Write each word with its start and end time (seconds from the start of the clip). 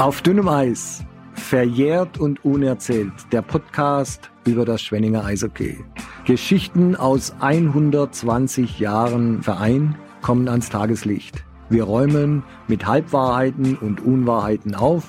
Auf 0.00 0.22
dünnem 0.22 0.48
Eis, 0.48 1.04
verjährt 1.34 2.16
und 2.16 2.42
unerzählt, 2.42 3.12
der 3.32 3.42
Podcast 3.42 4.30
über 4.46 4.64
das 4.64 4.80
Schwenninger 4.80 5.26
Eishockey. 5.26 5.84
Geschichten 6.24 6.96
aus 6.96 7.34
120 7.38 8.78
Jahren 8.78 9.42
Verein 9.42 9.98
kommen 10.22 10.48
ans 10.48 10.70
Tageslicht. 10.70 11.44
Wir 11.68 11.84
räumen 11.84 12.44
mit 12.66 12.86
Halbwahrheiten 12.86 13.76
und 13.76 14.00
Unwahrheiten 14.00 14.74
auf. 14.74 15.04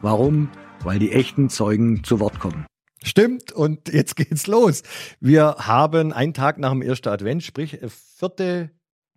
Warum? 0.00 0.48
Weil 0.84 1.00
die 1.00 1.10
echten 1.10 1.50
Zeugen 1.50 2.04
zu 2.04 2.20
Wort 2.20 2.38
kommen. 2.38 2.66
Stimmt, 3.02 3.50
und 3.50 3.92
jetzt 3.92 4.14
geht's 4.14 4.46
los. 4.46 4.84
Wir 5.18 5.56
haben 5.58 6.12
einen 6.12 6.34
Tag 6.34 6.58
nach 6.58 6.70
dem 6.70 6.82
ersten 6.82 7.08
Advent, 7.08 7.42
sprich 7.42 7.80
4. 7.80 8.70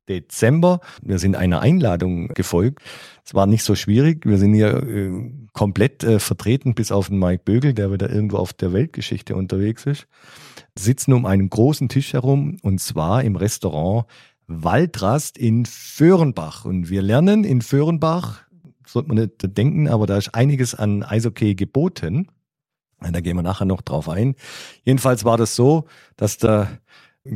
Dezember. 0.10 0.82
Wir 1.02 1.20
sind 1.20 1.36
einer 1.36 1.62
Einladung 1.62 2.30
gefolgt. 2.30 2.80
Es 3.24 3.34
war 3.34 3.46
nicht 3.46 3.64
so 3.64 3.76
schwierig. 3.76 4.26
Wir 4.26 4.38
sind 4.38 4.54
hier 4.54 4.84
äh, 4.84 5.12
komplett 5.54 6.04
äh, 6.04 6.20
vertreten, 6.20 6.74
bis 6.74 6.92
auf 6.92 7.10
den 7.10 7.20
Mike 7.20 7.44
Bögel, 7.46 7.74
der 7.74 7.92
wieder 7.92 8.10
irgendwo 8.10 8.38
auf 8.38 8.52
der 8.54 8.74
Weltgeschichte 8.74 9.36
unterwegs 9.36 9.86
ist. 9.86 10.08
Sitzen 10.78 11.14
um 11.14 11.26
einen 11.26 11.50
großen 11.50 11.88
Tisch 11.90 12.14
herum 12.14 12.58
und 12.64 12.82
zwar 12.82 13.24
im 13.24 13.36
Restaurant 13.36 14.06
Waldrast 14.48 15.38
in 15.38 15.66
Föhrenbach. 15.66 16.66
Und 16.66 16.90
wir 16.90 17.04
lernen 17.04 17.44
in 17.44 17.62
Föhrenbach, 17.62 18.42
sollte 18.86 19.10
man 19.10 19.18
nicht 19.18 19.58
denken, 19.58 19.88
aber 19.88 20.08
da 20.08 20.18
ist 20.18 20.34
einiges 20.34 20.74
an 20.74 21.04
Eishockey 21.04 21.54
geboten. 21.54 22.28
Da 23.00 23.22
gehen 23.22 23.38
wir 23.38 23.44
nachher 23.44 23.66
noch 23.66 23.82
drauf 23.82 24.10
ein. 24.10 24.36
Jedenfalls 24.84 25.24
war 25.24 25.38
das 25.38 25.56
so, 25.56 25.86
dass 26.18 26.38
der 26.38 26.80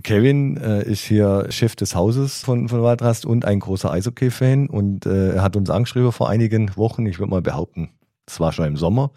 Kevin 0.02 0.57
äh, 0.57 0.84
ist 0.84 1.04
hier 1.04 1.48
Chef 1.49 1.76
des 1.76 1.95
Hauses 1.95 2.41
von, 2.41 2.68
von 2.70 2.81
Waldrast 2.81 3.26
und 3.26 3.45
ein 3.45 3.59
großer 3.59 3.91
Eishockey-Fan 3.91 4.70
und 4.70 5.05
äh, 5.05 5.35
er 5.35 5.43
hat 5.43 5.55
uns 5.55 5.70
angeschrieben 5.70 6.12
vor 6.12 6.29
einigen 6.29 6.76
Wochen, 6.76 7.05
ich 7.05 7.20
würde 7.20 7.29
mal 7.29 7.41
behaupten, 7.41 7.91
das 8.26 8.40
war 8.40 8.51
schon 8.53 8.65
im 8.65 8.77
Sommer 8.77 9.12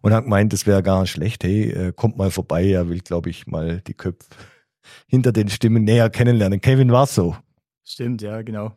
und 0.00 0.12
hat 0.12 0.24
gemeint, 0.24 0.52
das 0.52 0.66
wäre 0.66 0.82
gar 0.82 1.02
nicht 1.02 1.10
schlecht, 1.10 1.44
hey, 1.44 1.70
äh, 1.70 1.92
kommt 1.92 2.16
mal 2.16 2.30
vorbei, 2.30 2.70
er 2.70 2.88
will, 2.88 3.00
glaube 3.00 3.30
ich, 3.30 3.46
mal 3.46 3.82
die 3.86 3.94
Köpfe 3.94 4.28
hinter 5.06 5.32
den 5.32 5.48
Stimmen 5.48 5.84
näher 5.84 6.08
kennenlernen. 6.08 6.60
Kevin 6.60 6.92
war 6.92 7.06
so. 7.06 7.36
Stimmt, 7.84 8.22
ja, 8.22 8.42
genau. 8.42 8.72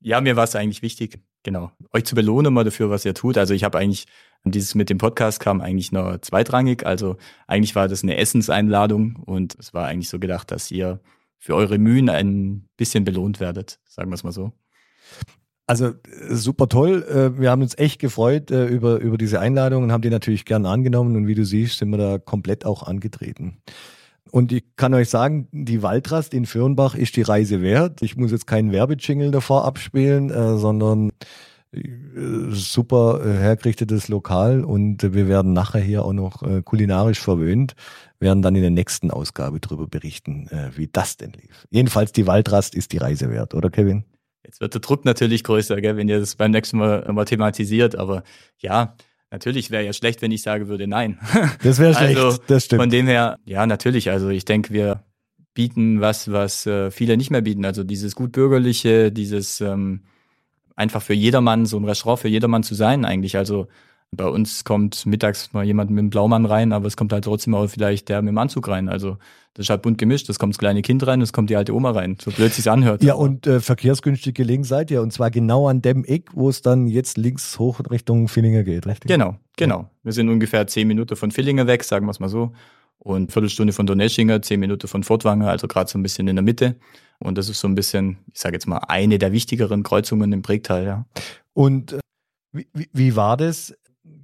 Ja, 0.00 0.20
mir 0.20 0.36
war 0.36 0.44
es 0.44 0.56
eigentlich 0.56 0.82
wichtig, 0.82 1.20
genau, 1.42 1.70
euch 1.92 2.04
zu 2.04 2.14
belohnen 2.14 2.52
mal 2.52 2.64
dafür, 2.64 2.90
was 2.90 3.04
ihr 3.04 3.14
tut. 3.14 3.38
Also 3.38 3.54
ich 3.54 3.64
habe 3.64 3.78
eigentlich 3.78 4.06
und 4.44 4.54
dieses 4.54 4.74
mit 4.74 4.88
dem 4.88 4.98
Podcast 4.98 5.40
kam 5.40 5.60
eigentlich 5.60 5.92
nur 5.92 6.22
zweitrangig. 6.22 6.86
Also 6.86 7.16
eigentlich 7.46 7.74
war 7.74 7.88
das 7.88 8.02
eine 8.02 8.16
Essenseinladung 8.16 9.16
und 9.16 9.56
es 9.58 9.74
war 9.74 9.86
eigentlich 9.86 10.08
so 10.08 10.18
gedacht, 10.18 10.50
dass 10.50 10.70
ihr 10.70 11.00
für 11.38 11.54
eure 11.54 11.78
Mühen 11.78 12.08
ein 12.08 12.68
bisschen 12.76 13.04
belohnt 13.04 13.40
werdet, 13.40 13.80
sagen 13.84 14.10
wir 14.10 14.14
es 14.14 14.24
mal 14.24 14.32
so. 14.32 14.52
Also 15.66 15.86
äh, 15.86 16.34
super 16.34 16.68
toll. 16.68 17.04
Äh, 17.04 17.40
wir 17.40 17.50
haben 17.50 17.62
uns 17.62 17.78
echt 17.78 18.00
gefreut 18.00 18.50
äh, 18.50 18.66
über, 18.66 18.98
über 18.98 19.16
diese 19.16 19.40
Einladung 19.40 19.84
und 19.84 19.92
haben 19.92 20.02
die 20.02 20.10
natürlich 20.10 20.44
gern 20.44 20.66
angenommen. 20.66 21.16
Und 21.16 21.26
wie 21.26 21.34
du 21.34 21.44
siehst, 21.44 21.78
sind 21.78 21.90
wir 21.90 21.98
da 21.98 22.18
komplett 22.18 22.66
auch 22.66 22.82
angetreten. 22.82 23.62
Und 24.32 24.52
ich 24.52 24.64
kann 24.76 24.94
euch 24.94 25.08
sagen, 25.08 25.48
die 25.52 25.82
Waldrast 25.82 26.34
in 26.34 26.44
Fürnbach 26.46 26.94
ist 26.94 27.16
die 27.16 27.22
Reise 27.22 27.62
wert. 27.62 28.02
Ich 28.02 28.16
muss 28.16 28.32
jetzt 28.32 28.46
keinen 28.46 28.72
Werbejingle 28.72 29.30
davor 29.30 29.64
abspielen, 29.64 30.28
sondern 30.58 31.10
super 32.50 33.20
hergerichtetes 33.22 34.08
Lokal 34.08 34.64
und 34.64 35.14
wir 35.14 35.28
werden 35.28 35.52
nachher 35.52 35.80
hier 35.80 36.04
auch 36.04 36.12
noch 36.12 36.42
kulinarisch 36.64 37.20
verwöhnt, 37.20 37.74
werden 38.18 38.42
dann 38.42 38.56
in 38.56 38.62
der 38.62 38.72
nächsten 38.72 39.10
Ausgabe 39.12 39.60
darüber 39.60 39.86
berichten, 39.86 40.48
wie 40.74 40.88
das 40.88 41.16
denn 41.16 41.30
lief. 41.32 41.66
Jedenfalls 41.70 42.10
die 42.10 42.26
Waldrast 42.26 42.74
ist 42.74 42.92
die 42.92 42.98
Reise 42.98 43.30
wert, 43.30 43.54
oder 43.54 43.70
Kevin? 43.70 44.04
Jetzt 44.44 44.60
wird 44.60 44.74
der 44.74 44.80
Druck 44.80 45.04
natürlich 45.04 45.44
größer, 45.44 45.80
gell, 45.80 45.96
wenn 45.96 46.08
ihr 46.08 46.18
das 46.18 46.34
beim 46.34 46.50
nächsten 46.50 46.78
Mal, 46.78 47.06
mal 47.12 47.24
thematisiert, 47.24 47.94
aber 47.94 48.24
ja, 48.58 48.96
natürlich 49.30 49.70
wäre 49.70 49.84
ja 49.84 49.92
schlecht, 49.92 50.22
wenn 50.22 50.32
ich 50.32 50.42
sagen 50.42 50.68
würde, 50.68 50.86
nein. 50.86 51.18
Das 51.62 51.78
wäre 51.78 51.94
schlecht, 51.94 52.18
also, 52.18 52.38
das 52.46 52.64
stimmt. 52.64 52.82
Von 52.82 52.90
dem 52.90 53.06
her, 53.06 53.38
ja, 53.44 53.66
natürlich, 53.66 54.10
also 54.10 54.28
ich 54.28 54.44
denke, 54.44 54.72
wir 54.72 55.04
bieten 55.54 56.00
was, 56.00 56.32
was 56.32 56.66
äh, 56.66 56.90
viele 56.90 57.16
nicht 57.16 57.30
mehr 57.30 57.42
bieten, 57.42 57.64
also 57.64 57.84
dieses 57.84 58.14
gut 58.14 58.32
bürgerliche, 58.32 59.12
dieses 59.12 59.60
ähm, 59.60 60.02
einfach 60.80 61.02
für 61.02 61.14
jedermann, 61.14 61.66
so 61.66 61.76
ein 61.76 61.84
Restaurant 61.84 62.20
für 62.20 62.28
jedermann 62.28 62.62
zu 62.62 62.74
sein 62.74 63.04
eigentlich. 63.04 63.36
Also 63.36 63.68
bei 64.12 64.26
uns 64.26 64.64
kommt 64.64 65.06
mittags 65.06 65.52
mal 65.52 65.64
jemand 65.64 65.90
mit 65.90 65.98
dem 66.00 66.10
Blaumann 66.10 66.46
rein, 66.46 66.72
aber 66.72 66.86
es 66.86 66.96
kommt 66.96 67.12
halt 67.12 67.24
trotzdem 67.24 67.54
auch 67.54 67.68
vielleicht 67.68 68.08
der 68.08 68.22
mit 68.22 68.32
dem 68.32 68.38
Anzug 68.38 68.66
rein. 68.66 68.88
Also 68.88 69.18
das 69.54 69.66
ist 69.66 69.70
halt 69.70 69.82
bunt 69.82 69.98
gemischt. 69.98 70.28
Das 70.28 70.38
kommt 70.38 70.54
das 70.54 70.58
kleine 70.58 70.82
Kind 70.82 71.06
rein, 71.06 71.20
es 71.20 71.32
kommt 71.32 71.50
die 71.50 71.56
alte 71.56 71.74
Oma 71.74 71.92
rein. 71.92 72.16
So 72.20 72.30
blöd 72.30 72.52
sich's 72.52 72.66
anhört. 72.66 73.04
Ja, 73.04 73.14
und 73.14 73.46
äh, 73.46 73.60
verkehrsgünstig 73.60 74.34
gelegen 74.34 74.64
seid 74.64 74.90
ihr. 74.90 75.02
Und 75.02 75.12
zwar 75.12 75.30
genau 75.30 75.68
an 75.68 75.82
dem 75.82 76.04
Eck, 76.04 76.30
wo 76.32 76.48
es 76.48 76.62
dann 76.62 76.88
jetzt 76.88 77.18
links 77.18 77.58
hoch 77.58 77.80
Richtung 77.90 78.26
Villingen 78.26 78.64
geht, 78.64 78.86
richtig? 78.86 79.10
Genau, 79.10 79.36
genau. 79.56 79.90
Wir 80.02 80.12
sind 80.12 80.28
ungefähr 80.28 80.66
zehn 80.66 80.88
Minuten 80.88 81.14
von 81.14 81.30
Villingen 81.30 81.66
weg, 81.66 81.84
sagen 81.84 82.06
wir 82.06 82.10
es 82.10 82.20
mal 82.20 82.28
so. 82.28 82.52
Und 83.02 83.32
Viertelstunde 83.32 83.72
von 83.72 83.86
Donetschinger, 83.86 84.42
zehn 84.42 84.60
Minuten 84.60 84.86
von 84.86 85.02
Fortwanger, 85.02 85.48
also 85.48 85.66
gerade 85.66 85.90
so 85.90 85.98
ein 85.98 86.02
bisschen 86.02 86.28
in 86.28 86.36
der 86.36 86.42
Mitte. 86.42 86.76
Und 87.18 87.38
das 87.38 87.48
ist 87.48 87.60
so 87.60 87.66
ein 87.66 87.74
bisschen, 87.74 88.18
ich 88.32 88.40
sage 88.40 88.54
jetzt 88.54 88.66
mal, 88.66 88.78
eine 88.88 89.18
der 89.18 89.32
wichtigeren 89.32 89.82
Kreuzungen 89.82 90.32
im 90.32 90.42
Prägtal, 90.42 90.84
ja. 90.84 91.06
Und 91.54 91.94
äh, 91.94 92.00
wie, 92.52 92.88
wie 92.92 93.16
war 93.16 93.36
das? 93.36 93.74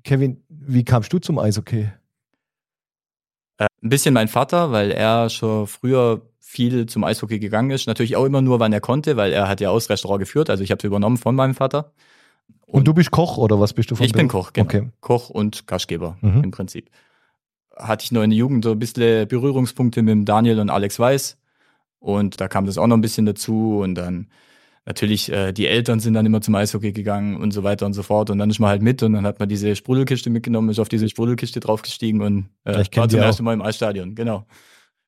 Kevin, 0.04 0.42
wie 0.48 0.84
kamst 0.84 1.12
du 1.12 1.18
zum 1.18 1.38
Eishockey? 1.38 1.88
Äh, 3.58 3.66
ein 3.82 3.88
bisschen 3.88 4.14
mein 4.14 4.28
Vater, 4.28 4.72
weil 4.72 4.90
er 4.90 5.30
schon 5.30 5.66
früher 5.66 6.22
viel 6.38 6.86
zum 6.86 7.04
Eishockey 7.04 7.38
gegangen 7.38 7.70
ist. 7.70 7.86
Natürlich 7.86 8.16
auch 8.16 8.24
immer 8.24 8.40
nur, 8.40 8.60
wann 8.60 8.72
er 8.72 8.80
konnte, 8.80 9.16
weil 9.16 9.32
er 9.32 9.48
hat 9.48 9.60
ja 9.60 9.70
auch 9.70 9.76
das 9.76 9.90
Restaurant 9.90 10.20
geführt. 10.20 10.48
Also 10.48 10.62
ich 10.62 10.70
habe 10.70 10.78
es 10.78 10.84
übernommen 10.84 11.16
von 11.16 11.34
meinem 11.34 11.54
Vater. 11.54 11.92
Und, 12.66 12.80
und, 12.80 12.84
du 12.88 12.94
bist 12.94 13.10
Koch 13.10 13.36
oder 13.36 13.60
was 13.60 13.72
bist 13.72 13.90
du 13.90 13.96
von 13.96 14.06
Ich 14.06 14.12
bin 14.12 14.28
Koch, 14.28 14.52
genau. 14.52 14.66
Okay. 14.66 14.88
Koch 15.00 15.30
und 15.30 15.66
Gastgeber 15.66 16.16
mhm. 16.20 16.44
im 16.44 16.50
Prinzip. 16.50 16.90
Hatte 17.76 18.04
ich 18.04 18.12
noch 18.12 18.22
in 18.22 18.30
der 18.30 18.38
Jugend 18.38 18.64
so 18.64 18.72
ein 18.72 18.78
bisschen 18.78 19.28
Berührungspunkte 19.28 20.02
mit 20.02 20.28
Daniel 20.28 20.60
und 20.60 20.70
Alex 20.70 20.98
Weiß. 20.98 21.38
Und 21.98 22.40
da 22.40 22.48
kam 22.48 22.66
das 22.66 22.78
auch 22.78 22.86
noch 22.86 22.96
ein 22.96 23.02
bisschen 23.02 23.26
dazu. 23.26 23.80
Und 23.82 23.94
dann 23.94 24.28
natürlich, 24.86 25.30
äh, 25.30 25.52
die 25.52 25.66
Eltern 25.66 26.00
sind 26.00 26.14
dann 26.14 26.24
immer 26.24 26.40
zum 26.40 26.54
Eishockey 26.54 26.92
gegangen 26.92 27.36
und 27.36 27.50
so 27.50 27.64
weiter 27.64 27.84
und 27.84 27.92
so 27.92 28.02
fort. 28.02 28.30
Und 28.30 28.38
dann 28.38 28.48
ist 28.48 28.60
man 28.60 28.70
halt 28.70 28.82
mit 28.82 29.02
und 29.02 29.12
dann 29.12 29.26
hat 29.26 29.40
man 29.40 29.48
diese 29.48 29.74
Sprudelkiste 29.76 30.30
mitgenommen, 30.30 30.70
ist 30.70 30.78
auf 30.78 30.88
diese 30.88 31.08
Sprudelkiste 31.08 31.60
draufgestiegen 31.60 32.22
und 32.22 32.48
äh, 32.64 32.80
ich 32.80 32.96
war 32.96 33.08
zum 33.08 33.20
ersten 33.20 33.44
Mal 33.44 33.54
im 33.54 33.62
Eisstadion. 33.62 34.14
Genau. 34.14 34.46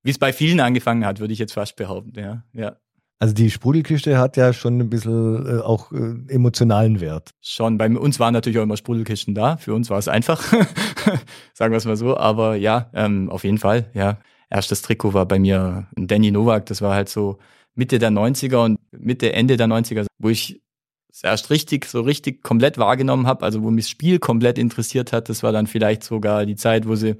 Wie 0.02 0.10
es 0.10 0.18
bei 0.18 0.32
vielen 0.32 0.60
angefangen 0.60 1.06
hat, 1.06 1.20
würde 1.20 1.32
ich 1.32 1.38
jetzt 1.38 1.52
fast 1.52 1.76
behaupten, 1.76 2.18
ja. 2.18 2.42
ja. 2.52 2.76
Also 3.20 3.34
die 3.34 3.50
Sprudelkiste 3.50 4.16
hat 4.16 4.36
ja 4.36 4.52
schon 4.52 4.78
ein 4.78 4.90
bisschen 4.90 5.58
äh, 5.58 5.60
auch 5.60 5.90
äh, 5.90 6.14
emotionalen 6.28 7.00
Wert. 7.00 7.30
Schon, 7.40 7.76
bei 7.76 7.88
uns 7.90 8.20
waren 8.20 8.32
natürlich 8.32 8.58
auch 8.58 8.62
immer 8.62 8.76
Sprudelkisten 8.76 9.34
da. 9.34 9.56
Für 9.56 9.74
uns 9.74 9.90
war 9.90 9.98
es 9.98 10.06
einfach, 10.06 10.40
sagen 11.52 11.72
wir 11.72 11.78
es 11.78 11.84
mal 11.84 11.96
so. 11.96 12.16
Aber 12.16 12.54
ja, 12.54 12.90
ähm, 12.94 13.28
auf 13.28 13.44
jeden 13.44 13.58
Fall, 13.58 13.90
ja. 13.94 14.18
Erstes 14.50 14.82
Trikot 14.82 15.12
war 15.12 15.26
bei 15.26 15.38
mir 15.38 15.88
ein 15.96 16.06
Danny 16.06 16.30
Novak. 16.30 16.66
Das 16.66 16.80
war 16.80 16.94
halt 16.94 17.08
so 17.08 17.38
Mitte 17.74 17.98
der 17.98 18.10
90er 18.10 18.64
und 18.64 18.78
Mitte, 18.92 19.32
Ende 19.32 19.56
der 19.56 19.66
90er, 19.66 20.06
wo 20.18 20.28
ich 20.28 20.62
es 21.10 21.22
erst 21.22 21.50
richtig, 21.50 21.86
so 21.86 22.00
richtig 22.00 22.42
komplett 22.42 22.78
wahrgenommen 22.78 23.26
habe, 23.26 23.44
also 23.44 23.62
wo 23.62 23.70
mich 23.70 23.86
das 23.86 23.90
Spiel 23.90 24.18
komplett 24.18 24.58
interessiert 24.58 25.12
hat. 25.12 25.28
Das 25.28 25.42
war 25.42 25.52
dann 25.52 25.66
vielleicht 25.66 26.04
sogar 26.04 26.46
die 26.46 26.56
Zeit, 26.56 26.86
wo 26.86 26.94
sie 26.94 27.16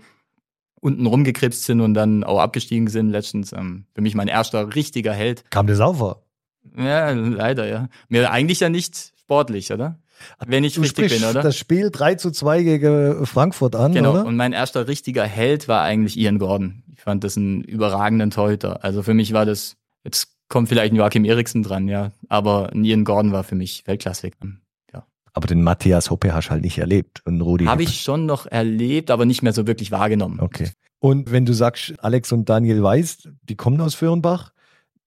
unten 0.81 1.07
rumgekrebst 1.07 1.65
sind 1.65 1.81
und 1.81 1.95
dann 1.95 2.25
auch 2.25 2.41
abgestiegen 2.41 2.89
sind 2.89 3.11
letztens. 3.11 3.53
Ähm, 3.53 3.87
für 3.95 4.01
mich 4.01 4.15
mein 4.15 4.29
erster 4.29 4.75
richtiger 4.75 5.13
Held. 5.13 5.45
Kam 5.51 5.67
der 5.67 5.77
Saufer? 5.77 6.23
Ja, 6.77 7.11
leider, 7.11 7.67
ja. 7.67 7.89
Mir 8.09 8.31
eigentlich 8.31 8.61
ja 8.61 8.69
nicht 8.69 9.13
sportlich, 9.21 9.73
oder? 9.73 9.99
Wenn 10.47 10.65
ich 10.65 10.75
du 10.75 10.81
richtig 10.81 11.13
bin, 11.13 11.29
oder? 11.29 11.43
Das 11.43 11.57
Spiel 11.57 11.91
3 11.91 12.17
zu 12.17 12.31
2 12.31 12.63
gegen 12.63 13.27
Frankfurt 13.27 13.77
an, 13.77 13.93
genau. 13.93 14.13
oder? 14.13 14.27
Und 14.27 14.37
mein 14.37 14.53
erster 14.53 14.89
richtiger 14.89 15.25
Held 15.25 15.69
war 15.69 15.83
eigentlich 15.83 16.17
Ian 16.17 16.39
Gordon. 16.39 16.83
Ich 16.93 17.01
fand 17.01 17.25
das 17.25 17.37
einen 17.37 17.63
überragenden 17.63 18.31
Torhüter. 18.31 18.85
Also 18.85 19.03
für 19.03 19.15
mich 19.15 19.33
war 19.33 19.47
das, 19.47 19.77
jetzt 20.05 20.29
kommt 20.49 20.69
vielleicht 20.69 20.93
ein 20.93 20.97
Joachim 20.97 21.25
Eriksen 21.25 21.63
dran, 21.63 21.89
ja. 21.89 22.13
Aber 22.29 22.71
Ian 22.75 23.05
Gordon 23.05 23.33
war 23.33 23.45
für 23.45 23.55
mich 23.55 23.87
Weltklasse. 23.87 24.31
Aber 25.39 25.47
den 25.47 25.63
Matthias 25.63 26.11
Hoppe 26.11 26.35
hast 26.35 26.49
du 26.49 26.51
halt 26.51 26.65
nicht 26.65 26.79
erlebt. 26.79 27.23
Und 27.25 27.41
Rudi. 27.41 27.67
Habe 27.67 27.85
ich 27.85 28.01
schon 28.01 28.27
noch 28.27 28.47
erlebt, 28.47 29.09
aber 29.09 29.25
nicht 29.25 29.41
mehr 29.45 29.53
so 29.53 29.69
wirklich 29.69 29.93
wahrgenommen. 29.93 30.41
Okay. 30.41 30.71
Und 30.99 31.31
wenn 31.31 31.47
du 31.47 31.53
sagst, 31.53 31.95
Alex 32.01 32.33
und 32.33 32.49
Daniel 32.49 32.83
Weiß, 32.83 33.29
die 33.45 33.55
kommen 33.55 33.81
aus 33.81 33.95
Föhrenbach, 33.95 34.53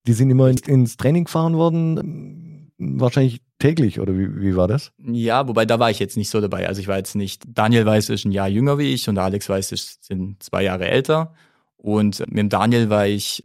die 0.06 0.14
sind 0.14 0.30
immer 0.30 0.48
ins 0.48 0.96
Training 0.96 1.24
gefahren 1.24 1.54
worden, 1.54 2.72
wahrscheinlich 2.78 3.42
täglich, 3.58 4.00
oder 4.00 4.16
wie, 4.16 4.40
wie 4.40 4.56
war 4.56 4.68
das? 4.68 4.92
Ja, 5.04 5.48
wobei 5.48 5.66
da 5.66 5.78
war 5.78 5.90
ich 5.90 5.98
jetzt 5.98 6.16
nicht 6.16 6.30
so 6.30 6.40
dabei. 6.40 6.66
Also 6.66 6.80
ich 6.80 6.88
war 6.88 6.96
jetzt 6.96 7.14
nicht, 7.14 7.42
Daniel 7.46 7.84
Weiß 7.84 8.08
ist 8.08 8.24
ein 8.24 8.32
Jahr 8.32 8.48
jünger 8.48 8.78
wie 8.78 8.94
ich 8.94 9.10
und 9.10 9.18
Alex 9.18 9.50
Weiß 9.50 9.70
ist, 9.70 10.02
sind 10.02 10.42
zwei 10.42 10.62
Jahre 10.62 10.88
älter. 10.88 11.34
Und 11.76 12.20
mit 12.20 12.38
dem 12.38 12.48
Daniel 12.48 12.88
war 12.88 13.06
ich 13.06 13.44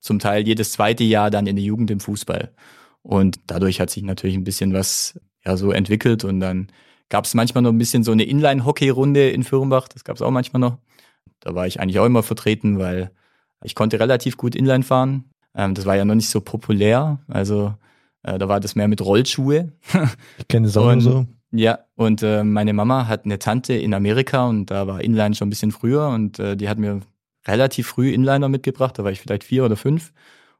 zum 0.00 0.18
Teil 0.18 0.46
jedes 0.46 0.72
zweite 0.72 1.02
Jahr 1.02 1.30
dann 1.30 1.46
in 1.46 1.56
der 1.56 1.64
Jugend 1.64 1.90
im 1.90 2.00
Fußball. 2.00 2.52
Und 3.00 3.40
dadurch 3.46 3.80
hat 3.80 3.88
sich 3.88 4.02
natürlich 4.02 4.36
ein 4.36 4.44
bisschen 4.44 4.74
was 4.74 5.18
ja 5.44 5.56
so 5.56 5.72
entwickelt 5.72 6.24
und 6.24 6.40
dann 6.40 6.68
gab 7.08 7.24
es 7.24 7.34
manchmal 7.34 7.62
noch 7.62 7.70
ein 7.70 7.78
bisschen 7.78 8.04
so 8.04 8.12
eine 8.12 8.24
Inline-Hockey-Runde 8.24 9.30
in 9.30 9.42
Firmbach, 9.42 9.88
das 9.88 10.04
gab 10.04 10.16
es 10.16 10.22
auch 10.22 10.30
manchmal 10.30 10.60
noch. 10.60 10.78
Da 11.40 11.54
war 11.54 11.66
ich 11.66 11.80
eigentlich 11.80 11.98
auch 11.98 12.06
immer 12.06 12.22
vertreten, 12.22 12.78
weil 12.78 13.10
ich 13.64 13.74
konnte 13.74 13.98
relativ 13.98 14.36
gut 14.36 14.54
Inline 14.54 14.84
fahren. 14.84 15.24
Ähm, 15.54 15.74
das 15.74 15.86
war 15.86 15.96
ja 15.96 16.04
noch 16.04 16.14
nicht 16.14 16.28
so 16.28 16.40
populär, 16.40 17.18
also 17.28 17.74
äh, 18.22 18.38
da 18.38 18.48
war 18.48 18.60
das 18.60 18.74
mehr 18.74 18.88
mit 18.88 19.00
Rollschuhe. 19.00 19.72
Ich 20.38 20.48
kenne 20.48 20.68
es 20.68 20.76
auch 20.76 20.92
und, 20.92 21.00
so. 21.00 21.26
Ja, 21.52 21.80
und 21.96 22.22
äh, 22.22 22.44
meine 22.44 22.72
Mama 22.72 23.08
hat 23.08 23.24
eine 23.24 23.38
Tante 23.38 23.74
in 23.74 23.92
Amerika 23.92 24.46
und 24.46 24.66
da 24.66 24.86
war 24.86 25.00
Inline 25.00 25.34
schon 25.34 25.48
ein 25.48 25.50
bisschen 25.50 25.72
früher 25.72 26.08
und 26.08 26.38
äh, 26.38 26.56
die 26.56 26.68
hat 26.68 26.78
mir 26.78 27.00
relativ 27.46 27.88
früh 27.88 28.12
Inliner 28.12 28.48
mitgebracht, 28.48 28.98
da 28.98 29.04
war 29.04 29.10
ich 29.10 29.20
vielleicht 29.20 29.44
vier 29.44 29.64
oder 29.64 29.76
fünf. 29.76 30.12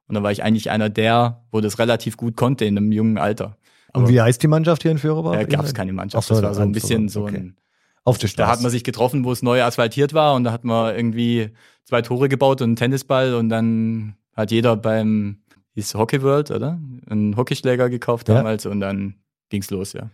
Und 0.09 0.15
da 0.17 0.25
war 0.25 0.33
ich 0.33 0.43
eigentlich 0.43 0.71
einer 0.71 0.89
der, 0.89 1.45
wo 1.53 1.61
das 1.61 1.79
relativ 1.79 2.17
gut 2.17 2.37
konnte 2.37 2.65
in 2.65 2.77
einem 2.77 2.91
jungen 2.91 3.17
Alter. 3.17 3.57
Und 3.93 4.09
wie 4.09 4.21
heißt 4.21 4.43
die 4.43 4.49
Mannschaft 4.49 4.83
hier 4.83 4.91
in 4.91 4.99
Führerbach? 4.99 5.33
Da 5.33 5.45
gab 5.45 5.65
es 5.65 5.75
keine 5.75 5.93
Mannschaft. 5.93 6.29
So, 6.29 6.35
das 6.35 6.43
war 6.43 6.55
so 6.55 6.63
ein 6.63 6.73
bisschen 6.73 7.09
so 7.09 7.27
ein. 7.27 7.57
Auf 8.03 8.17
der 8.17 8.29
Straße. 8.29 8.47
Da 8.47 8.53
hat 8.53 8.63
man 8.63 8.71
sich 8.71 8.83
getroffen, 8.83 9.25
wo 9.25 9.33
es 9.33 9.43
neu 9.43 9.63
asphaltiert 9.63 10.15
war 10.15 10.35
und 10.35 10.45
da 10.45 10.53
hat 10.53 10.65
man 10.65 10.97
irgendwie 10.97 11.51
zwei 11.85 12.01
Tore 12.01 12.31
gebaut 12.31 12.63
und 12.63 12.69
einen 12.69 12.77
Tennisball 12.77 13.35
und 13.35 13.51
dann 13.51 14.15
hat 14.33 14.51
jeder 14.51 14.75
beim 14.77 15.43
hieß 15.75 15.95
Hockey 15.95 16.23
World, 16.23 16.51
oder? 16.51 16.79
Einen 17.07 17.37
Hockeyschläger 17.37 17.91
gekauft 17.91 18.29
ja. 18.29 18.37
damals 18.37 18.67
und 18.67 18.81
dann 18.81 19.17
ging's 19.51 19.71
los, 19.71 19.93
ja. 19.93 20.11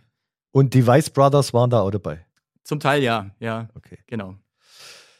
Und 0.51 0.73
die 0.73 0.85
Weiss 0.85 1.09
Brothers 1.09 1.53
waren 1.53 1.69
da 1.69 1.81
auch 1.81 1.91
dabei? 1.91 2.25
Zum 2.63 2.79
Teil 2.79 3.03
ja, 3.03 3.31
ja. 3.39 3.69
Okay. 3.75 3.99
Genau. 4.07 4.35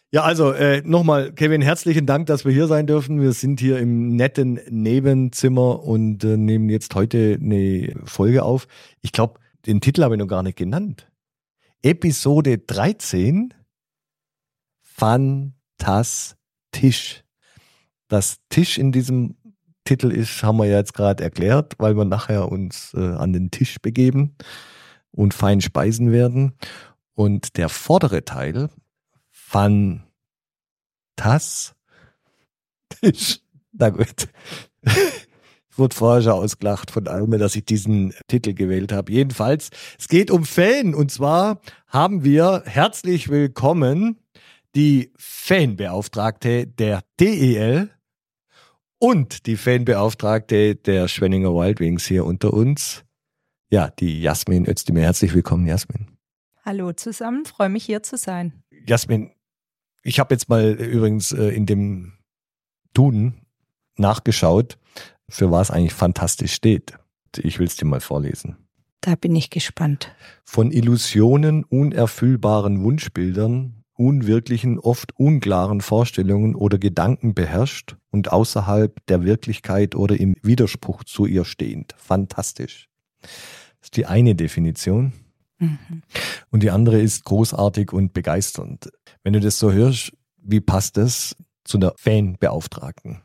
Ja, 0.10 0.24
also 0.24 0.54
äh, 0.54 0.82
nochmal, 0.86 1.34
Kevin, 1.34 1.62
herzlichen 1.62 2.06
Dank, 2.06 2.28
dass 2.28 2.46
wir 2.46 2.54
hier 2.54 2.68
sein 2.68 2.88
dürfen. 2.88 3.20
Wir 3.20 3.34
sind 3.34 3.60
hier 3.60 3.78
im 3.80 4.16
netten 4.16 4.58
Nebenzimmer 4.70 5.84
und 5.84 6.24
äh, 6.24 6.38
nehmen 6.38 6.70
jetzt 6.70 6.96
heute 6.96 7.38
eine 7.42 7.94
Folge 8.06 8.44
auf. 8.44 8.70
Ich 9.02 9.12
glaube, 9.12 9.42
den 9.66 9.82
Titel 9.82 10.04
habe 10.04 10.16
ich 10.16 10.20
noch 10.20 10.28
gar 10.28 10.44
nicht 10.44 10.58
genannt. 10.58 11.12
Episode 11.82 12.58
13. 12.58 13.54
Fantastisch. 14.82 17.26
Das 18.08 18.38
Tisch 18.48 18.78
in 18.78 18.94
diesem 18.94 19.36
Titel 19.84 20.10
ist, 20.10 20.42
haben 20.42 20.58
wir 20.58 20.68
ja 20.68 20.78
jetzt 20.78 20.94
gerade 20.94 21.22
erklärt, 21.22 21.74
weil 21.80 21.98
wir 21.98 22.06
nachher 22.06 22.50
uns 22.50 22.94
äh, 22.94 23.02
an 23.02 23.34
den 23.34 23.52
Tisch 23.52 23.82
begeben 23.82 24.38
und 25.12 25.34
fein 25.34 25.60
speisen 25.60 26.14
werden. 26.14 26.54
Und 27.14 27.58
der 27.58 27.68
vordere 27.68 28.24
Teil, 28.24 28.70
fantastisch. 29.48 31.74
Na 33.72 33.90
gut. 33.90 34.28
Ich 34.82 35.80
wurde 35.80 35.96
vorher 35.96 36.24
schon 36.24 36.32
ausgelacht 36.32 36.92
von 36.92 37.08
Alme, 37.08 37.38
dass 37.38 37.56
ich 37.56 37.64
diesen 37.64 38.14
Titel 38.28 38.54
gewählt 38.54 38.92
habe. 38.92 39.12
Jedenfalls, 39.12 39.70
es 40.00 40.08
geht 40.08 40.32
um 40.32 40.44
Fan. 40.44 40.96
Und 40.96 41.12
zwar 41.12 41.62
haben 41.86 42.24
wir 42.24 42.64
herzlich 42.66 43.30
willkommen 43.30 44.18
die 44.76 45.14
Fanbeauftragte 45.18 46.66
der 46.66 47.04
DEL 47.20 47.92
und 49.00 49.46
die 49.46 49.56
Fanbeauftragte 49.56 50.76
der 50.76 51.08
Schwenninger 51.08 51.54
Wild 51.54 51.80
Wings 51.80 52.08
hier 52.08 52.26
unter 52.26 52.54
uns. 52.54 53.04
Ja, 53.70 53.92
die 53.92 54.22
Jasmin 54.22 54.68
Özdemir. 54.68 55.04
Herzlich 55.04 55.36
willkommen, 55.36 55.68
Jasmin. 55.68 56.08
Hallo 56.66 56.92
zusammen, 56.92 57.46
freue 57.46 57.70
mich 57.70 57.86
hier 57.86 58.04
zu 58.04 58.18
sein. 58.18 58.64
Jasmin, 58.86 59.32
ich 60.08 60.20
habe 60.20 60.34
jetzt 60.34 60.48
mal 60.48 60.72
übrigens 60.72 61.34
äh, 61.34 61.50
in 61.50 61.66
dem 61.66 62.14
Duden 62.94 63.42
nachgeschaut, 63.98 64.78
für 65.28 65.52
was 65.52 65.70
eigentlich 65.70 65.94
fantastisch 65.94 66.54
steht. 66.54 66.98
Ich 67.38 67.60
will 67.60 67.68
es 67.68 67.76
dir 67.76 67.86
mal 67.86 68.00
vorlesen. 68.00 68.56
Da 69.02 69.16
bin 69.16 69.36
ich 69.36 69.50
gespannt. 69.50 70.16
Von 70.46 70.72
Illusionen, 70.72 71.66
unerfüllbaren 71.66 72.84
Wunschbildern, 72.84 73.84
unwirklichen, 73.94 74.80
oft 74.80 75.12
unklaren 75.18 75.82
Vorstellungen 75.82 76.56
oder 76.56 76.78
Gedanken 76.78 77.34
beherrscht 77.34 77.98
und 78.10 78.32
außerhalb 78.32 79.06
der 79.08 79.24
Wirklichkeit 79.24 79.94
oder 79.94 80.18
im 80.18 80.36
Widerspruch 80.42 81.04
zu 81.04 81.26
ihr 81.26 81.44
stehend. 81.44 81.94
Fantastisch. 81.98 82.88
Das 83.22 83.32
ist 83.84 83.98
die 83.98 84.06
eine 84.06 84.36
Definition. 84.36 85.12
Mhm. 85.60 86.04
Und 86.52 86.64
die 86.64 86.72
andere 86.72 87.02
ist 87.02 87.26
großartig 87.26 87.92
und 87.94 88.14
begeisternd. 88.14 88.90
Wenn 89.24 89.34
du 89.34 89.40
das 89.40 89.60
so 89.60 89.72
hörst, 89.72 90.14
wie 90.38 90.62
passt 90.62 90.98
das 90.98 91.36
zu 91.64 91.78
einer 91.78 91.94
Fanbeauftragten? 91.98 93.22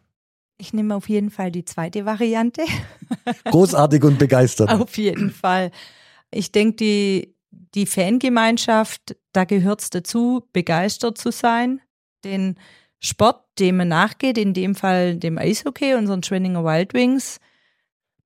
Ich 0.58 0.72
nehme 0.72 0.94
auf 0.94 1.08
jeden 1.08 1.30
Fall 1.30 1.50
die 1.50 1.64
zweite 1.64 2.04
Variante. 2.04 2.62
Großartig 3.44 4.04
und 4.04 4.18
begeistert. 4.18 4.70
auf 4.70 4.96
jeden 4.96 5.30
Fall. 5.30 5.70
Ich 6.30 6.52
denke, 6.52 6.76
die, 6.76 7.34
die 7.74 7.86
Fangemeinschaft, 7.86 9.16
da 9.32 9.44
gehört 9.44 9.82
es 9.82 9.90
dazu, 9.90 10.46
begeistert 10.52 11.18
zu 11.18 11.32
sein, 11.32 11.80
den 12.24 12.56
Sport, 13.00 13.44
dem 13.58 13.78
man 13.78 13.88
nachgeht, 13.88 14.38
in 14.38 14.54
dem 14.54 14.74
Fall 14.74 15.16
dem 15.16 15.36
Eishockey, 15.36 15.94
unseren 15.94 16.22
Schwenninger 16.22 16.64
Wild 16.64 16.94
Wings, 16.94 17.38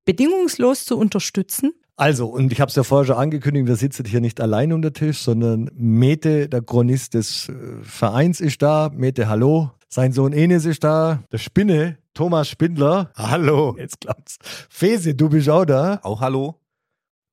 bedingungslos 0.05 0.85
zu 0.85 0.99
unterstützen 0.99 1.73
also, 1.97 2.27
und 2.27 2.53
ich 2.53 2.61
habe 2.61 2.69
es 2.69 2.77
ja 2.77 2.83
vorher 2.83 3.07
schon 3.07 3.17
angekündigt, 3.17 3.67
wir 3.67 3.77
sitzen 3.77 4.05
hier 4.05 4.21
nicht 4.21 4.41
allein 4.41 4.73
um 4.73 4.83
den 4.83 4.93
Tisch, 4.93 5.19
sondern 5.21 5.71
Mete, 5.75 6.49
der 6.49 6.61
Chronist 6.61 7.15
des 7.15 7.49
äh, 7.49 7.55
Vereins, 7.83 8.41
ist 8.41 8.61
da. 8.61 8.91
Mete, 8.95 9.29
hallo. 9.29 9.71
Sein 9.89 10.13
Sohn 10.13 10.35
Enes 10.35 10.67
ist 10.67 10.85
da. 10.85 11.23
Der 11.33 11.39
Spinne, 11.39 11.97
Thomas 12.13 12.49
Spindler. 12.49 13.13
Hallo. 13.17 13.77
Jetzt 13.79 14.03
klappt's. 14.03 14.37
Fese, 14.69 15.15
du 15.15 15.31
bist 15.31 15.49
auch 15.49 15.65
da. 15.65 16.01
Auch 16.03 16.21
hallo. 16.21 16.61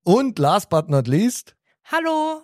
Und 0.06 0.40
last 0.40 0.70
but 0.70 0.90
not 0.90 1.08
least. 1.08 1.56
Hallo. 1.84 2.44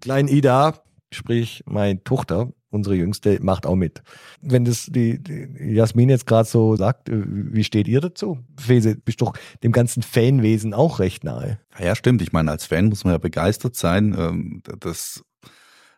Klein 0.00 0.26
Ida, 0.26 0.82
sprich 1.12 1.62
meine 1.66 2.02
Tochter, 2.02 2.50
unsere 2.74 2.96
Jüngste, 2.96 3.38
macht 3.40 3.66
auch 3.66 3.76
mit. 3.76 4.02
Wenn 4.42 4.64
das 4.64 4.86
die, 4.86 5.22
die 5.22 5.72
Jasmin 5.74 6.10
jetzt 6.10 6.26
gerade 6.26 6.48
so 6.48 6.76
sagt, 6.76 7.08
äh, 7.08 7.22
wie 7.26 7.64
steht 7.64 7.88
ihr 7.88 8.00
dazu? 8.00 8.38
Fese, 8.58 8.96
bist 8.96 9.20
doch 9.22 9.34
dem 9.62 9.72
ganzen 9.72 10.02
Fanwesen 10.02 10.74
auch 10.74 10.98
recht 10.98 11.24
nahe. 11.24 11.58
Ja, 11.78 11.94
stimmt. 11.94 12.20
Ich 12.22 12.32
meine, 12.32 12.50
als 12.50 12.66
Fan 12.66 12.86
muss 12.86 13.04
man 13.04 13.14
ja 13.14 13.18
begeistert 13.18 13.76
sein. 13.76 14.14
Ähm, 14.18 14.62
das 14.80 15.24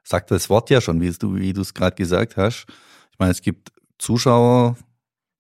sagt 0.05 0.31
das 0.31 0.49
Wort 0.49 0.71
ja 0.71 0.81
schon, 0.81 1.01
wie 1.01 1.11
du 1.11 1.37
wie 1.37 1.51
es 1.51 1.75
gerade 1.75 1.97
gesagt 1.97 2.37
hast. 2.37 2.67
Ich 3.13 3.19
meine, 3.19 3.33
es 3.33 3.43
gibt 3.43 3.73
Zuschauer, 3.99 4.77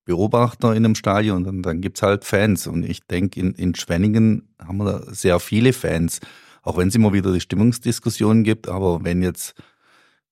Beobachter 0.07 0.71
in 0.71 0.85
einem 0.85 0.95
Stadion 0.95 1.39
und 1.39 1.45
dann, 1.45 1.63
dann 1.63 1.81
gibt 1.81 1.99
es 1.99 2.03
halt 2.03 2.25
Fans. 2.25 2.67
Und 2.67 2.85
ich 2.85 3.01
denke, 3.07 3.41
in, 3.41 3.53
in 3.55 3.75
Schwenningen 3.75 4.49
haben 4.65 4.79
wir 4.79 4.85
da 4.85 5.13
sehr 5.13 5.41
viele 5.41 5.73
Fans, 5.73 6.21
auch 6.63 6.79
wenn 6.79 6.89
es 6.89 6.95
immer 6.95 7.13
wieder 7.13 7.33
die 7.33 7.41
Stimmungsdiskussionen 7.41 8.45
gibt. 8.45 8.69
Aber 8.69 9.05
wenn 9.05 9.21
jetzt 9.21 9.55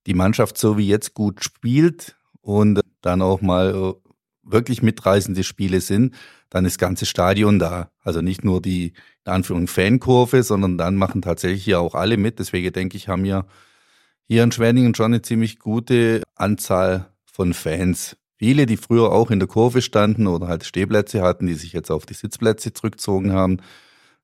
die 0.05 0.13
Mannschaft 0.13 0.57
so 0.57 0.77
wie 0.77 0.87
jetzt 0.87 1.13
gut 1.13 1.43
spielt 1.43 2.17
und 2.41 2.81
dann 3.01 3.21
auch 3.21 3.41
mal 3.41 3.73
äh, 3.75 3.93
wirklich 4.43 4.81
mitreißende 4.81 5.43
Spiele 5.43 5.81
sind, 5.81 6.15
dann 6.49 6.65
ist 6.65 6.75
das 6.75 6.87
ganze 6.87 7.05
Stadion 7.05 7.59
da. 7.59 7.91
Also 8.03 8.21
nicht 8.21 8.43
nur 8.43 8.61
die 8.61 8.93
in 9.25 9.31
Anführung 9.31 9.67
Fankurve, 9.67 10.43
sondern 10.43 10.77
dann 10.77 10.95
machen 10.95 11.21
tatsächlich 11.21 11.65
ja 11.65 11.79
auch 11.79 11.95
alle 11.95 12.17
mit. 12.17 12.39
Deswegen 12.39 12.71
denke 12.71 12.97
ich, 12.97 13.07
haben 13.07 13.23
wir 13.23 13.45
hier 14.27 14.43
in 14.43 14.51
Schwenningen 14.51 14.95
schon 14.95 15.07
eine 15.07 15.21
ziemlich 15.21 15.59
gute 15.59 16.21
Anzahl 16.35 17.11
von 17.25 17.53
Fans. 17.53 18.17
Viele, 18.37 18.65
die 18.65 18.77
früher 18.77 19.11
auch 19.11 19.31
in 19.31 19.39
der 19.39 19.47
Kurve 19.47 19.81
standen 19.81 20.27
oder 20.27 20.47
halt 20.47 20.65
Stehplätze 20.65 21.21
hatten, 21.21 21.47
die 21.47 21.53
sich 21.53 21.73
jetzt 21.73 21.89
auf 21.89 22.05
die 22.05 22.13
Sitzplätze 22.13 22.73
zurückgezogen 22.73 23.33
haben. 23.33 23.57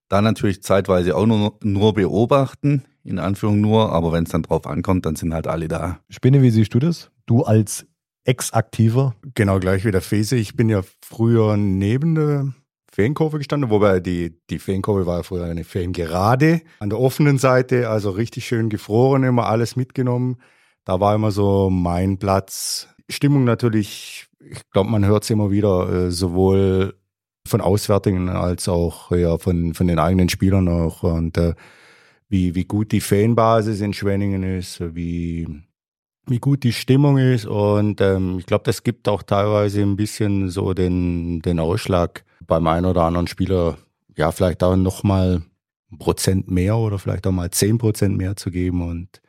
Dann 0.10 0.24
natürlich 0.24 0.62
zeitweise 0.64 1.16
auch 1.16 1.26
nur, 1.26 1.58
nur 1.64 1.94
beobachten, 1.94 2.84
in 3.04 3.20
Anführung 3.20 3.62
nur, 3.62 3.92
aber 3.92 4.12
wenn 4.12 4.24
es 4.24 4.32
dann 4.32 4.44
drauf 4.44 4.68
ankommt, 4.68 5.06
dann 5.06 5.16
sind 5.16 5.34
halt 5.34 5.48
alle 5.48 5.68
da. 5.68 6.00
Spinne, 6.10 6.42
wie 6.42 6.52
siehst 6.52 6.74
du 6.74 6.80
das? 6.80 7.12
Du 7.26 7.44
als 7.44 7.86
Ex-Aktiver? 8.26 9.16
Genau 9.34 9.60
gleich 9.60 9.86
wie 9.86 9.92
der 9.92 10.02
Fese. 10.02 10.36
Ich 10.36 10.56
bin 10.56 10.70
ja 10.70 10.82
früher 11.04 11.58
neben 11.58 12.16
der 12.16 12.54
Feenkurve 12.92 13.38
gestanden, 13.38 13.70
wobei 13.70 14.00
die, 14.00 14.38
die 14.50 14.60
Feenkurve 14.60 15.06
war 15.06 15.18
ja 15.18 15.24
früher 15.24 15.46
eine 15.46 15.64
Feengerade 15.64 16.62
an 16.80 16.90
der 16.90 17.00
offenen 17.00 17.38
Seite, 17.38 17.90
also 17.90 18.12
richtig 18.12 18.46
schön 18.46 18.70
gefroren, 18.70 19.24
immer 19.24 19.48
alles 19.48 19.76
mitgenommen. 19.76 20.38
Da 20.84 21.00
war 21.00 21.16
immer 21.16 21.32
so 21.32 21.70
mein 21.70 22.18
Platz. 22.18 22.90
Stimmung 23.10 23.46
natürlich, 23.46 24.28
ich 24.40 24.70
glaube, 24.72 24.90
man 24.90 25.06
hört 25.06 25.24
es 25.24 25.30
immer 25.30 25.52
wieder, 25.52 25.90
äh, 25.90 26.12
sowohl 26.12 26.96
von 27.48 27.62
Auswärtigen 27.62 28.30
als 28.30 28.68
auch 28.68 29.12
ja, 29.12 29.38
von, 29.38 29.74
von 29.74 29.88
den 29.88 30.00
eigenen 30.00 30.30
Spielern 30.30 30.68
auch. 30.68 31.04
Und 31.04 31.38
äh, 31.38 31.54
wie, 32.32 32.56
wie 32.56 32.64
gut 32.64 32.94
die 32.94 33.02
Fanbasis 33.02 33.82
in 33.82 33.94
Schwenningen 33.94 34.44
ist, 34.44 34.80
wie, 34.96 35.46
wie 36.28 36.40
gut 36.40 36.64
die 36.64 36.72
Stimmung 36.72 37.18
ist. 37.18 37.46
Und 37.46 38.00
ähm, 38.00 38.38
ich 38.40 38.46
glaube, 38.46 38.64
das 38.64 38.84
gibt 38.84 39.10
auch 39.10 39.22
teilweise 39.22 39.82
ein 39.82 39.98
bisschen 39.98 40.48
so 40.48 40.74
den, 40.74 41.42
den 41.42 41.60
Ausschlag 41.60 42.24
beim 42.48 42.68
einen 42.68 42.86
oder 42.86 43.04
anderen 43.04 43.28
Spieler, 43.28 43.78
ja, 44.16 44.32
vielleicht 44.32 44.64
auch 44.64 44.78
nochmal 44.78 45.42
ein 45.92 45.98
Prozent 45.98 46.50
mehr 46.50 46.78
oder 46.78 47.00
vielleicht 47.00 47.28
auch 47.28 47.34
mal 47.34 47.52
zehn 47.52 47.78
Prozent 47.78 48.18
mehr 48.18 48.38
zu 48.38 48.50
geben. 48.50 48.82
Und 48.82 49.22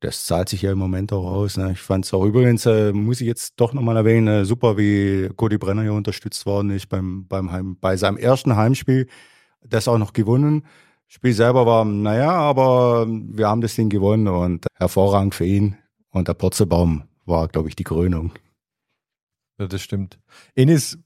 das 0.00 0.26
zahlt 0.26 0.48
sich 0.48 0.62
ja 0.62 0.72
im 0.72 0.78
Moment 0.78 1.12
auch 1.12 1.24
aus. 1.24 1.56
Ne? 1.56 1.70
Ich 1.70 1.80
fand 1.80 2.04
es 2.04 2.12
auch 2.12 2.24
übrigens, 2.24 2.66
äh, 2.66 2.92
muss 2.92 3.20
ich 3.20 3.28
jetzt 3.28 3.54
doch 3.60 3.72
nochmal 3.72 3.96
erwähnen, 3.96 4.26
äh, 4.26 4.44
super, 4.44 4.76
wie 4.76 5.28
Cody 5.36 5.56
Brenner 5.56 5.82
hier 5.82 5.92
unterstützt 5.92 6.46
worden 6.46 6.70
ist 6.70 6.88
beim, 6.88 7.28
beim 7.28 7.52
Heim, 7.52 7.76
bei 7.80 7.96
seinem 7.96 8.16
ersten 8.16 8.56
Heimspiel. 8.56 9.06
Das 9.64 9.86
auch 9.86 9.98
noch 9.98 10.12
gewonnen. 10.12 10.64
Spiel 11.10 11.32
selber 11.32 11.64
war, 11.64 11.86
naja, 11.86 12.30
aber 12.32 13.06
wir 13.08 13.48
haben 13.48 13.62
das 13.62 13.74
Ding 13.74 13.88
gewonnen 13.88 14.28
und 14.28 14.66
hervorragend 14.74 15.34
für 15.34 15.46
ihn. 15.46 15.76
Und 16.10 16.28
der 16.28 16.34
Purzelbaum 16.34 17.04
war, 17.24 17.48
glaube 17.48 17.70
ich, 17.70 17.76
die 17.76 17.84
Krönung. 17.84 18.32
Ja, 19.58 19.66
das 19.66 19.80
stimmt. 19.80 20.18
Enis, 20.54 20.98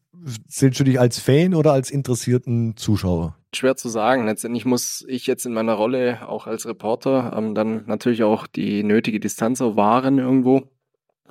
zählst 0.49 0.81
du 0.81 0.85
dich 0.85 0.99
als 0.99 1.21
Fan 1.21 1.55
oder 1.55 1.73
als 1.73 1.91
interessierten 1.93 2.77
Zuschauer? 2.77 3.37
Schwer 3.55 3.77
zu 3.77 3.89
sagen. 3.89 4.27
Letztendlich 4.27 4.65
muss 4.65 5.05
ich 5.07 5.29
jetzt 5.29 5.47
in 5.47 5.53
meiner 5.53 5.75
Rolle 5.75 6.29
auch 6.29 6.49
als 6.49 6.67
Reporter 6.67 7.35
ähm, 7.37 7.55
dann 7.55 7.85
natürlich 7.87 8.25
auch 8.25 8.49
die 8.49 8.83
nötige 8.83 9.21
Distanz 9.21 9.61
auch 9.61 9.77
wahren 9.77 10.19
irgendwo. 10.19 10.69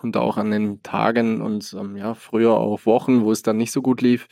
Und 0.01 0.15
auch 0.17 0.37
an 0.37 0.49
den 0.49 0.81
Tagen 0.81 1.41
und 1.41 1.75
ähm, 1.77 1.97
ja, 1.97 2.15
früher 2.15 2.53
auch 2.53 2.85
Wochen, 2.85 3.21
wo 3.21 3.31
es 3.31 3.43
dann 3.43 3.57
nicht 3.57 3.71
so 3.71 3.81
gut 3.83 4.01
lief, 4.01 4.27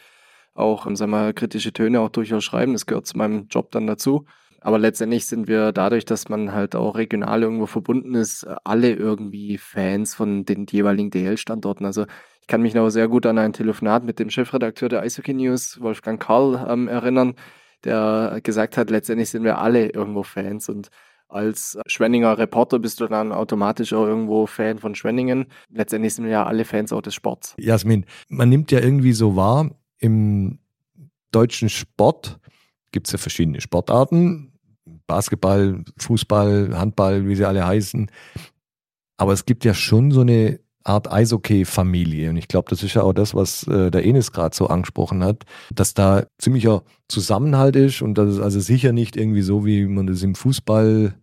auch, 0.60 0.86
ähm, 0.86 0.96
sagen 0.96 1.12
wir 1.12 1.34
kritische 1.34 1.74
Töne 1.74 2.01
auch 2.01 2.10
durchaus 2.10 2.44
schreiben. 2.44 2.74
Das 2.74 2.86
gehört 2.86 3.08
zu 3.08 3.18
meinem 3.18 3.48
Job 3.50 3.72
dann 3.72 3.88
dazu. 3.88 4.25
Aber 4.62 4.78
letztendlich 4.78 5.25
sind 5.25 5.48
wir 5.48 5.72
dadurch, 5.72 6.06
dass 6.06 6.28
man 6.28 6.51
halt 6.54 6.75
auch 6.75 6.96
regional 6.96 7.44
irgendwo 7.44 7.66
verbunden 7.66 8.16
ist, 8.16 8.46
alle 8.66 8.92
irgendwie 8.92 9.58
Fans 9.58 10.16
von 10.16 10.44
den 10.44 10.66
jeweiligen 10.70 11.12
DL-Standorten. 11.12 11.86
Also 11.86 12.06
ich 12.42 12.48
kann 12.48 12.62
mich 12.62 12.74
noch 12.74 12.89
sehr 12.89 13.08
gut 13.08 13.25
an 13.25 13.38
ein 13.38 13.54
Telefonat 13.54 14.04
mit 14.04 14.20
dem 14.20 14.30
Chefredakteur 14.30 14.89
der 14.89 15.01
Eishockey 15.01 15.34
News, 15.34 15.80
Wolfgang 15.80 16.22
Karl, 16.22 16.66
ähm, 16.70 16.88
erinnern, 16.88 17.36
der 17.86 18.42
gesagt 18.44 18.75
hat, 18.75 18.89
letztendlich 18.89 19.30
sind 19.30 19.44
wir 19.44 19.60
alle 19.60 19.89
irgendwo 19.92 20.24
Fans 20.24 20.68
und 20.68 20.89
als 21.30 21.78
Schwenninger 21.86 22.39
Reporter 22.39 22.80
bist 22.80 23.00
du 23.00 23.08
dann 23.08 23.32
automatisch 23.32 23.94
auch 23.94 24.06
irgendwo 24.06 24.48
Fan 24.48 24.80
von 24.80 24.96
Schwenningen. 24.96 25.46
Letztendlich 25.70 26.16
sind 26.16 26.25
wir 26.25 26.32
ja 26.32 26.46
alle 26.46 26.66
Fans 26.66 26.92
auch 26.92 27.04
des 27.04 27.13
Sports. 27.13 27.54
Jasmin, 27.60 28.06
man 28.30 28.50
nimmt 28.50 28.72
ja 28.72 28.80
irgendwie 28.80 29.13
so 29.13 29.36
wahr, 29.36 29.70
im 30.00 30.60
deutschen 31.32 31.70
Sport 31.70 32.39
gibt 32.91 33.08
es 33.08 33.13
ja 33.13 33.18
verschiedene 33.18 33.62
Sportarten. 33.62 34.53
Basketball, 35.08 35.84
Fußball, 35.98 36.77
Handball, 36.77 37.27
wie 37.27 37.36
sie 37.36 37.46
alle 37.46 37.65
heißen. 37.65 38.10
Aber 39.18 39.34
es 39.34 39.46
gibt 39.46 39.65
ja 39.65 39.74
schon 39.74 40.12
so 40.12 40.22
eine 40.22 40.60
Art 40.84 41.12
Eishockey-Familie. 41.12 42.29
Und 42.29 42.38
ich 42.38 42.48
glaube, 42.48 42.70
das 42.70 42.84
ist 42.84 42.94
ja 42.94 43.03
auch 43.03 43.13
das, 43.13 43.36
was 43.36 43.68
äh, 43.68 43.91
der 43.91 44.06
Enes 44.06 44.32
gerade 44.32 44.56
so 44.56 44.68
angesprochen 44.68 45.24
hat, 45.24 45.44
dass 45.74 45.94
da 45.94 46.25
ziemlicher 46.38 46.84
Zusammenhalt 47.08 47.75
ist 47.75 48.01
und 48.01 48.18
das 48.18 48.36
ist 48.36 48.39
also 48.39 48.60
sicher 48.60 48.91
nicht 48.91 49.18
irgendwie 49.18 49.41
so, 49.41 49.65
wie 49.65 49.86
man 49.86 50.08
das 50.08 50.24
im 50.24 50.36
Fußball 50.36 51.13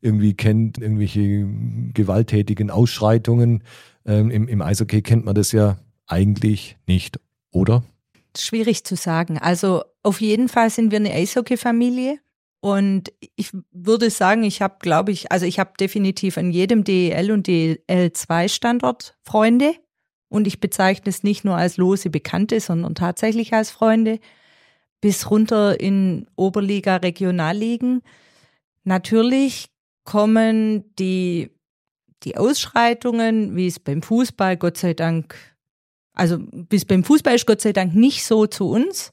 irgendwie 0.00 0.34
kennt, 0.34 0.78
irgendwelche 0.78 1.46
gewalttätigen 1.94 2.70
Ausschreitungen. 2.70 3.64
Ähm, 4.04 4.30
im, 4.30 4.46
Im 4.46 4.62
Eishockey 4.62 5.02
kennt 5.02 5.24
man 5.24 5.34
das 5.34 5.52
ja 5.52 5.78
eigentlich 6.06 6.76
nicht, 6.86 7.18
oder? 7.50 7.82
Schwierig 8.44 8.84
zu 8.84 8.96
sagen. 8.96 9.38
Also 9.38 9.82
auf 10.02 10.20
jeden 10.20 10.48
Fall 10.48 10.70
sind 10.70 10.90
wir 10.90 10.96
eine 10.96 11.12
Eishockey-Familie. 11.12 12.18
Und 12.60 13.12
ich 13.36 13.50
würde 13.70 14.10
sagen, 14.10 14.42
ich 14.42 14.62
habe, 14.62 14.76
glaube 14.80 15.12
ich, 15.12 15.30
also 15.30 15.46
ich 15.46 15.58
habe 15.58 15.72
definitiv 15.78 16.38
an 16.38 16.50
jedem 16.50 16.82
DEL 16.82 17.30
und 17.30 17.46
DEL2-Standort 17.46 19.16
Freunde. 19.22 19.74
Und 20.28 20.46
ich 20.46 20.60
bezeichne 20.60 21.08
es 21.08 21.22
nicht 21.22 21.44
nur 21.44 21.56
als 21.56 21.76
lose 21.76 22.10
Bekannte, 22.10 22.60
sondern 22.60 22.94
tatsächlich 22.94 23.54
als 23.54 23.70
Freunde. 23.70 24.18
Bis 25.00 25.30
runter 25.30 25.78
in 25.78 26.26
Oberliga, 26.34 26.96
Regionalligen. 26.96 28.02
Natürlich 28.82 29.68
kommen 30.04 30.94
die, 30.96 31.50
die 32.24 32.36
Ausschreitungen, 32.36 33.56
wie 33.56 33.68
es 33.68 33.78
beim 33.78 34.02
Fußball 34.02 34.56
Gott 34.56 34.76
sei 34.76 34.94
Dank, 34.94 35.36
also 36.18 36.38
bis 36.38 36.84
beim 36.84 37.04
Fußball 37.04 37.34
ist 37.34 37.46
Gott 37.46 37.60
sei 37.60 37.72
Dank 37.72 37.94
nicht 37.94 38.24
so 38.24 38.46
zu 38.46 38.68
uns. 38.68 39.12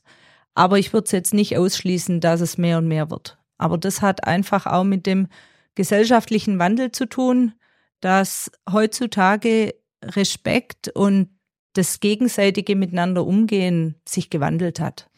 Aber 0.56 0.80
ich 0.80 0.94
würde 0.94 1.06
es 1.06 1.12
jetzt 1.12 1.34
nicht 1.34 1.58
ausschließen, 1.58 2.22
dass 2.22 2.42
es 2.42 2.58
mehr 2.58 2.78
und 2.78 2.88
mehr 2.88 3.10
wird. 3.12 3.38
Aber 3.58 3.78
das 3.78 4.02
hat 4.02 4.26
einfach 4.26 4.66
auch 4.66 4.84
mit 4.84 5.06
dem 5.06 5.28
gesellschaftlichen 5.76 6.60
Wandel 6.60 6.92
zu 6.92 7.06
tun, 7.06 7.54
dass 8.00 8.52
heutzutage 8.72 9.76
Respekt 10.04 10.90
und 10.90 11.30
das 11.74 12.00
gegenseitige 12.00 12.76
Miteinander 12.76 13.26
umgehen 13.26 13.96
sich 14.08 14.30
gewandelt 14.30 14.80
hat. 14.80 15.10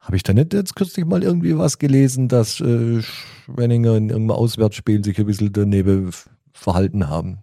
Habe 0.00 0.16
ich 0.16 0.22
da 0.22 0.32
nicht 0.32 0.54
jetzt 0.54 0.76
kürzlich 0.76 1.04
mal 1.04 1.22
irgendwie 1.22 1.58
was 1.58 1.78
gelesen, 1.78 2.28
dass 2.28 2.60
äh, 2.60 3.02
Schwenninger 3.02 3.96
in 3.96 4.08
irgendeinem 4.08 4.30
Auswärtsspiel 4.30 5.04
sich 5.04 5.18
ein 5.18 5.26
bisschen 5.26 5.52
daneben 5.52 6.10
verhalten 6.52 7.08
haben? 7.08 7.38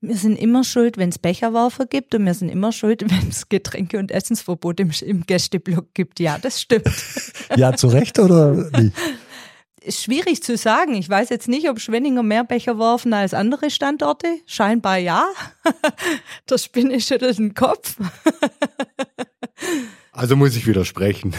Wir 0.00 0.16
sind 0.16 0.36
immer 0.36 0.62
schuld, 0.62 0.96
wenn 0.96 1.08
es 1.08 1.18
Becherwerfer 1.18 1.86
gibt 1.86 2.14
und 2.14 2.24
wir 2.24 2.34
sind 2.34 2.50
immer 2.50 2.70
schuld, 2.70 3.02
wenn 3.10 3.28
es 3.28 3.48
Getränke- 3.48 3.98
und 3.98 4.10
Essensverbot 4.10 4.80
im, 4.80 4.90
im 5.02 5.26
Gästeblock 5.26 5.92
gibt. 5.94 6.20
Ja, 6.20 6.38
das 6.38 6.60
stimmt. 6.60 6.88
ja, 7.56 7.74
zu 7.74 7.88
Recht 7.88 8.18
oder 8.18 8.70
nicht? 8.78 8.94
Ist 9.80 10.02
schwierig 10.02 10.42
zu 10.42 10.56
sagen. 10.56 10.94
Ich 10.94 11.08
weiß 11.08 11.30
jetzt 11.30 11.48
nicht, 11.48 11.68
ob 11.70 11.80
Schwenninger 11.80 12.22
mehr 12.22 12.44
Becher 12.44 12.78
werfen 12.78 13.12
als 13.12 13.32
andere 13.32 13.70
Standorte. 13.70 14.26
Scheinbar 14.44 14.98
ja. 14.98 15.24
Der 16.50 16.58
Spinne 16.58 17.00
schüttelt 17.00 17.38
den 17.38 17.54
Kopf. 17.54 17.96
Also 20.12 20.36
muss 20.36 20.56
ich 20.56 20.66
widersprechen. 20.66 21.34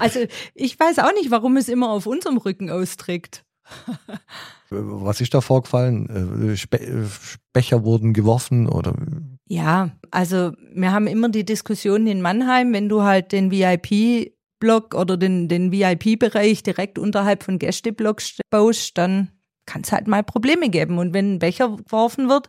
also 0.00 0.26
ich 0.54 0.78
weiß 0.78 0.98
auch 0.98 1.12
nicht, 1.14 1.30
warum 1.30 1.56
es 1.56 1.68
immer 1.68 1.90
auf 1.90 2.06
unserem 2.06 2.36
Rücken 2.36 2.68
austrägt. 2.68 3.44
Was 4.70 5.20
ist 5.20 5.32
da 5.32 5.40
vorgefallen? 5.40 6.50
Äh, 6.50 6.56
Spe 6.56 7.08
Becher 7.52 7.84
wurden 7.84 8.12
geworfen 8.12 8.68
oder? 8.68 8.94
Ja, 9.48 9.90
also 10.10 10.52
wir 10.74 10.92
haben 10.92 11.06
immer 11.06 11.30
die 11.30 11.44
Diskussion 11.44 12.06
in 12.06 12.20
Mannheim, 12.20 12.72
wenn 12.72 12.88
du 12.88 13.02
halt 13.02 13.32
den 13.32 13.50
VIP-Block 13.50 14.94
oder 14.94 15.16
den, 15.16 15.48
den 15.48 15.72
VIP-Bereich 15.72 16.62
direkt 16.62 16.98
unterhalb 16.98 17.42
von 17.42 17.58
Gästeblocks 17.58 18.40
baust, 18.50 18.98
dann 18.98 19.30
kann 19.64 19.82
es 19.82 19.92
halt 19.92 20.06
mal 20.06 20.22
Probleme 20.22 20.68
geben. 20.68 20.98
Und 20.98 21.14
wenn 21.14 21.34
ein 21.34 21.38
Becher 21.38 21.76
geworfen 21.76 22.28
wird, 22.28 22.48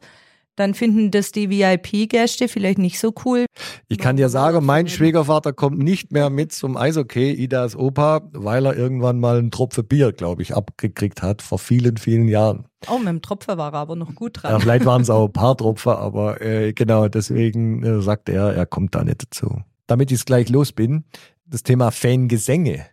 dann 0.60 0.74
finden 0.74 1.10
das 1.10 1.32
die 1.32 1.50
VIP-Gäste 1.50 2.50
vielleicht 2.50 2.80
nicht 2.80 3.00
so 3.00 3.14
cool. 3.24 3.46
Ich 3.88 3.98
kann 3.98 4.18
dir 4.18 4.28
sagen, 4.28 4.66
mein 4.66 4.90
Schwiegervater 4.90 5.54
kommt 5.54 5.80
nicht 5.80 6.12
mehr 6.12 6.30
mit 6.30 6.52
zum 6.52 6.76
Eishockey, 6.76 7.32
Idas 7.32 7.78
Opa, 7.78 8.22
weil 8.34 8.66
er 8.66 8.76
irgendwann 8.76 9.20
mal 9.20 9.38
einen 9.38 9.52
Tropfen 9.52 9.88
Bier, 9.88 10.12
glaube 10.12 10.42
ich, 10.42 10.56
abgekriegt 10.56 11.22
hat 11.22 11.42
vor 11.42 11.60
vielen, 11.60 11.96
vielen 11.98 12.28
Jahren. 12.28 12.66
Oh, 12.90 12.98
mit 12.98 13.08
dem 13.08 13.22
Tropfen 13.22 13.58
war 13.58 13.74
er 13.74 13.80
aber 13.80 13.96
noch 13.96 14.14
gut 14.16 14.44
dran. 14.44 14.52
Ja, 14.52 14.60
vielleicht 14.60 14.86
waren 14.86 15.02
es 15.02 15.10
auch 15.10 15.28
ein 15.28 15.34
paar 15.34 15.56
Tropfen, 15.56 15.94
aber 15.94 16.42
äh, 16.42 16.74
genau, 16.74 17.08
deswegen 17.08 17.84
äh, 17.84 18.02
sagt 18.02 18.28
er, 18.28 18.54
er 18.54 18.66
kommt 18.66 18.96
da 18.96 19.04
nicht 19.04 19.24
dazu. 19.24 19.62
Damit 19.88 20.12
ich 20.12 20.26
gleich 20.26 20.50
los 20.50 20.74
bin, 20.74 21.06
das 21.46 21.64
Thema 21.64 21.92
Fangesänge. 21.92 22.86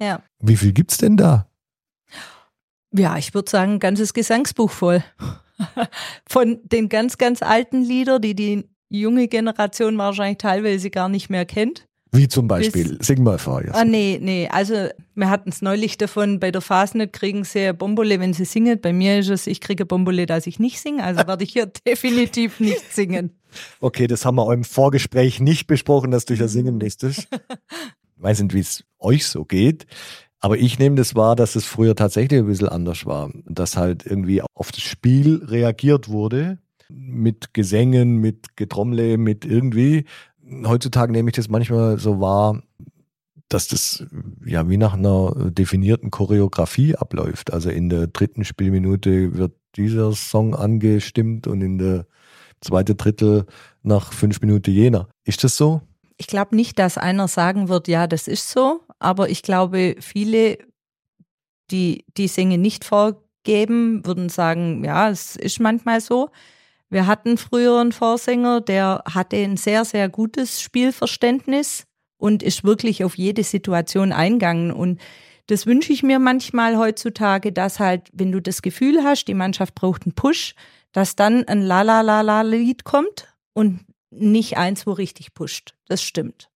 Ja. 0.00 0.22
Wie 0.40 0.56
viel 0.56 0.72
gibt's 0.72 0.98
denn 0.98 1.16
da? 1.16 1.46
Ja, 2.92 3.16
ich 3.16 3.34
würde 3.34 3.50
sagen, 3.50 3.72
ein 3.72 3.78
ganzes 3.80 4.14
Gesangsbuch 4.14 4.70
voll. 4.70 5.02
Von 6.28 6.60
den 6.64 6.88
ganz, 6.88 7.18
ganz 7.18 7.42
alten 7.42 7.82
Liedern, 7.82 8.22
die 8.22 8.34
die 8.34 8.64
junge 8.88 9.28
Generation 9.28 9.96
wahrscheinlich 9.98 10.38
teilweise 10.38 10.90
gar 10.90 11.08
nicht 11.08 11.30
mehr 11.30 11.44
kennt. 11.44 11.86
Wie 12.14 12.28
zum 12.28 12.46
Beispiel, 12.46 12.98
Bis, 12.98 13.06
sing 13.06 13.22
mal 13.22 13.38
vor. 13.38 13.62
Jetzt. 13.62 13.74
Ah, 13.74 13.86
nee, 13.86 14.18
nee, 14.20 14.46
also 14.50 14.88
wir 15.14 15.30
hatten 15.30 15.48
es 15.48 15.62
neulich 15.62 15.96
davon, 15.96 16.40
bei 16.40 16.50
der 16.50 16.60
Fasnet 16.60 17.14
kriegen 17.14 17.42
sie 17.44 17.72
Bombole, 17.72 18.20
wenn 18.20 18.34
sie 18.34 18.44
singen. 18.44 18.78
Bei 18.78 18.92
mir 18.92 19.18
ist 19.18 19.30
es, 19.30 19.46
ich 19.46 19.62
kriege 19.62 19.86
Bombole, 19.86 20.26
dass 20.26 20.46
ich 20.46 20.58
nicht 20.58 20.78
singe, 20.78 21.02
also 21.04 21.26
werde 21.26 21.42
ich 21.42 21.54
hier 21.54 21.66
definitiv 21.86 22.60
nicht 22.60 22.92
singen. 22.92 23.30
Okay, 23.80 24.06
das 24.06 24.26
haben 24.26 24.34
wir 24.34 24.42
auch 24.42 24.50
im 24.50 24.64
Vorgespräch 24.64 25.40
nicht 25.40 25.66
besprochen, 25.66 26.10
dass 26.10 26.26
du 26.26 26.34
ja 26.34 26.48
singen 26.48 26.76
nächstes. 26.76 27.26
Weiß 28.16 28.42
nicht, 28.42 28.54
wie 28.54 28.60
es 28.60 28.84
euch 28.98 29.26
so 29.26 29.46
geht. 29.46 29.86
Aber 30.42 30.58
ich 30.58 30.78
nehme 30.80 30.96
das 30.96 31.14
wahr, 31.14 31.36
dass 31.36 31.54
es 31.54 31.64
früher 31.64 31.94
tatsächlich 31.94 32.40
ein 32.40 32.46
bisschen 32.46 32.68
anders 32.68 33.06
war. 33.06 33.30
Dass 33.44 33.76
halt 33.76 34.04
irgendwie 34.04 34.42
auf 34.42 34.72
das 34.72 34.82
Spiel 34.82 35.42
reagiert 35.44 36.08
wurde. 36.08 36.58
Mit 36.88 37.54
Gesängen, 37.54 38.16
mit 38.16 38.56
Getrommle, 38.56 39.18
mit 39.18 39.44
irgendwie. 39.44 40.04
Heutzutage 40.66 41.12
nehme 41.12 41.30
ich 41.30 41.36
das 41.36 41.48
manchmal 41.48 41.98
so 41.98 42.20
wahr, 42.20 42.60
dass 43.48 43.68
das 43.68 44.04
ja 44.44 44.68
wie 44.68 44.78
nach 44.78 44.94
einer 44.94 45.32
definierten 45.50 46.10
Choreografie 46.10 46.96
abläuft. 46.96 47.52
Also 47.52 47.70
in 47.70 47.88
der 47.88 48.08
dritten 48.08 48.44
Spielminute 48.44 49.36
wird 49.36 49.52
dieser 49.76 50.12
Song 50.12 50.56
angestimmt 50.56 51.46
und 51.46 51.62
in 51.62 51.78
der 51.78 52.06
zweite 52.60 52.96
Drittel 52.96 53.46
nach 53.82 54.12
fünf 54.12 54.40
Minuten 54.40 54.72
jener. 54.72 55.08
Ist 55.24 55.44
das 55.44 55.56
so? 55.56 55.82
Ich 56.16 56.26
glaube 56.26 56.56
nicht, 56.56 56.78
dass 56.78 56.98
einer 56.98 57.28
sagen 57.28 57.68
wird, 57.68 57.88
ja, 57.88 58.06
das 58.06 58.28
ist 58.28 58.50
so, 58.50 58.80
aber 59.02 59.28
ich 59.28 59.42
glaube, 59.42 59.96
viele, 60.00 60.58
die 61.70 62.04
die 62.16 62.28
Sänger 62.28 62.56
nicht 62.56 62.84
vorgeben, 62.84 64.04
würden 64.06 64.28
sagen, 64.28 64.84
ja, 64.84 65.10
es 65.10 65.36
ist 65.36 65.60
manchmal 65.60 66.00
so. 66.00 66.30
Wir 66.88 67.06
hatten 67.06 67.38
früher 67.38 67.80
einen 67.80 67.92
Vorsänger, 67.92 68.60
der 68.60 69.02
hatte 69.06 69.36
ein 69.36 69.56
sehr, 69.56 69.84
sehr 69.84 70.08
gutes 70.08 70.60
Spielverständnis 70.60 71.84
und 72.18 72.42
ist 72.42 72.64
wirklich 72.64 73.02
auf 73.02 73.16
jede 73.16 73.44
Situation 73.44 74.12
eingegangen. 74.12 74.70
Und 74.70 75.00
das 75.46 75.66
wünsche 75.66 75.92
ich 75.92 76.02
mir 76.02 76.18
manchmal 76.18 76.76
heutzutage, 76.76 77.50
dass 77.50 77.80
halt, 77.80 78.10
wenn 78.12 78.30
du 78.30 78.40
das 78.40 78.62
Gefühl 78.62 79.02
hast, 79.02 79.24
die 79.24 79.34
Mannschaft 79.34 79.74
braucht 79.74 80.04
einen 80.04 80.14
Push, 80.14 80.54
dass 80.92 81.16
dann 81.16 81.44
ein 81.48 81.62
La-La-La-La-Lied 81.62 82.84
kommt 82.84 83.34
und 83.54 83.80
nicht 84.10 84.58
eins, 84.58 84.86
wo 84.86 84.92
richtig 84.92 85.34
pusht. 85.34 85.74
Das 85.88 86.02
stimmt. 86.02 86.51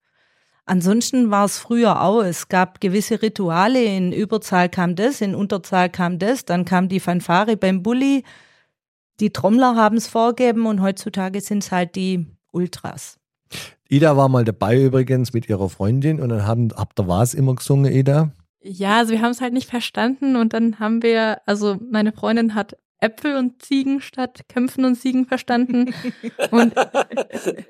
Ansonsten 0.67 1.31
war 1.31 1.45
es 1.45 1.59
früher 1.59 2.01
auch. 2.01 2.23
Es 2.23 2.49
gab 2.49 2.81
gewisse 2.81 3.21
Rituale. 3.21 3.83
In 3.85 4.13
Überzahl 4.13 4.69
kam 4.69 4.97
das, 4.97 5.21
in 5.21 5.35
Unterzahl 5.35 5.91
kam 5.91 6.19
das, 6.19 6.45
dann 6.45 6.65
kam 6.65 6.89
die 6.89 7.01
Fanfare 7.01 7.57
beim 7.57 7.83
Bulli. 7.83 8.25
Die 9.21 9.31
Trommler 9.31 9.77
haben 9.77 9.97
es 9.97 10.07
vorgegeben 10.07 10.67
und 10.67 10.81
heutzutage 10.81 11.41
sind 11.41 11.63
es 11.63 11.71
halt 11.71 11.95
die 11.95 12.27
Ultras. 12.51 13.19
Ida 13.89 14.17
war 14.17 14.29
mal 14.29 14.45
dabei 14.45 14.83
übrigens 14.83 15.33
mit 15.33 15.49
ihrer 15.49 15.69
Freundin 15.69 16.21
und 16.21 16.31
dann 16.31 16.47
haben, 16.47 16.71
habt 16.75 16.99
ihr 16.99 17.07
was 17.07 17.35
immer 17.35 17.55
gesungen, 17.55 17.93
Ida? 17.93 18.33
Ja, 18.63 18.99
also 18.99 19.13
wir 19.13 19.21
haben 19.21 19.31
es 19.31 19.43
halt 19.43 19.53
nicht 19.53 19.69
verstanden 19.69 20.37
und 20.37 20.55
dann 20.55 20.79
haben 20.79 21.03
wir, 21.03 21.43
also 21.47 21.77
meine 21.91 22.13
Freundin 22.13 22.55
hat 22.55 22.77
Äpfel 22.99 23.37
und 23.37 23.61
Ziegen 23.63 24.01
statt 24.01 24.49
Kämpfen 24.49 24.87
und 24.87 24.97
Siegen 24.97 25.27
verstanden. 25.27 25.95
und 26.51 26.75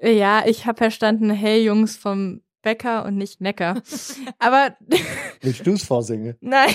ja, 0.00 0.44
ich 0.46 0.66
habe 0.66 0.78
verstanden, 0.78 1.30
hey 1.30 1.64
Jungs 1.64 1.96
vom 1.96 2.40
Bäcker 2.64 3.04
und 3.04 3.16
nicht 3.16 3.40
Necker. 3.40 3.80
Aber 4.40 4.76
Willst 5.40 5.64
du 5.66 5.74
es 5.74 5.84
vorsingen? 5.84 6.36
nein. 6.40 6.74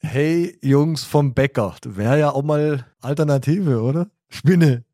Hey 0.00 0.58
Jungs 0.62 1.02
vom 1.04 1.34
Bäcker, 1.34 1.76
das 1.80 1.96
wäre 1.96 2.18
ja 2.18 2.30
auch 2.30 2.42
mal 2.42 2.86
Alternative, 3.00 3.80
oder? 3.82 4.10
Spinne. 4.28 4.84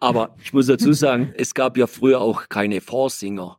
Aber 0.00 0.34
ich 0.42 0.52
muss 0.52 0.66
dazu 0.66 0.92
sagen, 0.92 1.32
es 1.36 1.54
gab 1.54 1.76
ja 1.76 1.86
früher 1.86 2.20
auch 2.20 2.48
keine 2.48 2.80
Vorsinger. 2.80 3.58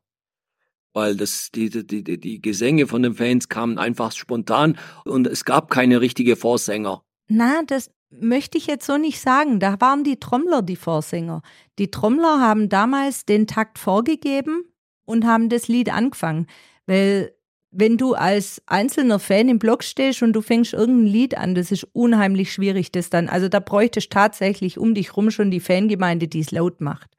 Weil 0.93 1.15
das, 1.15 1.49
die, 1.51 1.69
die, 1.69 2.03
die, 2.03 2.19
die 2.19 2.41
Gesänge 2.41 2.85
von 2.85 3.01
den 3.01 3.15
Fans 3.15 3.49
kamen 3.49 3.77
einfach 3.79 4.11
spontan 4.11 4.77
und 5.05 5.25
es 5.25 5.43
gab 5.45 5.69
keine 5.71 6.01
richtige 6.01 6.35
Vorsänger. 6.35 7.03
Na, 7.27 7.61
das 7.65 7.89
möchte 8.19 8.57
ich 8.57 8.67
jetzt 8.67 8.85
so 8.85 8.97
nicht 8.97 9.19
sagen. 9.19 9.59
Da 9.59 9.79
waren 9.79 10.03
die 10.03 10.19
Trommler 10.19 10.61
die 10.61 10.75
Vorsänger. 10.75 11.41
Die 11.79 11.91
Trommler 11.91 12.39
haben 12.39 12.69
damals 12.69 13.25
den 13.25 13.47
Takt 13.47 13.79
vorgegeben 13.79 14.63
und 15.05 15.25
haben 15.25 15.49
das 15.49 15.67
Lied 15.67 15.91
angefangen. 15.91 16.47
Weil 16.85 17.33
wenn 17.71 17.97
du 17.97 18.13
als 18.13 18.61
einzelner 18.67 19.19
Fan 19.19 19.49
im 19.49 19.57
Block 19.57 19.83
stehst 19.83 20.21
und 20.21 20.33
du 20.33 20.41
fängst 20.41 20.73
irgendein 20.73 21.07
Lied 21.07 21.37
an, 21.37 21.55
das 21.55 21.71
ist 21.71 21.87
unheimlich 21.93 22.53
schwierig, 22.53 22.91
das 22.91 23.09
dann. 23.09 23.27
Also 23.29 23.49
da 23.49 23.59
bräuchtest 23.59 24.11
tatsächlich 24.11 24.77
um 24.77 24.93
dich 24.93 25.17
rum 25.17 25.31
schon 25.31 25.49
die 25.49 25.59
Fangemeinde, 25.59 26.27
die 26.27 26.41
es 26.41 26.51
laut 26.51 26.81
macht. 26.81 27.09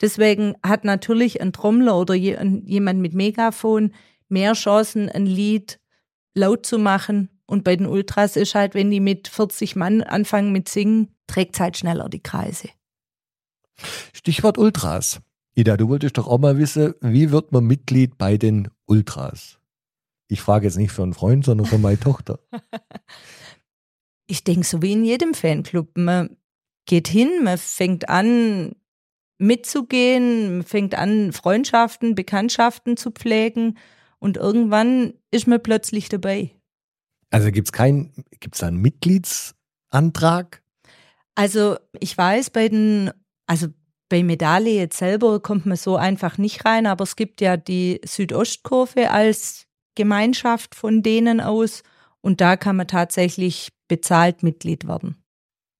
Deswegen 0.00 0.54
hat 0.62 0.84
natürlich 0.84 1.40
ein 1.40 1.52
Trommler 1.52 1.98
oder 1.98 2.14
jemand 2.14 3.00
mit 3.00 3.14
Megafon 3.14 3.94
mehr 4.28 4.52
Chancen, 4.52 5.08
ein 5.08 5.26
Lied 5.26 5.78
laut 6.34 6.66
zu 6.66 6.78
machen. 6.78 7.28
Und 7.46 7.64
bei 7.64 7.76
den 7.76 7.86
Ultras 7.86 8.36
ist 8.36 8.54
halt, 8.54 8.74
wenn 8.74 8.90
die 8.90 9.00
mit 9.00 9.28
40 9.28 9.76
Mann 9.76 10.02
anfangen 10.02 10.52
mit 10.52 10.68
Singen, 10.68 11.14
trägt 11.26 11.60
halt 11.60 11.76
schneller 11.76 12.08
die 12.08 12.22
Kreise. 12.22 12.68
Stichwort 14.12 14.58
Ultras. 14.58 15.20
Ida, 15.54 15.76
du 15.76 15.88
wolltest 15.88 16.16
doch 16.16 16.28
auch 16.28 16.38
mal 16.38 16.56
wissen, 16.56 16.94
wie 17.00 17.30
wird 17.30 17.52
man 17.52 17.66
Mitglied 17.66 18.16
bei 18.16 18.38
den 18.38 18.68
Ultras? 18.86 19.58
Ich 20.28 20.40
frage 20.40 20.66
jetzt 20.66 20.78
nicht 20.78 20.92
für 20.92 21.02
einen 21.02 21.12
Freund, 21.12 21.44
sondern 21.44 21.66
für 21.66 21.78
meine 21.78 22.00
Tochter. 22.00 22.38
Ich 24.28 24.44
denke, 24.44 24.64
so 24.64 24.80
wie 24.80 24.92
in 24.92 25.04
jedem 25.04 25.34
Fanclub. 25.34 25.90
Man 25.94 26.38
geht 26.86 27.06
hin, 27.06 27.42
man 27.42 27.58
fängt 27.58 28.08
an 28.08 28.74
mitzugehen, 29.36 30.56
man 30.56 30.62
fängt 30.62 30.94
an 30.94 31.32
Freundschaften, 31.32 32.14
Bekanntschaften 32.14 32.96
zu 32.96 33.10
pflegen 33.10 33.76
und 34.20 34.38
irgendwann 34.38 35.12
ist 35.30 35.48
man 35.48 35.62
plötzlich 35.62 36.08
dabei. 36.08 36.52
Also 37.32 37.50
gibt 37.50 37.68
es 37.68 37.72
kein, 37.72 38.12
gibt 38.40 38.54
es 38.54 38.62
einen 38.62 38.76
Mitgliedsantrag? 38.76 40.62
Also 41.34 41.76
ich 41.98 42.16
weiß, 42.16 42.50
bei 42.50 42.68
den, 42.68 43.10
also 43.46 43.68
bei 44.10 44.22
Medaille 44.22 44.74
jetzt 44.74 44.98
selber 44.98 45.40
kommt 45.40 45.64
man 45.64 45.78
so 45.78 45.96
einfach 45.96 46.36
nicht 46.36 46.66
rein, 46.66 46.86
aber 46.86 47.04
es 47.04 47.16
gibt 47.16 47.40
ja 47.40 47.56
die 47.56 48.02
Südostkurve 48.04 49.10
als 49.10 49.66
Gemeinschaft 49.94 50.74
von 50.74 51.02
denen 51.02 51.40
aus 51.40 51.82
und 52.20 52.42
da 52.42 52.58
kann 52.58 52.76
man 52.76 52.86
tatsächlich 52.86 53.70
bezahlt 53.88 54.42
Mitglied 54.42 54.86
werden. 54.86 55.16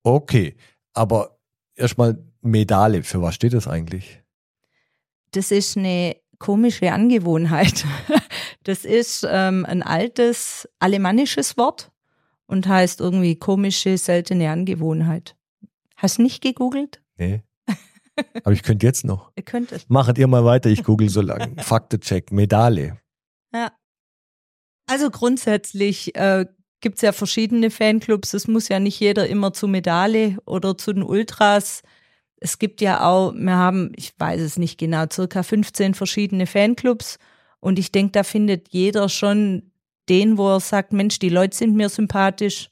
Okay, 0.04 0.56
aber 0.94 1.38
erstmal 1.74 2.24
Medaille, 2.40 3.02
für 3.02 3.20
was 3.20 3.34
steht 3.34 3.52
das 3.52 3.68
eigentlich? 3.68 4.22
Das 5.32 5.50
ist 5.50 5.76
eine 5.76 6.16
komische 6.38 6.92
Angewohnheit. 6.92 7.84
Das 8.64 8.84
ist 8.84 9.26
ähm, 9.28 9.64
ein 9.66 9.82
altes 9.82 10.68
alemannisches 10.78 11.56
Wort 11.56 11.90
und 12.46 12.66
heißt 12.66 13.00
irgendwie 13.00 13.36
komische, 13.36 13.98
seltene 13.98 14.50
Angewohnheit. 14.50 15.36
Hast 15.96 16.18
du 16.18 16.22
nicht 16.22 16.42
gegoogelt? 16.42 17.00
Nee. 17.16 17.42
Aber 18.44 18.52
ich 18.52 18.62
könnte 18.62 18.86
jetzt 18.86 19.04
noch. 19.04 19.32
Ihr 19.36 19.42
könnt 19.42 19.72
es. 19.72 19.88
Machet 19.88 20.18
ihr 20.18 20.26
mal 20.26 20.44
weiter, 20.44 20.68
ich 20.68 20.84
google 20.84 21.08
so 21.08 21.20
lange. 21.22 21.62
Faktencheck, 21.62 22.30
Medaille. 22.30 22.98
Ja. 23.54 23.72
Also 24.86 25.10
grundsätzlich 25.10 26.14
äh, 26.16 26.46
gibt 26.80 26.96
es 26.96 27.02
ja 27.02 27.12
verschiedene 27.12 27.70
Fanclubs. 27.70 28.34
Es 28.34 28.48
muss 28.48 28.68
ja 28.68 28.80
nicht 28.80 29.00
jeder 29.00 29.26
immer 29.28 29.52
zu 29.52 29.68
Medaille 29.68 30.38
oder 30.44 30.76
zu 30.76 30.92
den 30.92 31.02
Ultras. 31.02 31.82
Es 32.36 32.58
gibt 32.58 32.80
ja 32.80 33.08
auch, 33.08 33.32
wir 33.32 33.56
haben, 33.56 33.92
ich 33.96 34.12
weiß 34.18 34.40
es 34.40 34.58
nicht 34.58 34.78
genau, 34.78 35.04
circa 35.10 35.42
15 35.42 35.94
verschiedene 35.94 36.46
Fanclubs. 36.46 37.18
Und 37.62 37.78
ich 37.78 37.92
denke, 37.92 38.10
da 38.12 38.24
findet 38.24 38.70
jeder 38.70 39.08
schon 39.08 39.70
den, 40.08 40.36
wo 40.36 40.48
er 40.48 40.60
sagt, 40.60 40.92
Mensch, 40.92 41.20
die 41.20 41.28
Leute 41.28 41.56
sind 41.56 41.76
mir 41.76 41.88
sympathisch. 41.88 42.70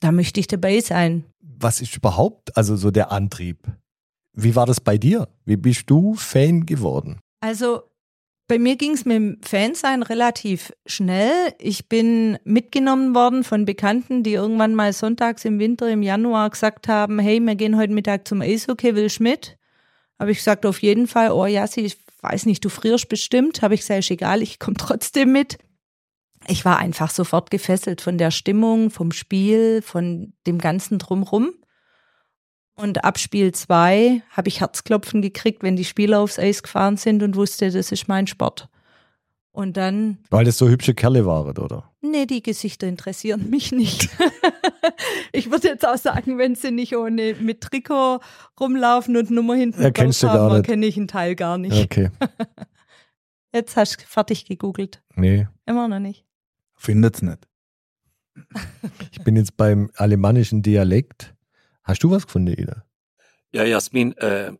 Da 0.00 0.10
möchte 0.10 0.40
ich 0.40 0.46
dabei 0.46 0.80
sein. 0.80 1.26
Was 1.40 1.82
ist 1.82 1.94
überhaupt 1.94 2.56
also 2.56 2.76
so 2.76 2.90
der 2.90 3.12
Antrieb? 3.12 3.58
Wie 4.32 4.56
war 4.56 4.64
das 4.64 4.80
bei 4.80 4.96
dir? 4.96 5.28
Wie 5.44 5.56
bist 5.56 5.90
du 5.90 6.14
Fan 6.14 6.64
geworden? 6.64 7.20
Also 7.40 7.82
bei 8.48 8.58
mir 8.58 8.76
ging 8.76 8.92
es 8.92 9.04
mit 9.04 9.16
dem 9.16 9.38
Fansein 9.42 10.02
relativ 10.02 10.72
schnell. 10.86 11.52
Ich 11.58 11.90
bin 11.90 12.38
mitgenommen 12.44 13.14
worden 13.14 13.44
von 13.44 13.66
Bekannten, 13.66 14.22
die 14.22 14.32
irgendwann 14.32 14.74
mal 14.74 14.94
sonntags 14.94 15.44
im 15.44 15.58
Winter 15.58 15.90
im 15.90 16.02
Januar 16.02 16.48
gesagt 16.48 16.88
haben, 16.88 17.18
hey, 17.18 17.38
wir 17.38 17.54
gehen 17.54 17.76
heute 17.76 17.92
Mittag 17.92 18.26
zum 18.26 18.40
Eishockey, 18.40 18.94
willst 18.94 19.20
mit? 19.20 19.58
Habe 20.18 20.32
ich 20.32 20.38
gesagt, 20.38 20.64
auf 20.64 20.80
jeden 20.80 21.06
Fall, 21.06 21.32
oh 21.32 21.44
ja, 21.46 21.66
sie, 21.66 21.82
ich 21.82 21.98
weiß 22.22 22.46
nicht, 22.46 22.64
du 22.64 22.68
frierst 22.68 23.08
bestimmt. 23.08 23.62
Habe 23.62 23.74
ich 23.74 23.80
gesagt, 23.80 24.00
ist 24.00 24.10
egal, 24.10 24.42
ich 24.42 24.58
komme 24.58 24.76
trotzdem 24.76 25.32
mit. 25.32 25.58
Ich 26.48 26.64
war 26.64 26.78
einfach 26.78 27.10
sofort 27.10 27.50
gefesselt 27.50 28.00
von 28.00 28.18
der 28.18 28.30
Stimmung, 28.30 28.90
vom 28.90 29.12
Spiel, 29.12 29.82
von 29.82 30.32
dem 30.46 30.58
ganzen 30.58 30.98
Drumrum. 30.98 31.52
Und 32.74 33.04
ab 33.04 33.18
Spiel 33.18 33.52
zwei 33.52 34.22
habe 34.30 34.48
ich 34.48 34.60
Herzklopfen 34.60 35.20
gekriegt, 35.20 35.62
wenn 35.62 35.76
die 35.76 35.84
Spieler 35.84 36.20
aufs 36.20 36.38
Eis 36.38 36.62
gefahren 36.62 36.96
sind 36.96 37.22
und 37.22 37.36
wusste, 37.36 37.70
das 37.70 37.92
ist 37.92 38.08
mein 38.08 38.26
Sport. 38.26 38.68
Und 39.52 39.76
dann, 39.76 40.18
Weil 40.30 40.44
das 40.44 40.56
so 40.56 40.68
hübsche 40.68 40.94
Kerle 40.94 41.26
waren, 41.26 41.58
oder? 41.58 41.89
Nee, 42.00 42.26
die 42.26 42.42
Gesichter 42.42 42.86
interessieren 42.86 43.48
mich 43.50 43.72
nicht. 43.72 44.08
ich 45.32 45.50
würde 45.50 45.68
jetzt 45.68 45.86
auch 45.86 45.96
sagen, 45.96 46.38
wenn 46.38 46.54
sie 46.54 46.70
nicht 46.70 46.96
ohne 46.96 47.34
mit 47.34 47.60
Trikot 47.60 48.20
rumlaufen 48.58 49.16
und 49.16 49.30
Nummer 49.30 49.54
hinten 49.54 49.82
Erkennst 49.82 50.22
drauf 50.22 50.30
haben, 50.32 50.56
nicht. 50.58 50.66
kenne 50.66 50.86
ich 50.86 50.96
einen 50.96 51.08
Teil 51.08 51.34
gar 51.36 51.58
nicht. 51.58 51.84
Okay. 51.84 52.10
Jetzt 53.52 53.76
hast 53.76 54.00
du 54.00 54.06
fertig 54.06 54.44
gegoogelt. 54.44 55.02
Nee. 55.16 55.48
Immer 55.66 55.88
noch 55.88 55.98
nicht. 55.98 56.24
Findet's 56.76 57.22
nicht. 57.22 57.46
Ich 59.12 59.22
bin 59.24 59.36
jetzt 59.36 59.56
beim 59.56 59.90
alemannischen 59.96 60.62
Dialekt. 60.62 61.34
Hast 61.82 62.02
du 62.04 62.10
was 62.10 62.26
gefunden, 62.26 62.54
Ida? 62.58 62.84
Ja, 63.52 63.64
Jasmin, 63.64 64.16
äh, 64.16 64.52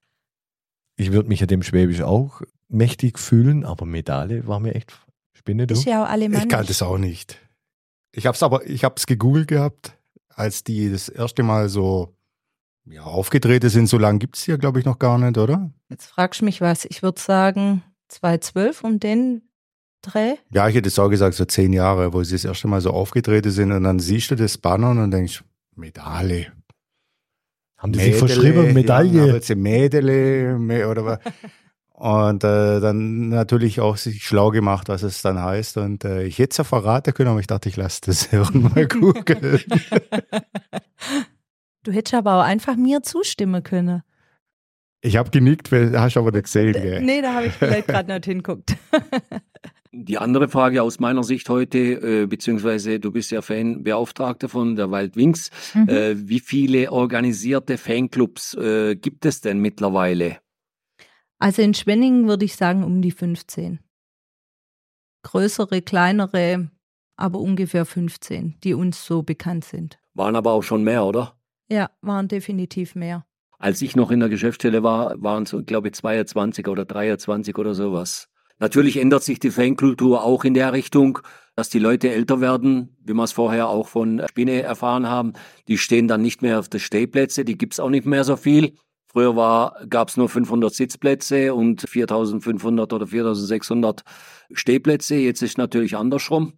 Ich 0.98 1.12
würde 1.12 1.28
mich 1.28 1.42
ja 1.42 1.46
dem 1.46 1.62
Schwäbisch 1.62 2.02
auch 2.04 2.42
mächtig 2.70 3.20
fühlen, 3.20 3.66
aber 3.66 3.86
Medale 3.86 4.48
war 4.48 4.62
mir 4.62 4.76
echt 4.76 4.98
Spinne, 5.34 5.68
du. 5.68 5.74
Ist 5.74 5.84
ja 5.84 6.02
auch 6.04 6.06
Ich 6.08 6.12
alemannisch. 6.14 6.48
kann 6.48 6.66
das 6.66 6.82
auch 6.82 6.98
nicht. 6.98 7.38
Ich 8.14 8.26
habe 8.26 8.36
es 8.36 8.42
aber, 8.42 8.66
ich 8.66 8.86
habe 8.86 8.96
es 8.96 9.06
gegoogelt 9.06 9.50
gehabt, 9.50 9.98
als 10.30 10.64
die 10.64 10.90
das 10.90 11.10
erste 11.10 11.44
Mal 11.44 11.68
so 11.68 12.15
ja, 12.86 13.04
aufgetreten 13.04 13.70
sind. 13.70 13.88
So 13.88 13.98
lange 13.98 14.20
gibt 14.20 14.38
es 14.38 14.44
hier, 14.44 14.58
glaube 14.58 14.80
ich, 14.80 14.86
noch 14.86 15.00
gar 15.00 15.18
nicht, 15.18 15.38
oder? 15.38 15.72
Jetzt 15.90 16.08
fragst 16.08 16.42
du 16.42 16.46
mich 16.46 16.62
was. 16.62 16.86
Ich 16.86 17.04
würde 17.04 17.20
sagen 17.20 17.84
2012 18.10 18.84
um 18.84 19.00
den 19.00 19.42
Dreh. 20.02 20.36
Ja, 20.52 20.68
ich 20.68 20.76
hätte 20.76 20.88
es 20.88 21.00
auch 21.00 21.10
gesagt, 21.10 21.36
so 21.36 21.46
zehn 21.46 21.74
Jahre, 21.74 22.14
wo 22.14 22.24
sie 22.24 22.36
das 22.36 22.46
erste 22.46 22.68
Mal 22.68 22.82
so 22.82 22.92
aufgetreten 22.92 23.52
sind 23.52 23.72
und 23.72 23.84
dann 23.84 24.00
siehst 24.00 24.30
du 24.32 24.36
das 24.36 24.58
Banner 24.58 24.92
und 24.92 24.98
dann 24.98 25.12
denkst, 25.12 25.44
Medaille. 25.76 26.52
Haben 27.78 27.92
die 27.92 28.00
sich 28.00 28.16
verschrieben, 28.16 28.74
Medaille? 28.74 29.28
Ja, 29.28 29.34
jetzt 29.34 29.54
Mädele 29.56 30.88
oder 30.90 31.06
was. 31.06 31.20
Und 31.98 32.44
äh, 32.44 32.82
dann 32.82 33.30
natürlich 33.30 33.80
auch 33.80 33.96
sich 33.96 34.22
schlau 34.22 34.52
gemacht, 34.52 34.90
was 34.90 35.02
es 35.02 35.22
dann 35.22 35.42
heißt. 35.42 35.78
Und 35.78 36.04
äh, 36.04 36.24
ich 36.24 36.40
hätte 36.40 36.52
es 36.52 36.58
ja 36.58 36.66
verraten 36.66 37.14
können, 37.14 37.30
aber 37.30 37.40
ich 37.40 37.48
dachte, 37.48 37.70
ich 37.70 37.78
lasse 37.78 38.02
das 38.06 38.28
irgendwann 38.34 38.88
googeln. 38.90 39.64
Du 41.86 41.92
hättest 41.92 42.16
aber 42.16 42.40
auch 42.40 42.44
einfach 42.44 42.76
mir 42.76 43.04
zustimmen 43.04 43.62
können. 43.62 44.02
Ich 45.02 45.18
habe 45.18 45.30
genickt, 45.30 45.72
weil 45.72 45.98
hast 46.00 46.16
du 46.16 46.20
aber 46.20 46.32
nicht 46.32 46.46
gesehen. 46.46 46.74
Gell? 46.74 47.00
Nee, 47.02 47.22
da 47.22 47.36
habe 47.36 47.46
ich 47.46 47.54
vielleicht 47.54 47.88
gerade 47.88 48.12
nicht 48.14 48.26
hinguckt. 48.26 48.76
Die 49.92 50.18
andere 50.18 50.50
Frage 50.50 50.82
aus 50.82 51.00
meiner 51.00 51.24
Sicht 51.24 51.48
heute, 51.48 51.78
äh, 51.78 52.26
beziehungsweise 52.26 53.00
du 53.00 53.12
bist 53.12 53.30
ja 53.30 53.44
Fanbeauftragter 53.44 54.50
von 54.50 54.76
der 54.76 54.90
Wild 54.90 55.16
Wings. 55.16 55.52
Mhm. 55.76 55.90
Äh, 55.90 56.28
wie 56.28 56.40
viele 56.40 56.92
organisierte 56.92 57.78
Fanclubs 57.78 58.56
äh, 58.56 58.96
gibt 58.96 59.26
es 59.26 59.42
denn 59.42 59.60
mittlerweile? 59.60 60.40
Also 61.38 61.62
in 61.62 61.76
Schwenningen 61.76 62.28
würde 62.28 62.46
ich 62.46 62.56
sagen 62.56 62.84
um 62.84 63.04
die 63.04 63.12
15. 63.12 63.80
Größere, 65.22 65.84
kleinere, 65.84 66.72
aber 67.16 67.40
ungefähr 67.40 67.86
15, 67.86 68.56
die 68.64 68.74
uns 68.74 69.06
so 69.06 69.22
bekannt 69.22 69.66
sind. 69.66 70.00
Waren 70.16 70.36
aber 70.36 70.54
auch 70.54 70.64
schon 70.64 70.84
mehr, 70.84 71.06
oder? 71.06 71.35
Ja, 71.70 71.90
waren 72.02 72.28
definitiv 72.28 72.96
mehr. 72.96 73.26
Als 73.58 73.82
ich 73.82 73.96
noch 73.96 74.12
in 74.12 74.20
der 74.20 74.30
Geschäftsstelle 74.30 74.84
war, 74.84 75.16
waren 75.22 75.44
es, 75.44 75.56
glaube 75.66 75.88
ich, 75.88 75.94
22 75.96 76.68
oder 76.68 76.86
23 76.86 77.58
oder 77.58 77.74
sowas. 77.74 78.28
Natürlich 78.60 78.98
ändert 78.98 79.24
sich 79.24 79.40
die 79.40 79.52
Fankultur 79.52 80.24
auch 80.24 80.46
in 80.46 80.54
der 80.54 80.72
Richtung, 80.72 81.20
dass 81.56 81.70
die 81.70 81.80
Leute 81.80 82.12
älter 82.12 82.42
werden, 82.42 82.96
wie 83.04 83.14
wir 83.14 83.24
es 83.24 83.32
vorher 83.32 83.68
auch 83.70 83.88
von 83.88 84.22
Spinne 84.30 84.62
erfahren 84.62 85.08
haben. 85.08 85.34
Die 85.68 85.78
stehen 85.78 86.08
dann 86.08 86.22
nicht 86.22 86.42
mehr 86.42 86.60
auf 86.60 86.70
der 86.70 86.80
Stehplätze, 86.80 87.44
die 87.44 87.58
gibt's 87.58 87.80
auch 87.80 87.90
nicht 87.90 88.06
mehr 88.06 88.24
so 88.24 88.38
viel. 88.38 88.74
Früher 89.08 89.36
war, 89.36 89.78
gab's 89.90 90.18
nur 90.18 90.28
500 90.28 90.74
Sitzplätze 90.74 91.54
und 91.54 91.82
4500 91.82 92.92
oder 92.92 93.08
4600 93.08 94.04
Stehplätze. 94.52 95.16
Jetzt 95.16 95.42
ist 95.42 95.58
natürlich 95.58 95.96
andersrum, 95.96 96.54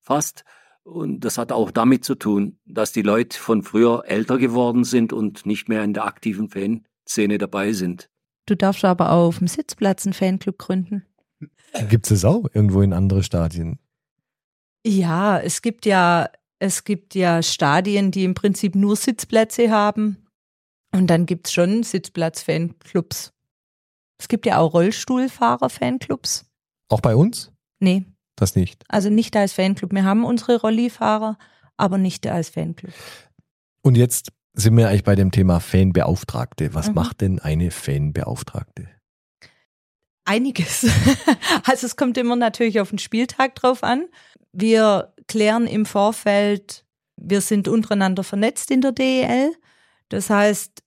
fast. 0.00 0.44
Und 0.84 1.20
das 1.20 1.38
hat 1.38 1.52
auch 1.52 1.70
damit 1.70 2.04
zu 2.04 2.14
tun, 2.14 2.58
dass 2.64 2.92
die 2.92 3.02
Leute 3.02 3.38
von 3.38 3.62
früher 3.62 4.04
älter 4.06 4.38
geworden 4.38 4.84
sind 4.84 5.12
und 5.12 5.46
nicht 5.46 5.68
mehr 5.68 5.84
in 5.84 5.94
der 5.94 6.04
aktiven 6.04 6.48
Fanszene 6.48 7.38
dabei 7.38 7.72
sind. 7.72 8.10
Du 8.46 8.56
darfst 8.56 8.84
aber 8.84 9.12
auch 9.12 9.28
auf 9.28 9.38
dem 9.38 9.46
Sitzplatz 9.46 10.04
einen 10.04 10.12
Fanclub 10.12 10.58
gründen. 10.58 11.04
Gibt 11.88 12.06
es 12.06 12.20
das 12.20 12.24
auch 12.24 12.46
irgendwo 12.52 12.82
in 12.82 12.92
andere 12.92 13.22
Stadien? 13.22 13.78
Ja, 14.84 15.38
es 15.38 15.62
gibt 15.62 15.86
ja, 15.86 16.28
es 16.58 16.84
gibt 16.84 17.14
ja 17.14 17.42
Stadien, 17.42 18.10
die 18.10 18.24
im 18.24 18.34
Prinzip 18.34 18.74
nur 18.74 18.96
Sitzplätze 18.96 19.70
haben. 19.70 20.26
Und 20.92 21.06
dann 21.06 21.24
gibt 21.24 21.46
es 21.46 21.52
schon 21.52 21.84
Sitzplatz-Fanclubs. 21.84 23.32
Es 24.18 24.28
gibt 24.28 24.44
ja 24.46 24.58
auch 24.58 24.74
Rollstuhlfahrer-Fanclubs. 24.74 26.44
Auch 26.88 27.00
bei 27.00 27.16
uns? 27.16 27.50
Nee, 27.80 28.04
Das 28.42 28.56
nicht. 28.56 28.82
also 28.88 29.08
nicht 29.08 29.36
als 29.36 29.52
Fanclub. 29.52 29.92
Wir 29.92 30.04
haben 30.04 30.24
unsere 30.24 30.60
Rollifahrer, 30.60 31.38
aber 31.76 31.96
nicht 31.96 32.26
als 32.26 32.48
Fanclub. 32.50 32.92
Und 33.82 33.96
jetzt 33.96 34.32
sind 34.54 34.76
wir 34.76 34.88
eigentlich 34.88 35.04
bei 35.04 35.14
dem 35.14 35.30
Thema 35.30 35.60
Fanbeauftragte. 35.60 36.74
Was 36.74 36.88
Mhm. 36.88 36.94
macht 36.94 37.20
denn 37.20 37.38
eine 37.38 37.70
Fanbeauftragte? 37.70 38.88
Einiges. 40.24 40.86
Also 41.64 41.86
es 41.86 41.96
kommt 41.96 42.16
immer 42.18 42.34
natürlich 42.36 42.80
auf 42.80 42.90
den 42.90 42.98
Spieltag 42.98 43.54
drauf 43.54 43.82
an. 43.84 44.06
Wir 44.52 45.14
klären 45.28 45.66
im 45.66 45.86
Vorfeld, 45.86 46.84
wir 47.16 47.40
sind 47.40 47.68
untereinander 47.68 48.24
vernetzt 48.24 48.70
in 48.70 48.80
der 48.80 48.92
DEL. 48.92 49.52
Das 50.08 50.28
heißt, 50.30 50.82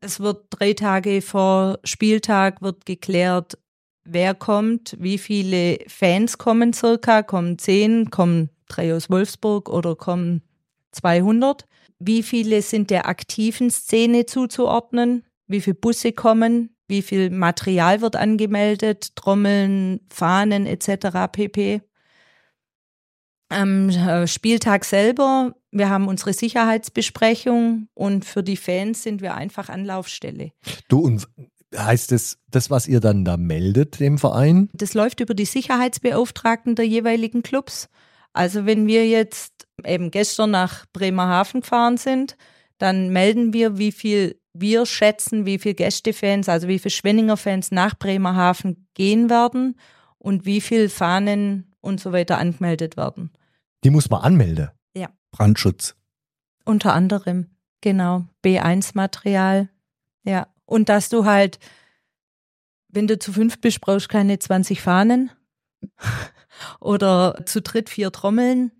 es 0.00 0.20
wird 0.20 0.46
drei 0.50 0.72
Tage 0.72 1.20
vor 1.22 1.78
Spieltag 1.84 2.62
wird 2.62 2.86
geklärt, 2.86 3.58
wer 4.04 4.34
kommt, 4.34 4.96
wie 4.98 5.18
viele 5.18 5.78
Fans 5.86 6.38
kommen 6.38 6.72
circa, 6.72 7.22
kommen 7.22 7.58
zehn, 7.58 8.10
kommen 8.10 8.50
drei 8.68 8.94
aus 8.94 9.10
Wolfsburg 9.10 9.68
oder 9.68 9.96
kommen 9.96 10.42
200. 10.92 11.66
Wie 11.98 12.22
viele 12.22 12.62
sind 12.62 12.90
der 12.90 13.08
aktiven 13.08 13.70
Szene 13.70 14.26
zuzuordnen? 14.26 15.24
Wie 15.46 15.60
viele 15.60 15.74
Busse 15.74 16.12
kommen? 16.12 16.76
Wie 16.86 17.02
viel 17.02 17.30
Material 17.30 18.00
wird 18.00 18.16
angemeldet? 18.16 19.16
Trommeln, 19.16 20.00
Fahnen 20.10 20.66
etc. 20.66 21.30
pp. 21.32 21.80
Am 23.48 23.88
äh, 23.88 24.26
Spieltag 24.26 24.84
selber, 24.84 25.54
wir 25.70 25.88
haben 25.88 26.08
unsere 26.08 26.32
Sicherheitsbesprechung 26.32 27.88
und 27.94 28.24
für 28.24 28.42
die 28.42 28.56
Fans 28.56 29.02
sind 29.02 29.22
wir 29.22 29.34
einfach 29.34 29.68
Anlaufstelle. 29.68 30.52
Du, 30.88 31.00
und 31.00 31.28
heißt 31.76 32.12
es, 32.12 32.38
das, 32.50 32.70
was 32.70 32.86
ihr 32.86 33.00
dann 33.00 33.24
da 33.24 33.36
meldet 33.36 34.00
dem 34.00 34.18
Verein? 34.18 34.68
Das 34.72 34.94
läuft 34.94 35.20
über 35.20 35.34
die 35.34 35.44
Sicherheitsbeauftragten 35.44 36.74
der 36.74 36.86
jeweiligen 36.86 37.42
Clubs. 37.42 37.88
Also 38.32 38.66
wenn 38.66 38.86
wir 38.86 39.06
jetzt 39.06 39.66
eben 39.84 40.10
gestern 40.10 40.50
nach 40.50 40.86
Bremerhaven 40.92 41.60
gefahren 41.60 41.96
sind, 41.96 42.36
dann 42.78 43.10
melden 43.10 43.52
wir, 43.52 43.78
wie 43.78 43.92
viel 43.92 44.40
wir 44.52 44.86
schätzen, 44.86 45.46
wie 45.46 45.58
viel 45.58 45.74
Gästefans, 45.74 46.48
also 46.48 46.68
wie 46.68 46.78
viele 46.78 46.90
Schwenninger 46.90 47.36
Fans 47.36 47.70
nach 47.70 47.98
Bremerhaven 47.98 48.86
gehen 48.94 49.30
werden 49.30 49.76
und 50.18 50.46
wie 50.46 50.60
viel 50.60 50.88
Fahnen 50.88 51.72
und 51.80 52.00
so 52.00 52.12
weiter 52.12 52.38
angemeldet 52.38 52.96
werden. 52.96 53.30
Die 53.82 53.90
muss 53.90 54.10
man 54.10 54.22
anmelden. 54.22 54.70
Brandschutz. 55.34 55.96
Unter 56.64 56.94
anderem, 56.94 57.48
genau, 57.80 58.24
B1-Material. 58.44 59.68
Ja. 60.22 60.46
Und 60.66 60.88
dass 60.88 61.08
du 61.08 61.24
halt, 61.24 61.58
wenn 62.88 63.06
du 63.06 63.18
zu 63.18 63.32
fünf 63.32 63.60
bist, 63.60 63.80
brauchst 63.80 64.08
keine 64.08 64.38
20 64.38 64.80
Fahnen. 64.80 65.30
Oder 66.80 67.42
zu 67.46 67.60
dritt 67.60 67.88
vier 67.90 68.12
Trommeln. 68.12 68.70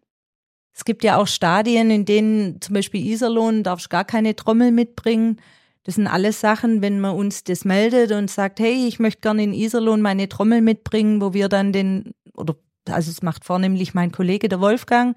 Es 0.73 0.85
gibt 0.85 1.05
ja 1.05 1.17
auch 1.17 1.27
Stadien, 1.27 1.91
in 1.91 2.05
denen 2.05 2.61
zum 2.61 2.75
Beispiel 2.75 3.05
Iserlohn 3.05 3.63
darfst 3.63 3.91
gar 3.91 4.05
keine 4.05 4.35
Trommel 4.35 4.73
mitbringen. 4.73 5.41
Das 5.85 5.97
sind 5.97 6.07
alles 6.07 6.41
Sachen, 6.41 6.83
wenn 6.83 6.99
man 6.99 7.15
uns 7.15 7.45
das 7.45 7.65
meldet 7.65 8.11
und 8.11 8.31
sagt, 8.31 8.59
hey, 8.59 8.87
ich 8.89 8.99
möchte 8.99 9.21
gerne 9.21 9.45
in 9.45 9.53
Iserlohn 9.53 10.01
meine 10.01 10.29
Trommel 10.29 10.63
mitbringen, 10.63 11.21
wo 11.21 11.35
wir 11.35 11.49
dann 11.49 11.73
den, 11.73 12.15
oder 12.35 12.57
also 12.89 13.11
es 13.11 13.23
macht 13.23 13.45
vornehmlich 13.45 13.95
mein 13.95 14.11
Kollege, 14.11 14.49
der 14.49 14.61
Wolfgang, 14.61 15.17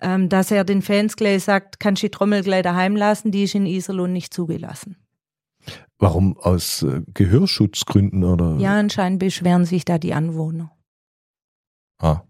ähm, 0.00 0.28
dass 0.28 0.50
er 0.50 0.64
den 0.64 0.82
Fans 0.82 1.16
gleich 1.16 1.44
sagt, 1.44 1.80
kannst 1.80 2.02
du 2.02 2.06
die 2.06 2.10
Trommel 2.10 2.42
gleich 2.42 2.62
daheim 2.62 2.94
lassen, 2.94 3.30
die 3.30 3.44
ist 3.44 3.54
in 3.54 3.66
Iserlohn 3.66 4.12
nicht 4.12 4.34
zugelassen. 4.34 4.96
Warum? 5.98 6.36
Aus 6.38 6.82
äh, 6.82 7.02
Gehörschutzgründen 7.14 8.24
oder? 8.24 8.56
Ja, 8.58 8.78
anscheinend 8.78 9.18
beschweren 9.18 9.64
sich 9.64 9.84
da 9.84 9.98
die 9.98 10.14
Anwohner. 10.14 10.72
Ah. 11.98 12.22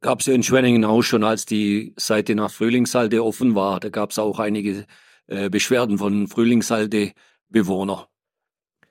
Gab 0.00 0.20
es 0.20 0.26
ja 0.26 0.34
in 0.34 0.42
Schwenningen 0.42 0.84
auch 0.84 1.02
schon, 1.02 1.24
als 1.24 1.46
die 1.46 1.94
Seite 1.96 2.34
nach 2.34 2.50
Frühlingshalde 2.50 3.24
offen 3.24 3.54
war. 3.54 3.80
Da 3.80 3.88
gab 3.88 4.10
es 4.10 4.18
auch 4.18 4.38
einige 4.38 4.86
äh, 5.26 5.48
Beschwerden 5.48 5.98
von 5.98 6.26
Frühlingshalde-Bewohnern. 6.26 8.04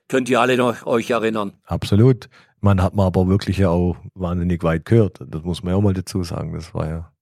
Könnt 0.08 0.28
ihr 0.28 0.40
alle 0.40 0.56
noch 0.56 0.86
euch 0.86 1.10
erinnern? 1.10 1.54
Absolut. 1.64 2.28
Man 2.60 2.82
hat 2.82 2.94
man 2.94 3.06
aber 3.06 3.28
wirklich 3.28 3.58
ja 3.58 3.68
auch 3.70 3.96
wahnsinnig 4.14 4.62
weit 4.62 4.84
gehört. 4.84 5.20
Das 5.26 5.42
muss 5.42 5.62
man 5.62 5.72
ja 5.72 5.76
auch 5.76 5.82
mal 5.82 5.94
dazu 5.94 6.22
sagen. 6.22 6.52
Das 6.52 6.74
war 6.74 6.88
ja, 6.88 7.12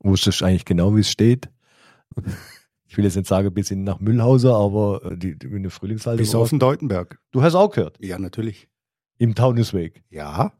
wusstest 0.00 0.42
eigentlich 0.42 0.64
genau, 0.64 0.96
wie 0.96 1.00
es 1.00 1.10
steht. 1.10 1.48
Ich 2.88 2.96
will 2.96 3.04
jetzt 3.04 3.16
nicht 3.16 3.28
sagen, 3.28 3.52
bis 3.52 3.70
in 3.70 3.84
nach 3.84 4.00
Mühlhauser, 4.00 4.54
aber 4.56 5.02
äh, 5.12 5.16
die, 5.16 5.38
die 5.38 5.46
in 5.48 5.62
der 5.62 5.70
Frühlingshalle. 5.70 6.16
Bis 6.16 6.34
auf 6.34 6.48
den 6.50 6.58
Deutenberg. 6.58 7.18
Du 7.32 7.42
hast 7.42 7.54
auch 7.54 7.70
gehört. 7.70 7.98
Ja, 8.00 8.18
natürlich. 8.18 8.68
Im 9.18 9.34
Taunusweg. 9.34 10.02
Ja. 10.10 10.52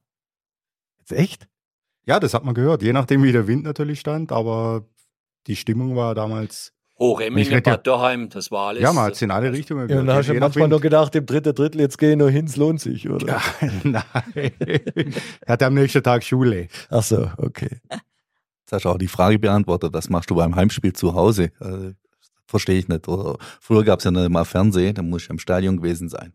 Jetzt 0.98 1.12
echt? 1.12 1.48
Ja, 2.06 2.20
das 2.20 2.34
hat 2.34 2.44
man 2.44 2.54
gehört. 2.54 2.82
Je 2.82 2.92
nachdem, 2.92 3.22
wie 3.22 3.32
der 3.32 3.46
Wind 3.46 3.64
natürlich 3.64 4.00
stand, 4.00 4.30
aber 4.32 4.86
die 5.46 5.56
Stimmung 5.56 5.96
war 5.96 6.14
damals. 6.14 6.72
Ja- 7.00 7.60
Bad 7.60 7.86
Dörheim, 7.86 8.28
das 8.28 8.50
war 8.50 8.68
alles. 8.70 8.82
Ja, 8.82 8.92
man 8.92 9.04
hat 9.04 9.12
es 9.14 9.22
in 9.22 9.30
alle 9.30 9.52
Richtungen 9.52 9.88
Ja, 9.88 10.00
und 10.00 10.06
gehört. 10.06 10.08
da 10.08 10.14
hast 10.16 10.28
du 10.28 10.34
manchmal 10.34 10.64
Wind. 10.64 10.72
noch 10.72 10.80
gedacht, 10.80 11.14
im 11.14 11.26
dritten 11.26 11.54
Drittel, 11.54 11.80
jetzt 11.80 11.96
geh 11.96 12.16
nur 12.16 12.28
hin, 12.28 12.46
es 12.46 12.56
lohnt 12.56 12.80
sich, 12.80 13.08
oder? 13.08 13.26
Ja, 13.28 13.42
nein. 13.84 14.02
er 14.26 15.12
hatte 15.46 15.66
am 15.66 15.74
nächsten 15.74 16.02
Tag 16.02 16.24
Schule. 16.24 16.66
Ach 16.90 17.04
so, 17.04 17.30
okay. 17.36 17.78
Jetzt 17.90 18.72
hast 18.72 18.84
du 18.84 18.88
auch 18.88 18.98
die 18.98 19.06
Frage 19.06 19.38
beantwortet, 19.38 19.92
was 19.94 20.10
machst 20.10 20.28
du 20.30 20.34
beim 20.34 20.56
Heimspiel 20.56 20.92
zu 20.92 21.14
Hause? 21.14 21.52
Äh, 21.60 21.92
Verstehe 22.48 22.78
ich 22.78 22.88
nicht. 22.88 23.06
Oder 23.06 23.36
früher 23.60 23.84
gab 23.84 24.00
es 24.00 24.04
ja 24.04 24.10
nicht 24.10 24.30
mal 24.30 24.44
Fernsehen, 24.44 24.94
da 24.94 25.02
muss 25.02 25.22
ich 25.22 25.30
im 25.30 25.38
Stadion 25.38 25.76
gewesen 25.76 26.08
sein. 26.08 26.32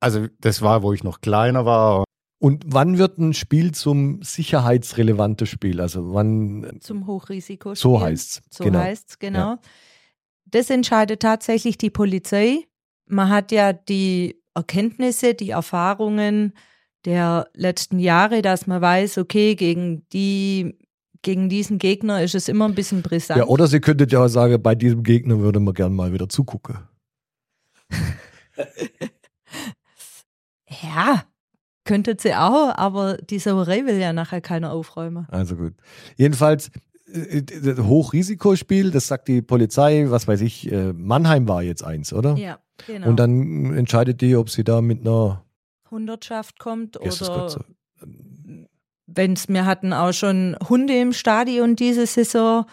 Also, 0.00 0.28
das 0.40 0.62
war, 0.62 0.82
wo 0.82 0.92
ich 0.92 1.02
noch 1.02 1.20
kleiner 1.20 1.66
war. 1.66 2.04
Und 2.38 2.64
wann 2.66 2.98
wird 2.98 3.18
ein 3.18 3.34
Spiel 3.34 3.72
zum 3.72 4.22
sicherheitsrelevanten 4.22 5.46
Spiel? 5.46 5.80
Also 5.80 6.12
wann, 6.12 6.78
Zum 6.80 7.06
Hochrisikospiel. 7.06 7.80
so 7.82 8.00
heißt's. 8.00 8.42
So 8.50 8.64
genau. 8.64 8.78
heißt's, 8.78 9.18
genau. 9.18 9.56
Das 10.44 10.70
entscheidet 10.70 11.20
tatsächlich 11.22 11.78
die 11.78 11.90
Polizei. 11.90 12.66
Man 13.06 13.30
hat 13.30 13.52
ja 13.52 13.72
die 13.72 14.40
Erkenntnisse, 14.54 15.34
die 15.34 15.50
Erfahrungen 15.50 16.52
der 17.04 17.48
letzten 17.54 17.98
Jahre, 17.98 18.42
dass 18.42 18.66
man 18.66 18.82
weiß, 18.82 19.18
okay, 19.18 19.54
gegen 19.54 20.06
die, 20.12 20.78
gegen 21.22 21.48
diesen 21.48 21.78
Gegner 21.78 22.22
ist 22.22 22.34
es 22.34 22.48
immer 22.48 22.66
ein 22.66 22.74
bisschen 22.74 23.02
brisant. 23.02 23.38
Ja, 23.38 23.46
oder 23.46 23.66
sie 23.66 23.80
könntet 23.80 24.12
ja 24.12 24.28
sagen, 24.28 24.60
bei 24.62 24.74
diesem 24.74 25.02
Gegner 25.02 25.38
würde 25.38 25.60
man 25.60 25.74
gern 25.74 25.94
mal 25.94 26.12
wieder 26.12 26.28
zugucken. 26.28 26.78
ja, 30.82 31.24
könnte 31.84 32.16
sie 32.18 32.34
auch, 32.34 32.76
aber 32.76 33.16
die 33.18 33.38
Sauerei 33.38 33.86
will 33.86 33.98
ja 33.98 34.12
nachher 34.12 34.40
keiner 34.40 34.72
aufräumen. 34.72 35.26
Also 35.30 35.56
gut. 35.56 35.74
Jedenfalls 36.16 36.70
äh, 37.12 37.38
äh, 37.38 37.76
Hochrisikospiel, 37.80 38.90
das 38.90 39.06
sagt 39.06 39.28
die 39.28 39.42
Polizei, 39.42 40.06
was 40.08 40.26
weiß 40.26 40.40
ich, 40.40 40.70
äh, 40.72 40.92
Mannheim 40.92 41.46
war 41.48 41.62
jetzt 41.62 41.84
eins, 41.84 42.12
oder? 42.12 42.36
Ja, 42.36 42.58
genau. 42.86 43.08
Und 43.08 43.16
dann 43.20 43.74
entscheidet 43.74 44.20
die, 44.20 44.34
ob 44.36 44.50
sie 44.50 44.64
da 44.64 44.80
mit 44.80 45.00
einer 45.02 45.44
Hundertschaft 45.90 46.58
kommt 46.58 47.00
oder 47.00 47.10
so- 47.12 47.60
wenn 49.06 49.34
es, 49.34 49.48
wir 49.48 49.64
hatten 49.64 49.92
auch 49.92 50.12
schon 50.12 50.56
Hunde 50.68 50.98
im 50.98 51.12
Stadion 51.12 51.76
diese 51.76 52.06
Saison. 52.06 52.66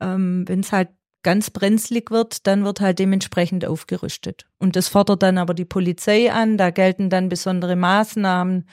Ähm, 0.00 0.44
wenn 0.46 0.60
es 0.60 0.72
halt 0.72 0.88
ganz 1.22 1.50
brenzlig 1.50 2.10
wird, 2.10 2.46
dann 2.46 2.64
wird 2.64 2.80
halt 2.80 2.98
dementsprechend 2.98 3.64
aufgerüstet. 3.64 4.46
Und 4.58 4.76
das 4.76 4.88
fordert 4.88 5.22
dann 5.22 5.38
aber 5.38 5.54
die 5.54 5.64
Polizei 5.64 6.32
an, 6.32 6.56
da 6.56 6.70
gelten 6.70 7.10
dann 7.10 7.28
besondere 7.28 7.76
Maßnahmen. 7.76 8.68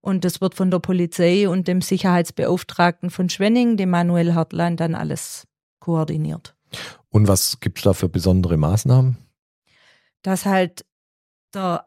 Und 0.00 0.24
das 0.24 0.40
wird 0.40 0.54
von 0.54 0.70
der 0.70 0.78
Polizei 0.78 1.48
und 1.48 1.66
dem 1.66 1.80
Sicherheitsbeauftragten 1.80 3.10
von 3.10 3.28
Schwenning, 3.28 3.76
dem 3.76 3.90
Manuel 3.90 4.34
Hartlein, 4.34 4.76
dann 4.76 4.94
alles 4.94 5.46
koordiniert. 5.80 6.54
Und 7.08 7.28
was 7.28 7.60
gibt 7.60 7.78
es 7.78 7.84
da 7.84 7.92
für 7.92 8.08
besondere 8.08 8.56
Maßnahmen? 8.56 9.18
dass 10.24 10.46
halt 10.46 10.84
der 11.54 11.84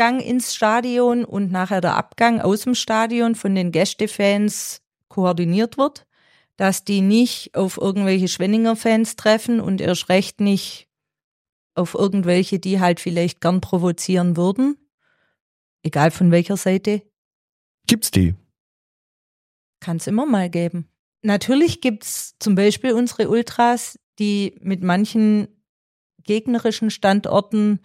Eingang 0.00 0.20
ins 0.20 0.54
Stadion 0.54 1.26
und 1.26 1.52
nachher 1.52 1.82
der 1.82 1.94
Abgang 1.94 2.40
aus 2.40 2.62
dem 2.62 2.74
Stadion 2.74 3.34
von 3.34 3.54
den 3.54 3.70
Gästefans 3.70 4.80
koordiniert 5.08 5.76
wird, 5.76 6.06
dass 6.56 6.86
die 6.86 7.02
nicht 7.02 7.54
auf 7.54 7.76
irgendwelche 7.76 8.28
Schwenninger 8.28 8.76
Fans 8.76 9.16
treffen 9.16 9.60
und 9.60 9.82
erst 9.82 10.08
recht 10.08 10.40
nicht 10.40 10.88
auf 11.74 11.92
irgendwelche, 11.94 12.58
die 12.58 12.80
halt 12.80 12.98
vielleicht 12.98 13.42
gern 13.42 13.60
provozieren 13.60 14.38
würden, 14.38 14.78
egal 15.82 16.10
von 16.10 16.30
welcher 16.30 16.56
Seite, 16.56 17.02
Gibt's 17.86 18.10
die? 18.10 18.34
kann 19.80 19.98
es 19.98 20.06
immer 20.06 20.24
mal 20.24 20.48
geben. 20.48 20.88
Natürlich 21.20 21.82
gibt's 21.82 22.36
zum 22.38 22.54
Beispiel 22.54 22.94
unsere 22.94 23.28
Ultras, 23.28 23.98
die 24.18 24.56
mit 24.62 24.82
manchen 24.82 25.48
gegnerischen 26.22 26.90
Standorten 26.90 27.80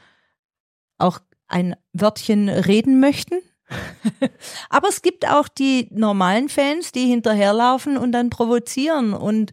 auch 0.98 1.20
ein 1.48 1.76
Wörtchen 1.94 2.50
reden 2.50 3.00
möchten. 3.00 3.36
Aber 4.70 4.90
es 4.90 5.02
gibt 5.02 5.28
auch 5.28 5.48
die 5.48 5.88
normalen 5.92 6.50
Fans, 6.50 6.92
die 6.92 7.08
hinterherlaufen 7.08 7.98
und 7.98 8.12
dann 8.12 8.30
provozieren 8.30 9.14
und 9.14 9.52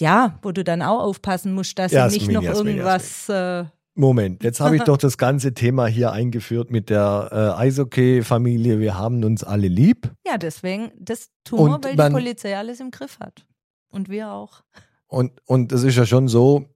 ja, 0.00 0.38
wo 0.42 0.52
du 0.52 0.64
dann 0.64 0.82
auch 0.82 1.00
aufpassen 1.00 1.54
musst, 1.54 1.78
dass 1.78 1.92
Jasmin, 1.92 2.10
sie 2.20 2.26
nicht 2.26 2.34
noch 2.34 2.42
Jasmin, 2.42 2.66
irgendwas 2.78 3.28
äh, 3.28 3.64
Moment, 3.94 4.42
jetzt 4.42 4.60
habe 4.60 4.76
ich 4.76 4.82
doch 4.84 4.96
das 4.96 5.18
ganze 5.18 5.54
Thema 5.54 5.86
hier 5.86 6.12
eingeführt 6.12 6.70
mit 6.70 6.90
der 6.90 7.28
äh, 7.56 7.60
Eishockey-Familie. 7.60 8.80
Wir 8.80 8.98
haben 8.98 9.22
uns 9.22 9.44
alle 9.44 9.68
lieb. 9.68 10.10
Ja, 10.26 10.36
deswegen, 10.36 10.90
das 10.98 11.30
tun 11.44 11.70
wir, 11.70 11.84
weil 11.84 11.96
man- 11.96 12.12
die 12.12 12.18
Polizei 12.18 12.56
alles 12.56 12.80
im 12.80 12.90
Griff 12.90 13.18
hat. 13.20 13.46
Und 13.88 14.08
wir 14.08 14.32
auch. 14.32 14.64
Und, 15.06 15.32
und 15.44 15.70
es 15.70 15.84
ist 15.84 15.96
ja 15.96 16.04
schon 16.04 16.26
so, 16.26 16.66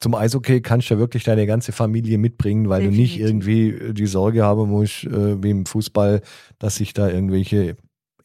zum 0.00 0.14
Eishockey 0.14 0.60
kannst 0.62 0.88
du 0.90 0.94
ja 0.94 1.00
wirklich 1.00 1.24
deine 1.24 1.46
ganze 1.46 1.72
Familie 1.72 2.18
mitbringen, 2.18 2.68
weil 2.68 2.84
du 2.84 2.90
nicht 2.90 3.18
Definitiv. 3.18 3.48
irgendwie 3.48 3.92
die 3.94 4.06
Sorge 4.06 4.44
haben 4.44 4.68
musst, 4.70 5.04
äh, 5.04 5.42
wie 5.42 5.50
im 5.50 5.66
Fußball, 5.66 6.22
dass 6.58 6.76
sich 6.76 6.92
da 6.92 7.08
irgendwelche 7.08 7.76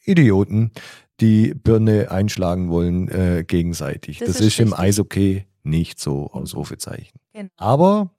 Idioten 0.06 0.72
die 1.20 1.54
Birne 1.54 2.12
einschlagen 2.12 2.70
wollen 2.70 3.08
äh, 3.10 3.44
gegenseitig. 3.48 4.20
Das, 4.20 4.28
Das 4.30 4.42
ist, 4.42 4.48
ist 4.48 4.60
im. 4.60 4.74
Eishockey 4.74 5.46
nicht 5.64 6.00
so, 6.00 6.30
Ausrufezeichen. 6.32 7.20
Genau. 7.34 7.50
Aber 7.58 8.12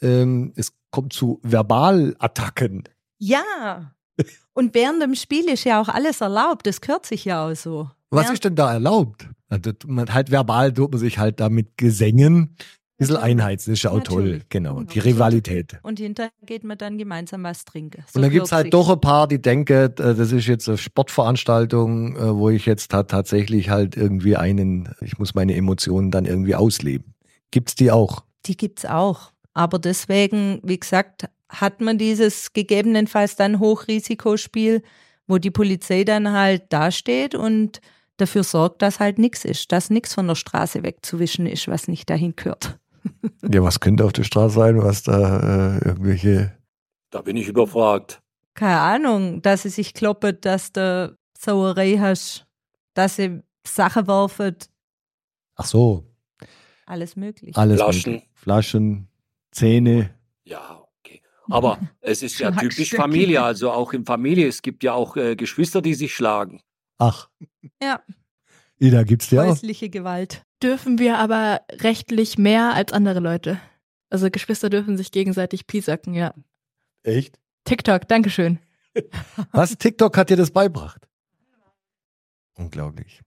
ähm, 0.00 0.52
es 0.56 0.72
kommt 0.90 1.12
zu 1.12 1.40
Verbalattacken. 1.42 2.84
Ja. 3.18 3.92
Und 4.52 4.74
während 4.74 5.02
dem 5.02 5.14
Spiel 5.14 5.48
ist 5.48 5.64
ja 5.64 5.80
auch 5.80 5.88
alles 5.88 6.20
erlaubt. 6.20 6.66
Das 6.66 6.80
gehört 6.80 7.06
sich 7.06 7.24
ja 7.24 7.46
auch 7.48 7.54
so. 7.54 7.90
Was 8.10 8.24
Während- 8.24 8.34
ist 8.34 8.44
denn 8.44 8.54
da 8.56 8.72
erlaubt? 8.72 9.28
Also, 9.48 9.72
man, 9.86 10.12
halt 10.12 10.30
verbal 10.30 10.72
tut 10.72 10.90
man 10.92 11.00
sich 11.00 11.18
halt 11.18 11.40
da 11.40 11.48
mit 11.48 11.76
Gesängen 11.76 12.56
bisschen 12.98 13.16
einheizen. 13.16 13.72
Das 13.72 13.78
ist 13.78 13.82
ja 13.84 13.90
auch 13.92 14.02
toll. 14.02 14.42
Genau. 14.50 14.82
Die 14.82 14.98
Rivalität. 14.98 15.78
Und 15.82 15.98
hinterher 15.98 16.30
geht 16.44 16.64
man 16.64 16.76
dann 16.76 16.98
gemeinsam 16.98 17.42
was 17.44 17.64
trinken. 17.64 18.04
So 18.06 18.18
Und 18.18 18.22
dann 18.22 18.30
gibt's 18.30 18.50
gehört 18.50 18.64
halt 18.64 18.74
doch 18.74 18.90
ein 18.90 19.00
paar, 19.00 19.26
die 19.26 19.40
denken, 19.40 19.72
äh, 19.72 19.90
das 19.94 20.32
ist 20.32 20.46
jetzt 20.46 20.68
eine 20.68 20.76
Sportveranstaltung, 20.76 22.16
äh, 22.16 22.36
wo 22.36 22.50
ich 22.50 22.66
jetzt 22.66 22.90
ta- 22.90 23.04
tatsächlich 23.04 23.70
halt 23.70 23.96
irgendwie 23.96 24.36
einen, 24.36 24.90
ich 25.00 25.18
muss 25.18 25.34
meine 25.34 25.54
Emotionen 25.54 26.10
dann 26.10 26.26
irgendwie 26.26 26.54
ausleben. 26.54 27.14
Gibt's 27.50 27.74
die 27.74 27.90
auch? 27.90 28.24
Die 28.46 28.56
gibt's 28.56 28.84
auch. 28.84 29.32
Aber 29.54 29.78
deswegen, 29.78 30.60
wie 30.62 30.78
gesagt, 30.78 31.28
hat 31.48 31.80
man 31.80 31.98
dieses 31.98 32.52
gegebenenfalls 32.52 33.34
dann 33.36 33.58
Hochrisikospiel, 33.60 34.82
wo 35.26 35.38
die 35.38 35.50
Polizei 35.50 36.04
dann 36.04 36.30
halt 36.32 36.72
dasteht 36.72 37.34
und 37.34 37.80
dafür 38.20 38.44
sorgt, 38.44 38.82
dass 38.82 39.00
halt 39.00 39.18
nichts 39.18 39.44
ist, 39.44 39.72
dass 39.72 39.90
nichts 39.90 40.14
von 40.14 40.26
der 40.28 40.34
Straße 40.34 40.82
wegzuwischen 40.82 41.46
ist, 41.46 41.68
was 41.68 41.88
nicht 41.88 42.08
dahin 42.10 42.34
gehört. 42.36 42.78
Ja, 43.50 43.62
was 43.62 43.80
könnte 43.80 44.04
auf 44.04 44.12
der 44.12 44.24
Straße 44.24 44.54
sein, 44.54 44.82
was 44.82 45.02
da 45.02 45.76
äh, 45.76 45.84
irgendwelche. 45.84 46.56
Da 47.10 47.22
bin 47.22 47.36
ich 47.36 47.48
überfragt. 47.48 48.20
Keine 48.54 48.80
Ahnung, 48.80 49.42
dass 49.42 49.62
sie 49.62 49.70
sich 49.70 49.94
kloppen, 49.94 50.36
dass 50.40 50.72
du 50.72 51.16
Sauerei 51.38 51.96
hast, 51.98 52.46
dass 52.94 53.16
sie 53.16 53.40
Sachen 53.66 54.06
werfen, 54.06 54.56
Ach 55.56 55.64
so, 55.66 56.04
alles 56.86 57.16
möglich. 57.16 57.56
alles. 57.56 57.80
Flaschen. 57.80 58.12
mögliche. 58.12 58.30
Flaschen, 58.34 59.08
Zähne. 59.50 60.14
Ja, 60.44 60.86
okay. 60.98 61.20
Aber 61.50 61.78
es 62.00 62.22
ist 62.22 62.38
ja 62.38 62.50
typisch. 62.50 62.94
Familie, 62.94 63.42
also 63.42 63.70
auch 63.70 63.92
in 63.92 64.04
Familie. 64.04 64.48
Es 64.48 64.62
gibt 64.62 64.82
ja 64.82 64.94
auch 64.94 65.16
äh, 65.16 65.36
Geschwister, 65.36 65.82
die 65.82 65.94
sich 65.94 66.14
schlagen. 66.14 66.62
Ach, 67.00 67.28
Ja, 67.82 68.02
Ida, 68.78 69.02
gibt's 69.04 69.28
die 69.28 69.38
auch? 69.38 69.46
häusliche 69.46 69.88
Gewalt. 69.90 70.42
Dürfen 70.62 70.98
wir 70.98 71.18
aber 71.18 71.62
rechtlich 71.72 72.36
mehr 72.38 72.74
als 72.74 72.92
andere 72.92 73.20
Leute. 73.20 73.58
Also 74.10 74.30
Geschwister 74.30 74.68
dürfen 74.70 74.96
sich 74.96 75.10
gegenseitig 75.10 75.66
piesacken, 75.66 76.14
ja. 76.14 76.34
Echt? 77.02 77.38
TikTok, 77.64 78.06
Dankeschön. 78.08 78.58
Was? 79.52 79.76
TikTok 79.78 80.16
hat 80.16 80.30
dir 80.30 80.36
das 80.36 80.50
beibracht? 80.50 81.08
Unglaublich. 82.56 83.20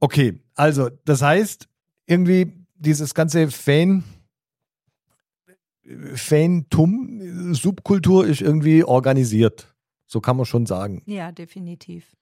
Okay, 0.00 0.40
also 0.54 0.88
das 1.04 1.20
heißt, 1.22 1.68
irgendwie 2.06 2.52
dieses 2.76 3.14
ganze 3.14 3.50
Fan, 3.50 4.04
Fantum, 6.14 7.54
Subkultur 7.54 8.26
ist 8.26 8.40
irgendwie 8.40 8.84
organisiert. 8.84 9.74
So 10.06 10.20
kann 10.20 10.36
man 10.36 10.46
schon 10.46 10.66
sagen. 10.66 11.02
Ja, 11.06 11.32
definitiv. 11.32 12.16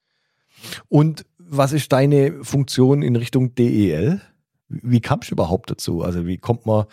Und 0.89 1.25
was 1.37 1.73
ist 1.73 1.91
deine 1.91 2.43
Funktion 2.43 3.01
in 3.01 3.15
Richtung 3.15 3.55
DEL? 3.55 4.21
Wie 4.67 5.01
kamst 5.01 5.29
du 5.29 5.35
überhaupt 5.35 5.69
dazu? 5.69 6.01
Also 6.01 6.25
wie 6.25 6.37
kommt 6.37 6.65
man 6.65 6.85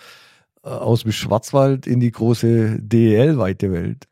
äh, 0.62 0.68
aus 0.68 1.02
dem 1.02 1.12
Schwarzwald 1.12 1.86
in 1.86 2.00
die 2.00 2.10
große 2.10 2.78
DEL-weite 2.80 3.72
Welt? 3.72 4.08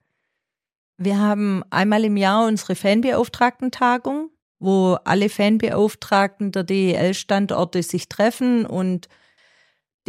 Wir 0.96 1.18
haben 1.18 1.62
einmal 1.70 2.04
im 2.04 2.16
Jahr 2.16 2.46
unsere 2.46 2.74
Fanbeauftragten-Tagung, 2.74 4.30
wo 4.58 4.98
alle 5.04 5.28
Fanbeauftragten 5.28 6.52
der 6.52 6.64
DEL-Standorte 6.64 7.82
sich 7.82 8.08
treffen 8.08 8.66
und 8.66 9.08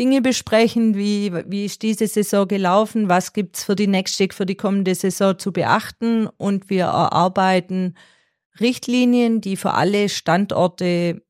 Dinge 0.01 0.23
besprechen, 0.23 0.95
wie, 0.95 1.31
wie 1.45 1.65
ist 1.65 1.83
diese 1.83 2.07
Saison 2.07 2.47
gelaufen, 2.47 3.07
was 3.07 3.33
gibt's 3.33 3.63
für 3.63 3.75
die 3.75 3.85
nächste, 3.85 4.27
für 4.31 4.47
die 4.47 4.55
kommende 4.55 4.95
Saison 4.95 5.37
zu 5.37 5.53
beachten 5.53 6.25
und 6.25 6.71
wir 6.71 6.85
erarbeiten 6.85 7.95
Richtlinien, 8.59 9.41
die 9.41 9.57
für 9.57 9.75
alle 9.75 10.09
Standorte 10.09 11.21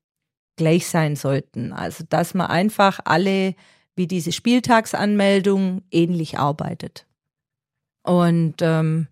gleich 0.56 0.88
sein 0.88 1.18
sollten. 1.18 1.74
Also, 1.74 2.06
dass 2.08 2.34
man 2.34 2.48
einfach 2.48 3.02
alle, 3.04 3.56
wie 3.98 4.08
diese 4.08 4.32
Spieltagsanmeldung, 4.32 5.82
ähnlich 5.92 6.40
arbeitet. 6.40 7.06
Und 8.04 8.62
ähm, 8.62 9.10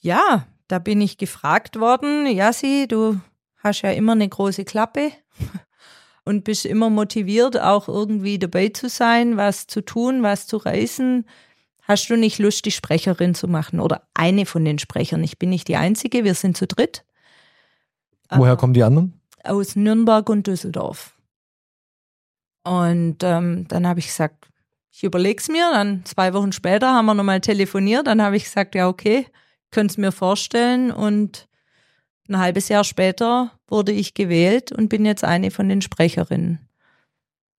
ja, 0.00 0.44
da 0.66 0.80
bin 0.80 1.00
ich 1.00 1.18
gefragt 1.18 1.78
worden, 1.78 2.26
Jassi, 2.26 2.86
du 2.88 3.20
hast 3.58 3.82
ja 3.82 3.92
immer 3.92 4.12
eine 4.12 4.28
große 4.28 4.64
Klappe 4.64 5.12
und 6.26 6.44
bist 6.44 6.66
immer 6.66 6.90
motiviert, 6.90 7.58
auch 7.58 7.88
irgendwie 7.88 8.38
dabei 8.38 8.68
zu 8.68 8.88
sein, 8.90 9.36
was 9.38 9.66
zu 9.66 9.80
tun, 9.80 10.22
was 10.22 10.46
zu 10.46 10.58
reißen. 10.58 11.24
Hast 11.82 12.10
du 12.10 12.16
nicht 12.16 12.38
Lust, 12.40 12.64
die 12.66 12.72
Sprecherin 12.72 13.34
zu 13.34 13.46
machen 13.48 13.78
oder 13.80 14.08
eine 14.12 14.44
von 14.44 14.64
den 14.64 14.78
Sprechern? 14.78 15.22
Ich 15.24 15.38
bin 15.38 15.48
nicht 15.50 15.68
die 15.68 15.76
Einzige, 15.76 16.24
wir 16.24 16.34
sind 16.34 16.56
zu 16.56 16.66
dritt. 16.66 17.04
Woher 18.28 18.52
Aber- 18.52 18.56
kommen 18.60 18.74
die 18.74 18.82
anderen? 18.82 19.20
aus 19.44 19.76
Nürnberg 19.76 20.28
und 20.28 20.48
Düsseldorf. 20.48 21.16
Und 22.64 23.18
ähm, 23.22 23.68
dann 23.68 23.86
habe 23.86 24.00
ich 24.00 24.06
gesagt, 24.08 24.48
ich 24.90 25.04
überleg's 25.04 25.48
mir. 25.48 25.70
Dann 25.72 26.04
zwei 26.04 26.32
Wochen 26.34 26.50
später 26.50 26.92
haben 26.92 27.06
wir 27.06 27.14
nochmal 27.14 27.40
telefoniert. 27.40 28.08
Dann 28.08 28.20
habe 28.20 28.36
ich 28.36 28.42
gesagt, 28.44 28.74
ja, 28.74 28.88
okay, 28.88 29.26
könnte 29.70 29.92
es 29.92 29.98
mir 29.98 30.10
vorstellen. 30.10 30.90
Und 30.90 31.46
ein 32.28 32.38
halbes 32.38 32.68
Jahr 32.68 32.84
später 32.84 33.52
wurde 33.68 33.92
ich 33.92 34.14
gewählt 34.14 34.72
und 34.72 34.88
bin 34.88 35.04
jetzt 35.04 35.24
eine 35.24 35.50
von 35.50 35.68
den 35.68 35.82
Sprecherinnen. 35.82 36.60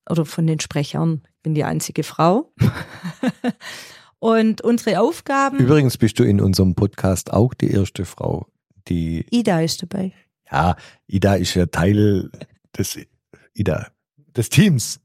Oder 0.10 0.25
von 0.25 0.47
den 0.47 0.60
Sprechern. 0.60 1.21
Ich 1.36 1.43
bin 1.43 1.53
die 1.53 1.65
einzige 1.65 2.03
Frau. 2.03 2.53
Und 4.19 4.62
unsere 4.62 4.99
Aufgaben. 4.99 5.58
Übrigens 5.58 5.97
bist 5.97 6.17
du 6.17 6.23
in 6.23 6.41
unserem 6.41 6.73
Podcast 6.75 7.32
auch 7.32 7.53
die 7.53 7.69
erste 7.69 8.06
Frau, 8.06 8.47
die. 8.88 9.25
Ida 9.30 9.62
ist 9.62 9.84
dabei. 9.84 10.12
Ja, 10.51 10.75
Ida 11.06 11.36
ist 11.36 11.53
ja 11.53 11.67
Teil 11.67 12.32
des 12.75 12.97
Ida, 13.53 13.91
des 14.36 14.49
Teams. 14.49 14.99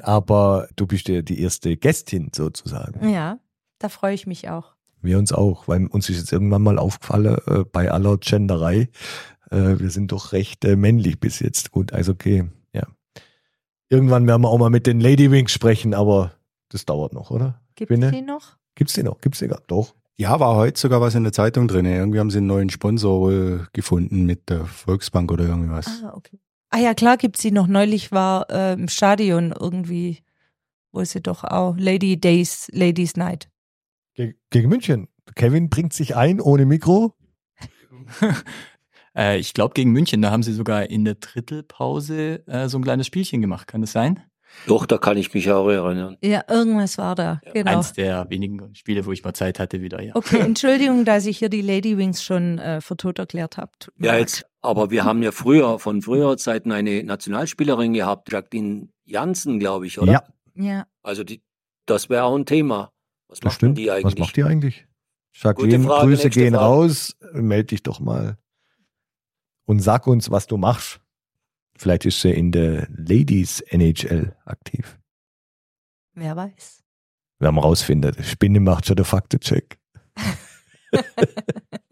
Aber 0.00 0.68
du 0.76 0.86
bist 0.86 1.08
ja 1.08 1.22
die 1.22 1.40
erste 1.40 1.76
Gästin 1.76 2.30
sozusagen. 2.34 3.08
Ja, 3.08 3.38
da 3.78 3.88
freue 3.88 4.14
ich 4.14 4.26
mich 4.26 4.48
auch. 4.48 4.74
Wir 5.00 5.18
uns 5.18 5.32
auch, 5.32 5.68
weil 5.68 5.86
uns 5.86 6.08
ist 6.08 6.18
jetzt 6.18 6.32
irgendwann 6.32 6.62
mal 6.62 6.78
aufgefallen, 6.78 7.38
äh, 7.46 7.64
bei 7.70 7.90
aller 7.90 8.16
Genderei, 8.18 8.88
äh, 9.50 9.78
wir 9.78 9.90
sind 9.90 10.12
doch 10.12 10.32
recht 10.32 10.64
äh, 10.64 10.76
männlich 10.76 11.20
bis 11.20 11.40
jetzt. 11.40 11.70
Gut, 11.70 11.92
also 11.92 12.12
okay, 12.12 12.44
ja. 12.72 12.86
Irgendwann 13.88 14.26
werden 14.26 14.42
wir 14.42 14.48
auch 14.48 14.58
mal 14.58 14.70
mit 14.70 14.86
den 14.86 15.00
Lady 15.00 15.30
Wings 15.30 15.52
sprechen, 15.52 15.94
aber 15.94 16.32
das 16.68 16.84
dauert 16.84 17.12
noch, 17.12 17.30
oder? 17.30 17.60
Gibt 17.74 17.92
es 17.92 18.10
die 18.10 18.22
noch? 18.22 18.56
Gibt's 18.74 18.92
die 18.94 19.02
noch? 19.02 19.20
Gibt's 19.20 19.38
die 19.38 19.48
gar? 19.48 19.62
Doch. 19.66 19.94
Ja, 20.16 20.40
war 20.40 20.56
heute 20.56 20.78
sogar 20.78 21.00
was 21.00 21.14
in 21.14 21.22
der 21.22 21.32
Zeitung 21.32 21.68
drin. 21.68 21.84
Irgendwie 21.84 22.18
haben 22.18 22.30
sie 22.30 22.38
einen 22.38 22.48
neuen 22.48 22.70
Sponsor 22.70 23.20
wohl 23.20 23.68
gefunden 23.72 24.26
mit 24.26 24.50
der 24.50 24.64
Volksbank 24.64 25.30
oder 25.30 25.46
irgendwas. 25.46 25.86
Ah, 26.02 26.12
okay. 26.14 26.40
Ah 26.70 26.78
ja, 26.78 26.92
klar 26.92 27.16
gibt's 27.16 27.40
sie 27.40 27.52
noch. 27.52 27.68
Neulich 27.68 28.12
war 28.12 28.50
äh, 28.50 28.72
im 28.74 28.88
Stadion 28.88 29.54
irgendwie, 29.58 30.18
wo 30.92 31.04
sie 31.04 31.22
doch 31.22 31.44
auch 31.44 31.76
Lady 31.78 32.20
Days, 32.20 32.68
Ladies 32.72 33.16
Night. 33.16 33.48
Ge 34.18 34.34
gegen 34.50 34.68
München. 34.68 35.06
Kevin 35.36 35.70
bringt 35.70 35.92
sich 35.92 36.16
ein 36.16 36.40
ohne 36.40 36.66
Mikro. 36.66 37.14
äh, 39.16 39.38
ich 39.38 39.54
glaube 39.54 39.74
gegen 39.74 39.92
München, 39.92 40.20
da 40.22 40.32
haben 40.32 40.42
sie 40.42 40.52
sogar 40.52 40.90
in 40.90 41.04
der 41.04 41.14
Drittelpause 41.14 42.44
äh, 42.48 42.68
so 42.68 42.78
ein 42.78 42.82
kleines 42.82 43.06
Spielchen 43.06 43.40
gemacht. 43.40 43.68
Kann 43.68 43.80
das 43.80 43.92
sein? 43.92 44.20
Doch, 44.66 44.86
da 44.86 44.98
kann 44.98 45.16
ich 45.18 45.32
mich 45.34 45.48
auch 45.52 45.68
erinnern. 45.68 46.16
Ja, 46.20 46.42
irgendwas 46.48 46.98
war 46.98 47.14
da. 47.14 47.40
Genau. 47.54 47.78
Eins 47.78 47.92
der 47.92 48.28
wenigen 48.28 48.74
Spiele, 48.74 49.06
wo 49.06 49.12
ich 49.12 49.22
mal 49.22 49.34
Zeit 49.34 49.60
hatte 49.60 49.82
wieder, 49.82 50.02
ja. 50.02 50.16
Okay, 50.16 50.40
Entschuldigung, 50.40 51.04
dass 51.04 51.24
ich 51.24 51.38
hier 51.38 51.48
die 51.48 51.62
Lady 51.62 51.96
Wings 51.96 52.20
schon 52.20 52.58
äh, 52.58 52.80
für 52.80 52.96
tot 52.96 53.20
erklärt 53.20 53.56
habe. 53.56 53.70
Ja, 54.00 54.16
jetzt, 54.16 54.46
aber 54.62 54.90
wir 54.90 55.04
haben 55.04 55.22
ja 55.22 55.30
früher, 55.30 55.78
von 55.78 56.02
früherer 56.02 56.38
Zeiten 56.38 56.72
eine 56.72 57.04
Nationalspielerin 57.04 57.92
gehabt, 57.92 58.32
Jacqueline 58.32 58.88
Janssen, 59.04 59.60
glaube 59.60 59.86
ich, 59.86 60.00
oder? 60.00 60.10
Ja. 60.10 60.22
Ja. 60.56 60.86
Also 61.04 61.22
die, 61.22 61.40
das 61.86 62.10
wäre 62.10 62.24
auch 62.24 62.34
ein 62.34 62.46
Thema. 62.46 62.90
Was 63.28 63.40
Das 63.40 63.44
macht 63.44 63.54
stimmt. 63.56 63.78
die 63.78 63.90
eigentlich? 63.90 64.04
Was 64.14 64.18
macht 64.18 64.36
die 64.36 64.44
eigentlich? 64.44 64.86
Jacqueline, 65.34 65.84
Frage, 65.84 66.06
Grüße 66.06 66.30
gehen 66.30 66.54
Frage. 66.54 66.64
raus. 66.66 67.16
Meld 67.32 67.70
dich 67.70 67.82
doch 67.82 68.00
mal. 68.00 68.38
Und 69.66 69.80
sag 69.80 70.06
uns, 70.06 70.30
was 70.30 70.46
du 70.46 70.56
machst. 70.56 71.00
Vielleicht 71.76 72.06
ist 72.06 72.20
sie 72.20 72.30
in 72.32 72.50
der 72.50 72.88
Ladies 72.90 73.60
NHL 73.60 74.34
aktiv. 74.44 74.98
Wer 76.14 76.34
weiß. 76.34 76.82
Wir 77.38 77.50
rausfinden. 77.50 78.16
Spinne 78.24 78.58
macht 78.60 78.86
schon 78.86 78.96
der 78.96 79.04
Faktencheck. 79.04 79.78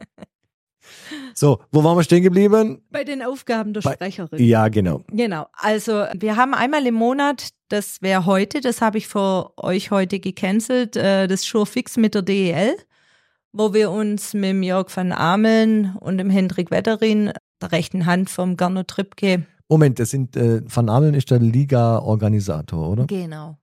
so, 1.38 1.61
wo 1.70 1.85
waren 1.85 1.96
wir 1.96 2.03
stehen 2.03 2.22
geblieben? 2.22 2.83
Bei 2.90 3.05
den 3.05 3.22
Aufgaben 3.22 3.72
der 3.75 3.83
Bei- 3.83 3.92
Sprecherin. 3.94 4.42
Ja, 4.42 4.68
genau. 4.68 5.05
Genau. 5.09 5.46
Also 5.53 6.05
wir 6.14 6.37
haben 6.37 6.55
einmal 6.55 6.87
im 6.87 6.94
Monat, 6.94 7.51
das 7.68 8.01
wäre 8.03 8.27
heute, 8.27 8.61
das 8.61 8.81
habe 8.81 8.99
ich 8.99 9.07
für 9.09 9.53
euch 9.59 9.90
heute 9.90 10.18
gecancelt, 10.20 10.96
äh, 10.96 11.27
das 11.27 11.42
Sure 11.42 11.66
Fix 11.66 11.96
mit 11.96 12.14
der 12.14 12.22
DEL, 12.22 12.77
wo 13.53 13.75
wir 13.75 13.90
uns 13.90 14.35
mit 14.35 14.44
dem 14.51 14.62
Jörg 14.62 14.94
van 14.96 15.12
Ameln 15.12 15.96
und 16.01 16.18
dem 16.18 16.31
Hendrik 16.31 16.70
Wetterin, 16.70 17.33
der 17.61 17.72
rechten 17.72 18.07
Hand 18.07 18.31
vom 18.31 18.57
Gernot 18.57 18.88
Trippke, 18.88 19.46
Moment, 19.68 19.99
das 19.99 20.11
sind, 20.11 20.37
äh, 20.37 20.62
Van 20.64 20.88
Ameln 20.88 21.14
ist 21.14 21.29
der 21.31 21.40
Liga-Organisator, 21.40 22.88
oder? 22.88 23.07
genau. 23.07 23.59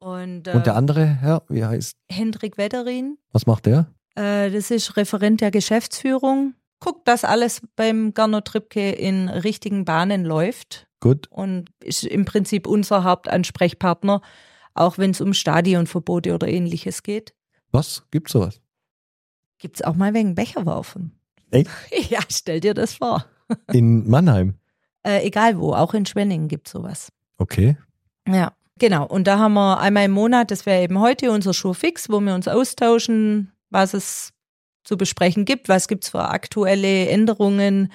Und, 0.00 0.48
äh, 0.48 0.52
Und 0.52 0.66
der 0.66 0.74
andere 0.76 1.04
Herr, 1.06 1.42
wie 1.48 1.64
heißt, 1.64 1.96
Hendrik 2.10 2.58
Wetterin, 2.58 3.16
was 3.32 3.46
macht 3.46 3.66
der? 3.66 3.86
äh, 4.16 4.50
das 4.50 4.70
ist 4.72 4.96
Referent 4.96 5.40
der 5.40 5.50
Geschäftsführung, 5.50 6.54
guckt, 6.84 7.08
dass 7.08 7.24
alles 7.24 7.62
beim 7.76 8.12
Gernot 8.14 8.44
Trippke 8.46 8.90
in 8.90 9.28
richtigen 9.28 9.84
Bahnen 9.84 10.24
läuft. 10.24 10.86
Gut. 11.00 11.26
und 11.30 11.68
ist 11.82 12.04
im 12.04 12.24
Prinzip 12.24 12.66
unser 12.66 13.04
Hauptansprechpartner, 13.04 14.22
auch 14.72 14.96
wenn 14.96 15.10
es 15.10 15.20
um 15.20 15.34
Stadionverbote 15.34 16.32
oder 16.34 16.48
ähnliches 16.48 17.02
geht. 17.02 17.34
Was? 17.72 18.04
Gibt's 18.10 18.32
sowas? 18.32 18.62
Gibt 19.58 19.76
es 19.76 19.82
auch 19.82 19.96
mal 19.96 20.14
wegen 20.14 20.34
Becher 20.34 20.64
werfen? 20.64 21.18
Echt? 21.50 21.70
Ja, 22.08 22.20
stell 22.30 22.60
dir 22.60 22.72
das 22.72 22.94
vor. 22.94 23.26
In 23.72 24.08
Mannheim. 24.08 24.54
Äh, 25.06 25.26
egal 25.26 25.58
wo, 25.58 25.74
auch 25.74 25.92
in 25.92 26.06
Schwenningen 26.06 26.48
gibt 26.48 26.68
es 26.68 26.72
sowas. 26.72 27.12
Okay. 27.36 27.76
Ja, 28.26 28.52
genau. 28.78 29.06
Und 29.06 29.26
da 29.26 29.38
haben 29.38 29.52
wir 29.52 29.78
einmal 29.80 30.06
im 30.06 30.12
Monat, 30.12 30.50
das 30.50 30.64
wäre 30.64 30.82
eben 30.82 30.98
heute 30.98 31.30
unser 31.30 31.52
Showfix, 31.52 32.08
wo 32.08 32.20
wir 32.20 32.34
uns 32.34 32.48
austauschen, 32.48 33.52
was 33.68 33.92
es 33.92 34.33
zu 34.84 34.96
besprechen 34.96 35.44
gibt, 35.44 35.68
was 35.68 35.88
gibt 35.88 36.04
es 36.04 36.10
für 36.10 36.28
aktuelle 36.28 37.08
Änderungen, 37.08 37.90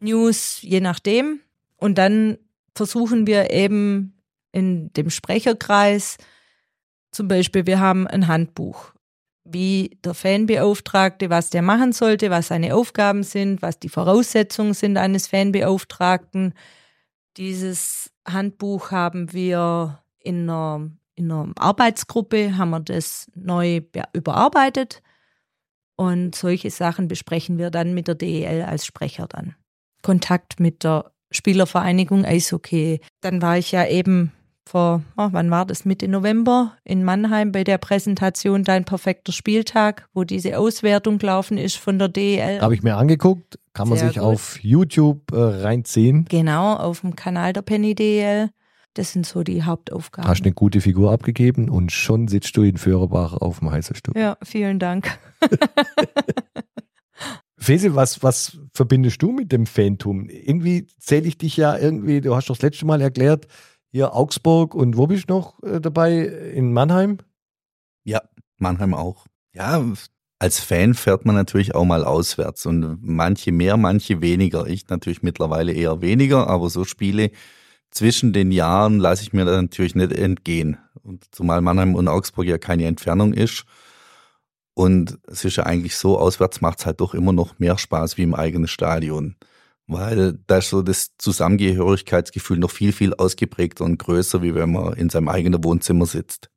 News, 0.00 0.58
je 0.62 0.80
nachdem. 0.80 1.40
Und 1.76 1.98
dann 1.98 2.38
versuchen 2.74 3.26
wir 3.26 3.50
eben 3.50 4.20
in 4.52 4.92
dem 4.92 5.10
Sprecherkreis, 5.10 6.16
zum 7.10 7.28
Beispiel, 7.28 7.66
wir 7.66 7.78
haben 7.78 8.06
ein 8.06 8.26
Handbuch, 8.26 8.92
wie 9.44 9.98
der 10.04 10.14
Fanbeauftragte, 10.14 11.30
was 11.30 11.50
der 11.50 11.62
machen 11.62 11.92
sollte, 11.92 12.30
was 12.30 12.48
seine 12.48 12.74
Aufgaben 12.74 13.22
sind, 13.22 13.62
was 13.62 13.78
die 13.78 13.88
Voraussetzungen 13.88 14.74
sind 14.74 14.96
eines 14.96 15.28
Fanbeauftragten. 15.28 16.54
Dieses 17.36 18.10
Handbuch 18.26 18.90
haben 18.90 19.32
wir 19.32 20.02
in 20.18 20.48
einer, 20.48 20.90
in 21.14 21.30
einer 21.30 21.52
Arbeitsgruppe, 21.56 22.56
haben 22.56 22.70
wir 22.70 22.80
das 22.80 23.30
neu 23.34 23.80
be- 23.80 24.08
überarbeitet. 24.12 25.02
Und 25.96 26.34
solche 26.34 26.70
Sachen 26.70 27.08
besprechen 27.08 27.58
wir 27.58 27.70
dann 27.70 27.94
mit 27.94 28.08
der 28.08 28.14
DEL 28.14 28.62
als 28.62 28.84
Sprecher 28.84 29.26
dann. 29.28 29.54
Kontakt 30.02 30.60
mit 30.60 30.84
der 30.84 31.12
Spielervereinigung 31.30 32.24
Eishockey. 32.24 33.00
Dann 33.20 33.42
war 33.42 33.58
ich 33.58 33.72
ja 33.72 33.86
eben 33.86 34.32
vor, 34.66 35.02
oh, 35.16 35.28
wann 35.30 35.50
war 35.50 35.66
das, 35.66 35.84
Mitte 35.84 36.08
November 36.08 36.76
in 36.84 37.04
Mannheim 37.04 37.52
bei 37.52 37.64
der 37.64 37.78
Präsentation 37.78 38.64
Dein 38.64 38.84
perfekter 38.84 39.32
Spieltag, 39.32 40.08
wo 40.14 40.24
diese 40.24 40.58
Auswertung 40.58 41.18
gelaufen 41.18 41.58
ist 41.58 41.76
von 41.76 41.98
der 41.98 42.08
DEL. 42.08 42.60
Habe 42.60 42.74
ich 42.74 42.82
mir 42.82 42.96
angeguckt. 42.96 43.58
Kann 43.74 43.88
man 43.88 43.98
Sehr 43.98 44.08
sich 44.08 44.18
gut. 44.18 44.24
auf 44.24 44.58
YouTube 44.62 45.32
äh, 45.32 45.36
reinziehen. 45.36 46.26
Genau, 46.28 46.74
auf 46.74 47.00
dem 47.00 47.16
Kanal 47.16 47.52
der 47.52 47.62
Penny 47.62 47.94
DEL. 47.94 48.50
Das 48.94 49.12
sind 49.12 49.26
so 49.26 49.42
die 49.42 49.64
Hauptaufgaben. 49.64 50.28
Hast 50.28 50.44
eine 50.44 50.52
gute 50.52 50.80
Figur 50.80 51.12
abgegeben 51.12 51.68
und 51.68 51.90
schon 51.90 52.28
sitzt 52.28 52.56
du 52.56 52.62
in 52.62 52.76
Föhrenbach 52.76 53.34
auf 53.34 53.58
dem 53.58 53.70
Heißerstuhl. 53.70 54.16
ja, 54.16 54.36
vielen 54.42 54.78
Dank. 54.78 55.18
Fese, 57.58 57.94
was, 57.94 58.22
was 58.22 58.58
verbindest 58.72 59.22
du 59.22 59.32
mit 59.32 59.50
dem 59.50 59.66
Fantum? 59.66 60.28
Irgendwie 60.28 60.86
zähle 61.00 61.26
ich 61.26 61.38
dich 61.38 61.56
ja 61.56 61.76
irgendwie, 61.76 62.20
du 62.20 62.36
hast 62.36 62.50
doch 62.50 62.56
das 62.56 62.62
letzte 62.62 62.86
Mal 62.86 63.00
erklärt, 63.00 63.46
hier 63.90 64.14
Augsburg 64.14 64.74
und 64.74 64.96
wo 64.96 65.06
bist 65.06 65.30
du 65.30 65.34
noch 65.34 65.62
äh, 65.62 65.80
dabei? 65.80 66.18
In 66.18 66.72
Mannheim? 66.72 67.18
Ja, 68.04 68.20
Mannheim 68.58 68.92
auch. 68.92 69.26
Ja, 69.54 69.82
als 70.38 70.60
Fan 70.60 70.94
fährt 70.94 71.24
man 71.24 71.34
natürlich 71.34 71.74
auch 71.74 71.84
mal 71.84 72.04
auswärts 72.04 72.66
und 72.66 72.98
manche 73.00 73.50
mehr, 73.50 73.76
manche 73.76 74.20
weniger. 74.20 74.66
Ich 74.66 74.88
natürlich 74.88 75.22
mittlerweile 75.22 75.72
eher 75.72 76.02
weniger, 76.02 76.48
aber 76.48 76.68
so 76.70 76.84
Spiele 76.84 77.30
zwischen 77.94 78.32
den 78.32 78.52
Jahren 78.52 78.98
lasse 78.98 79.22
ich 79.22 79.32
mir 79.32 79.44
natürlich 79.44 79.94
nicht 79.94 80.12
entgehen. 80.12 80.78
Und 81.02 81.24
zumal 81.34 81.60
Mannheim 81.60 81.94
und 81.94 82.08
Augsburg 82.08 82.46
ja 82.46 82.58
keine 82.58 82.86
Entfernung 82.86 83.32
ist. 83.32 83.64
Und 84.74 85.18
es 85.28 85.44
ist 85.44 85.56
ja 85.56 85.64
eigentlich 85.64 85.96
so, 85.96 86.18
auswärts 86.18 86.60
macht 86.60 86.80
es 86.80 86.86
halt 86.86 87.00
doch 87.00 87.14
immer 87.14 87.32
noch 87.32 87.58
mehr 87.58 87.78
Spaß 87.78 88.18
wie 88.18 88.22
im 88.22 88.34
eigenen 88.34 88.66
Stadion. 88.66 89.36
Weil 89.86 90.38
da 90.46 90.58
ist 90.58 90.70
so 90.70 90.82
das 90.82 91.16
Zusammengehörigkeitsgefühl 91.18 92.58
noch 92.58 92.70
viel, 92.70 92.92
viel 92.92 93.14
ausgeprägter 93.14 93.84
und 93.84 93.98
größer, 93.98 94.42
wie 94.42 94.54
wenn 94.54 94.72
man 94.72 94.94
in 94.94 95.10
seinem 95.10 95.28
eigenen 95.28 95.62
Wohnzimmer 95.62 96.06
sitzt. 96.06 96.50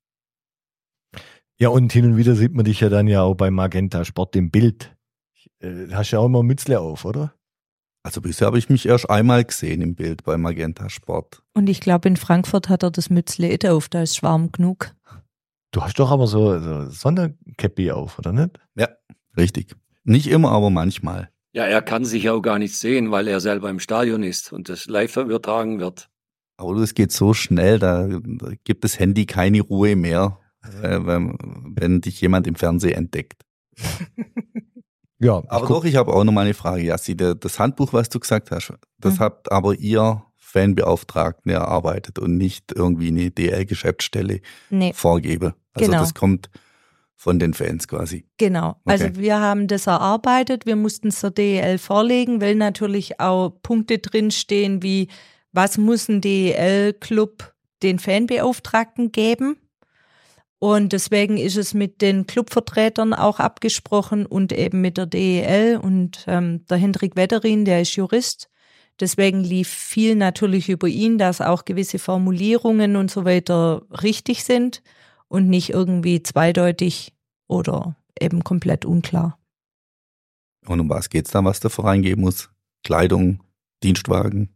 Ja, 1.59 1.69
und 1.69 1.91
hin 1.91 2.05
und 2.05 2.17
wieder 2.17 2.35
sieht 2.35 2.53
man 2.53 2.65
dich 2.65 2.79
ja 2.79 2.89
dann 2.89 3.07
ja 3.07 3.21
auch 3.21 3.35
bei 3.35 3.51
Magenta 3.51 4.05
Sport 4.05 4.35
im 4.35 4.49
Bild. 4.49 4.95
Äh, 5.59 5.87
hast 5.91 6.11
ja 6.11 6.19
auch 6.19 6.27
immer 6.27 6.43
Mützle 6.43 6.79
auf, 6.79 7.03
oder? 7.03 7.33
Also 8.07 8.21
bisher 8.21 8.47
habe 8.47 8.57
ich 8.57 8.69
mich 8.69 8.85
erst 8.85 9.09
einmal 9.09 9.43
gesehen 9.43 9.81
im 9.81 9.93
Bild 9.93 10.23
bei 10.23 10.37
Magenta 10.37 10.89
Sport. 10.89 11.43
Und 11.53 11.67
ich 11.67 11.81
glaube, 11.81 12.07
in 12.07 12.15
Frankfurt 12.15 12.69
hat 12.69 12.81
er 12.81 12.89
das 12.89 13.09
Mützle 13.09 13.49
nicht 13.49 13.67
auf, 13.67 13.89
da 13.89 14.01
ist 14.01 14.23
warm 14.23 14.53
genug. 14.53 14.95
Du 15.71 15.81
hast 15.81 15.99
doch 15.99 16.09
aber 16.09 16.25
so, 16.25 16.57
so 16.57 16.89
Sonderkäppi 16.89 17.91
auf, 17.91 18.17
oder 18.17 18.31
nicht? 18.31 18.61
Ja, 18.75 18.87
richtig. 19.35 19.75
Nicht 20.05 20.27
immer, 20.27 20.53
aber 20.53 20.69
manchmal. 20.69 21.31
Ja, 21.51 21.65
er 21.65 21.81
kann 21.81 22.05
sich 22.05 22.29
auch 22.29 22.39
gar 22.39 22.59
nicht 22.59 22.77
sehen, 22.77 23.11
weil 23.11 23.27
er 23.27 23.41
selber 23.41 23.69
im 23.69 23.81
Stadion 23.81 24.23
ist 24.23 24.53
und 24.53 24.69
das 24.69 24.85
live 24.85 25.17
übertragen 25.17 25.81
wird. 25.81 26.09
Aber 26.55 26.75
das 26.75 26.93
geht 26.93 27.11
so 27.11 27.33
schnell, 27.33 27.77
da, 27.77 28.07
da 28.07 28.51
gibt 28.63 28.85
das 28.85 28.99
Handy 28.99 29.25
keine 29.25 29.59
Ruhe 29.59 29.97
mehr, 29.97 30.39
äh, 30.81 30.97
wenn, 31.01 31.37
wenn 31.75 31.99
dich 31.99 32.21
jemand 32.21 32.47
im 32.47 32.55
Fernsehen 32.55 32.93
entdeckt. 32.93 33.43
Ja, 35.19 35.41
Aber 35.47 35.65
guck- 35.67 35.77
doch, 35.77 35.85
ich 35.85 35.95
habe 35.95 36.13
auch 36.13 36.23
noch 36.23 36.31
mal 36.33 36.41
eine 36.45 36.53
Frage, 36.53 36.83
Jassi. 36.83 37.15
Das 37.17 37.59
Handbuch, 37.59 37.93
was 37.93 38.09
du 38.09 38.19
gesagt 38.19 38.51
hast, 38.51 38.73
das 38.99 39.15
Mhm. 39.15 39.19
habt 39.19 39.51
aber 39.51 39.73
ihr 39.75 40.23
Fanbeauftragten 40.35 41.51
erarbeitet 41.51 42.19
und 42.19 42.37
nicht 42.37 42.71
irgendwie 42.73 43.07
eine 43.09 43.31
DL-Geschäftsstelle 43.31 44.41
Nee, 44.69 44.93
vorgebe. 44.93 45.55
Also 45.73 45.89
Genau. 45.91 46.01
das 46.01 46.13
kommt 46.13 46.49
von 47.15 47.39
den 47.39 47.53
Fans 47.55 47.87
quasi. 47.87 48.25
genau. 48.37 48.75
Also 48.85 49.05
Okay. 49.05 49.15
wir 49.17 49.39
haben 49.39 49.67
das 49.67 49.87
erarbeitet, 49.87 50.65
wir 50.67 50.75
mussten 50.75 51.07
es 51.07 51.21
der 51.21 51.31
DEL 51.31 51.77
vorlegen, 51.79 52.41
weil 52.41 52.53
natürlich 52.55 53.19
auch 53.19 53.49
Punkte 53.63 53.97
drinstehen 53.97 54.83
wie, 54.83 55.07
was 55.51 55.77
muss 55.79 56.07
ein 56.09 56.21
DEL-Club 56.21 57.53
den 57.83 57.97
Fanbeauftragten 57.99 59.11
geben? 59.11 59.57
Und 60.59 60.91
deswegen 60.93 61.37
ist 61.37 61.55
es 61.55 61.73
mit 61.75 62.01
den 62.01 62.25
Clubvertretern 62.25 63.13
auch 63.13 63.39
abgesprochen 63.39 64.25
und 64.25 64.51
eben 64.51 64.81
mit 64.81 64.97
der 64.97 65.05
DEL 65.05 65.77
und 65.77 66.23
ähm, 66.27 66.65
der 66.65 66.77
Hendrik 66.77 67.15
Wetterin, 67.15 67.63
der 67.63 67.81
ist 67.81 67.95
Jurist. 67.95 68.49
Deswegen 68.99 69.43
lief 69.43 69.69
viel 69.69 70.15
natürlich 70.15 70.69
über 70.69 70.87
ihn, 70.87 71.19
dass 71.19 71.41
auch 71.41 71.65
gewisse 71.65 71.99
Formulierungen 71.99 72.95
und 72.95 73.11
so 73.11 73.23
weiter 73.25 73.83
richtig 74.01 74.43
sind 74.43 74.81
und 75.27 75.47
nicht 75.47 75.69
irgendwie 75.69 76.23
zweideutig 76.23 77.13
oder 77.47 77.95
eben 78.19 78.43
komplett 78.43 78.83
unklar. 78.85 79.37
Und 80.65 80.79
um 80.79 80.89
was 80.89 81.09
geht's 81.09 81.29
da, 81.29 81.45
was 81.45 81.59
der 81.59 81.69
Verein 81.69 82.01
geben 82.01 82.21
muss? 82.21 82.49
Kleidung, 82.83 83.43
Dienstwagen, 83.83 84.55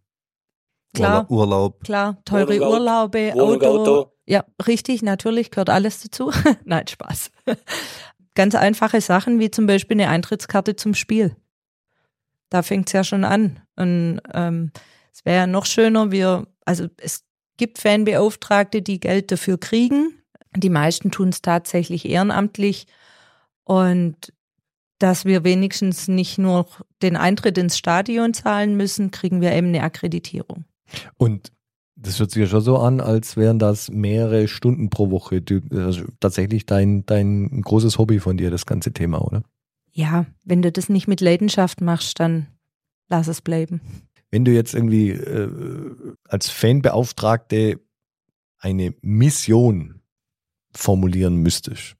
Klar. 0.95 1.25
Urla- 1.25 1.29
Urlaub. 1.29 1.83
Klar, 1.83 2.17
teure 2.25 2.55
Auto- 2.65 2.71
Urlaube, 2.73 3.31
Wohnung, 3.35 3.61
Auto. 3.61 3.67
Auto. 4.01 4.11
Ja, 4.31 4.45
richtig, 4.65 5.01
natürlich 5.01 5.51
gehört 5.51 5.69
alles 5.69 6.03
dazu. 6.03 6.31
Nein, 6.63 6.87
Spaß. 6.87 7.31
Ganz 8.33 8.55
einfache 8.55 9.01
Sachen 9.01 9.41
wie 9.41 9.51
zum 9.51 9.67
Beispiel 9.67 9.95
eine 9.95 10.07
Eintrittskarte 10.07 10.77
zum 10.77 10.93
Spiel. 10.93 11.35
Da 12.49 12.61
fängt's 12.61 12.93
ja 12.93 13.03
schon 13.03 13.25
an. 13.25 13.59
Und 13.75 14.21
ähm, 14.33 14.71
es 15.11 15.25
wäre 15.25 15.35
ja 15.35 15.47
noch 15.47 15.65
schöner, 15.65 16.11
wir, 16.11 16.47
also 16.63 16.87
es 16.95 17.25
gibt 17.57 17.79
Fanbeauftragte, 17.79 18.81
die 18.81 19.01
Geld 19.01 19.33
dafür 19.33 19.59
kriegen. 19.59 20.23
Die 20.55 20.69
meisten 20.69 21.11
tun 21.11 21.27
es 21.27 21.41
tatsächlich 21.41 22.07
ehrenamtlich. 22.07 22.87
Und 23.65 24.31
dass 24.97 25.25
wir 25.25 25.43
wenigstens 25.43 26.07
nicht 26.07 26.37
nur 26.37 26.69
den 27.01 27.17
Eintritt 27.17 27.57
ins 27.57 27.77
Stadion 27.77 28.33
zahlen 28.33 28.77
müssen, 28.77 29.11
kriegen 29.11 29.41
wir 29.41 29.51
eben 29.51 29.67
eine 29.67 29.83
Akkreditierung. 29.83 30.63
Und 31.17 31.51
das 32.01 32.19
hört 32.19 32.31
sich 32.31 32.41
ja 32.41 32.47
schon 32.47 32.61
so 32.61 32.77
an, 32.77 32.99
als 32.99 33.37
wären 33.37 33.59
das 33.59 33.89
mehrere 33.89 34.47
Stunden 34.47 34.89
pro 34.89 35.11
Woche. 35.11 35.41
Du, 35.41 35.61
also 35.71 36.03
tatsächlich 36.19 36.65
dein, 36.65 37.05
dein 37.05 37.61
großes 37.61 37.97
Hobby 37.97 38.19
von 38.19 38.37
dir, 38.37 38.51
das 38.51 38.65
ganze 38.65 38.91
Thema, 38.91 39.21
oder? 39.21 39.43
Ja, 39.91 40.25
wenn 40.43 40.61
du 40.61 40.71
das 40.71 40.89
nicht 40.89 41.07
mit 41.07 41.21
Leidenschaft 41.21 41.81
machst, 41.81 42.19
dann 42.19 42.47
lass 43.09 43.27
es 43.27 43.41
bleiben. 43.41 43.81
Wenn 44.31 44.45
du 44.45 44.51
jetzt 44.51 44.73
irgendwie 44.73 45.09
äh, 45.09 45.49
als 46.27 46.49
Fanbeauftragte 46.49 47.79
eine 48.57 48.93
Mission 49.01 50.01
formulieren 50.73 51.37
müsstest, 51.37 51.97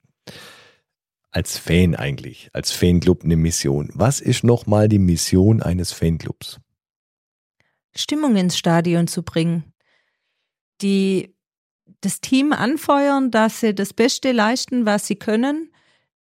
als 1.30 1.58
Fan 1.58 1.94
eigentlich, 1.94 2.50
als 2.52 2.72
Fanclub 2.72 3.24
eine 3.24 3.36
Mission. 3.36 3.90
Was 3.94 4.20
ist 4.20 4.44
nochmal 4.44 4.88
die 4.88 4.98
Mission 4.98 5.62
eines 5.62 5.92
Fanclubs? 5.92 6.60
Stimmung 7.94 8.36
ins 8.36 8.56
Stadion 8.56 9.06
zu 9.06 9.22
bringen. 9.22 9.71
Die 10.82 11.34
das 12.00 12.20
Team 12.20 12.52
anfeuern, 12.52 13.30
dass 13.30 13.60
sie 13.60 13.74
das 13.74 13.94
Beste 13.94 14.32
leisten, 14.32 14.86
was 14.86 15.06
sie 15.06 15.16
können. 15.16 15.70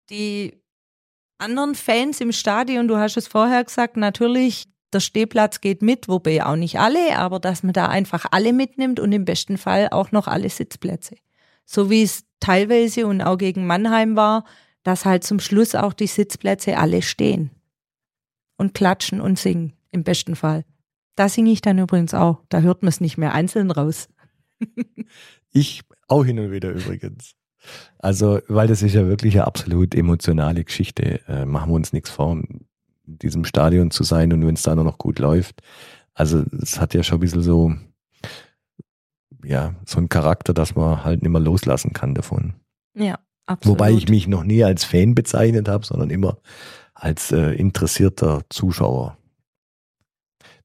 Die 0.10 0.62
anderen 1.38 1.76
Fans 1.76 2.22
im 2.22 2.32
Stadion, 2.32 2.88
du 2.88 2.98
hast 2.98 3.18
es 3.18 3.28
vorher 3.28 3.64
gesagt, 3.64 3.98
natürlich, 3.98 4.66
der 4.94 5.00
Stehplatz 5.00 5.62
geht 5.62 5.82
mit, 5.82 6.10
wobei 6.10 6.46
auch 6.46 6.58
nicht 6.58 6.80
alle, 6.80 7.18
aber 7.18 7.40
dass 7.40 7.64
man 7.64 7.74
da 7.74 7.88
einfach 7.88 8.26
alle 8.32 8.52
mitnimmt 8.52 9.00
und 9.00 9.12
im 9.14 9.24
besten 9.24 9.58
Fall 9.58 9.88
auch 9.92 10.12
noch 10.12 10.28
alle 10.28 10.50
Sitzplätze. 10.50 11.16
So 11.66 11.90
wie 11.90 12.04
es 12.04 12.26
teilweise 12.42 13.08
und 13.08 13.22
auch 13.22 13.38
gegen 13.38 13.66
Mannheim 13.66 14.18
war, 14.18 14.44
dass 14.84 15.06
halt 15.06 15.24
zum 15.24 15.40
Schluss 15.40 15.76
auch 15.76 15.94
die 15.94 16.08
Sitzplätze 16.08 16.78
alle 16.78 17.02
stehen 17.02 17.52
und 18.58 18.74
klatschen 18.74 19.22
und 19.22 19.40
singen, 19.40 19.74
im 19.92 20.04
besten 20.04 20.36
Fall. 20.36 20.66
Da 21.16 21.30
singe 21.30 21.52
ich 21.52 21.62
dann 21.62 21.78
übrigens 21.78 22.14
auch. 22.14 22.42
Da 22.50 22.60
hört 22.60 22.84
man 22.84 22.90
es 22.90 23.00
nicht 23.00 23.18
mehr 23.18 23.34
einzeln 23.34 23.72
raus. 23.72 24.10
Ich 25.54 25.82
auch 26.08 26.24
hin 26.24 26.40
und 26.40 26.52
wieder 26.52 26.72
übrigens. 26.72 27.36
Also, 28.00 28.40
weil 28.48 28.68
das 28.68 28.82
ist 28.82 28.96
ja 28.96 29.08
wirklich 29.08 29.36
eine 29.36 29.46
absolut 29.46 29.94
emotionale 29.94 30.64
Geschichte. 30.64 31.20
Äh, 31.28 31.46
machen 31.46 31.72
wir 31.72 31.76
uns 31.76 31.94
nichts 31.94 32.10
vor, 32.10 32.32
in 32.32 32.66
diesem 33.06 33.46
Stadion 33.46 33.92
zu 33.92 34.04
sein 34.04 34.32
und 34.34 34.46
wenn 34.46 34.56
es 34.56 34.64
da 34.64 34.76
nur 34.76 34.86
noch 34.86 34.98
gut 34.98 35.20
läuft. 35.20 35.62
Also, 36.14 36.44
es 36.62 36.80
hat 36.80 36.94
ja 36.94 37.04
schon 37.04 37.18
ein 37.18 37.22
bisschen 37.22 37.44
so, 37.44 37.74
ja, 39.44 39.76
so 39.86 39.98
einen 39.98 40.10
Charakter, 40.10 40.54
dass 40.54 40.76
man 40.76 41.04
halt 41.04 41.22
nicht 41.22 41.32
mehr 41.32 41.42
loslassen 41.42 41.94
kann 41.94 42.16
davon. 42.16 42.54
Ja, 42.96 43.20
absolut. 43.46 43.80
Wobei 43.80 43.92
ich 43.92 44.08
mich 44.08 44.28
noch 44.28 44.44
nie 44.44 44.64
als 44.64 44.84
Fan 44.84 45.16
bezeichnet 45.16 45.68
habe, 45.68 45.86
sondern 45.86 46.10
immer 46.10 46.38
als 46.94 47.32
äh, 47.32 47.54
interessierter 47.54 48.44
Zuschauer, 48.50 49.18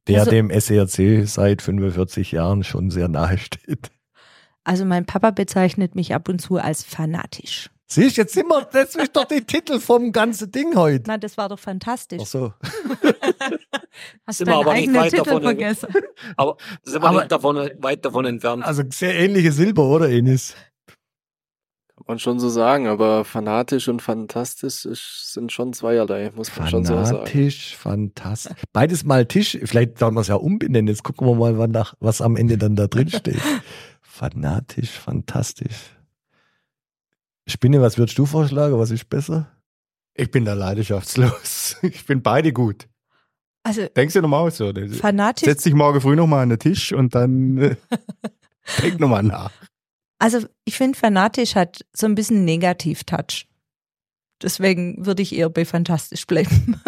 der 0.09 0.21
Also- 0.21 0.31
dem 0.31 0.51
SERC 0.51 1.27
seit 1.27 1.63
45 1.63 2.33
Jahren 2.33 2.65
schon 2.65 2.91
sehr 2.91 3.09
nahe 3.09 3.39
steht. 3.39 3.91
Also 4.65 4.85
mein 4.85 5.07
Papa 5.07 5.31
bezeichnet 5.31 5.95
mich 5.95 6.15
ab 6.15 6.29
und 6.29 6.41
zu 6.41 6.57
als 6.57 6.83
fanatisch. 6.83 7.71
Siehst 7.89 8.17
jetzt 8.17 8.37
immer, 8.37 8.63
das 8.65 8.97
ist 8.97 9.15
doch 9.17 9.27
der 9.27 9.47
Titel 9.47 9.79
vom 9.79 10.11
ganzen 10.11 10.51
Ding 10.51 10.75
heute. 10.75 11.05
Na, 11.07 11.19
das 11.19 11.37
war 11.37 11.49
doch 11.49 11.59
fantastisch. 11.61 12.21
Ach 12.23 12.27
so. 12.27 12.53
Hast 14.27 14.39
Sind 14.39 14.49
wir 14.49 14.55
deinen 14.55 14.61
aber 14.63 14.73
nicht 14.75 14.83
eigenen 14.83 14.97
weit 15.03 15.11
Titel 15.13 15.25
davon 15.25 15.43
vergessen. 15.43 15.89
Aber 16.37 16.57
sind 16.83 17.03
wir 17.03 17.09
Aber- 17.09 17.19
nicht 17.21 17.31
davon, 17.33 17.57
weit 17.79 18.05
davon 18.05 18.25
entfernt. 18.27 18.65
Also 18.65 18.83
sehr 18.91 19.15
ähnliche 19.15 19.53
Silber, 19.53 19.85
oder 19.87 20.09
Enis? 20.11 20.55
Man 22.09 22.21
schon 22.21 22.39
so 22.39 22.49
sagen, 22.49 22.87
aber 22.87 23.25
fanatisch 23.25 23.89
und 23.89 24.01
fantastisch 24.01 24.85
ist, 24.85 25.33
sind 25.33 25.51
schon 25.51 25.73
zweierlei, 25.73 26.31
muss 26.37 26.57
man 26.57 26.69
schon 26.69 26.85
so 26.85 26.95
sagen. 26.95 27.07
Fanatisch, 27.07 27.77
fantastisch. 27.77 28.63
Beides 28.73 29.05
mal 29.05 29.27
Tisch. 29.27 29.59
Vielleicht 29.65 29.99
sollen 29.99 30.15
wir 30.15 30.21
es 30.21 30.29
ja 30.29 30.37
umbenennen. 30.37 30.87
Jetzt 30.87 31.03
gucken 31.03 31.27
wir 31.27 31.35
mal, 31.35 31.59
wann 31.59 31.73
nach, 31.73 31.95
was 31.99 32.21
am 32.21 32.37
Ende 32.37 32.59
dann 32.59 32.77
da 32.77 32.87
drin 32.87 33.09
steht. 33.09 33.41
Fanatisch, 34.03 34.91
fantastisch. 34.91 35.97
Spinne, 37.49 37.83
was 37.83 37.99
würdest 37.99 38.17
du 38.19 38.25
vorschlagen? 38.25 38.79
Was 38.79 38.91
ist 38.91 39.09
besser? 39.09 39.49
Ich 40.15 40.31
bin 40.31 40.45
da 40.45 40.55
leidenschaftslos. 40.55 41.77
Ich 41.83 42.03
finde 42.03 42.23
beide 42.23 42.53
gut. 42.53 42.89
Also 43.63 43.87
Denkst 43.97 44.15
du 44.15 44.23
nochmal 44.23 44.51
so? 44.53 44.73
fanatisch, 44.93 45.45
Setz 45.45 45.65
dich 45.65 45.75
morgen 45.75 46.01
früh 46.01 46.17
nochmal 46.17 46.45
an 46.45 46.51
den 46.51 46.59
Tisch 46.59 46.93
und 46.93 47.15
dann 47.15 47.59
äh, 47.59 47.77
denk 48.83 49.01
nochmal 49.01 49.25
nach. 49.25 49.51
Also 50.19 50.47
ich 50.65 50.77
finde 50.77 50.99
fanatisch 50.99 51.55
hat 51.55 51.85
so 51.93 52.07
ein 52.07 52.15
bisschen 52.15 52.45
Negativ-Touch. 52.45 53.47
Deswegen 54.43 55.05
würde 55.07 55.23
ich 55.23 55.35
eher 55.35 55.49
bei 55.49 55.65
fantastisch 55.65 56.27
bleiben. 56.27 56.81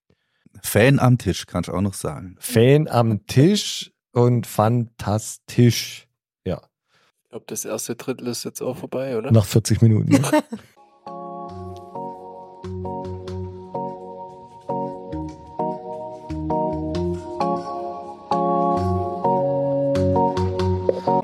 Fan 0.62 0.98
am 0.98 1.16
Tisch, 1.16 1.46
kannst 1.46 1.68
du 1.68 1.72
auch 1.72 1.80
noch 1.80 1.94
sagen. 1.94 2.36
Fan 2.38 2.86
am 2.88 3.26
Tisch 3.26 3.92
und 4.12 4.46
fantastisch. 4.46 6.06
Ja, 6.44 6.60
Ich 7.24 7.30
glaube, 7.30 7.46
das 7.48 7.64
erste 7.64 7.96
Drittel 7.96 8.26
ist 8.28 8.44
jetzt 8.44 8.60
auch 8.60 8.76
vorbei, 8.76 9.16
oder? 9.16 9.32
nach 9.32 9.46
40 9.46 9.80
Minuten. 9.80 10.12
Ja. 10.12 10.20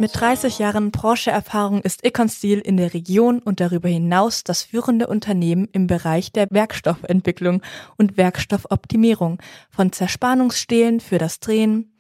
Mit 0.06 0.20
30 0.20 0.60
Jahren 0.60 0.92
Brancheerfahrung 0.92 1.82
ist 1.82 2.04
Econstil 2.04 2.60
in 2.60 2.76
der 2.76 2.94
Region 2.94 3.40
und 3.40 3.58
darüber 3.58 3.88
hinaus 3.88 4.44
das 4.44 4.62
führende 4.62 5.08
Unternehmen 5.08 5.66
im 5.72 5.88
Bereich 5.88 6.30
der 6.30 6.46
Werkstoffentwicklung 6.48 7.60
und 7.96 8.16
Werkstoffoptimierung 8.16 9.42
von 9.68 9.90
Zerspannungsstehlen 9.90 11.00
für 11.00 11.18
das 11.18 11.40
Drehen. 11.40 11.92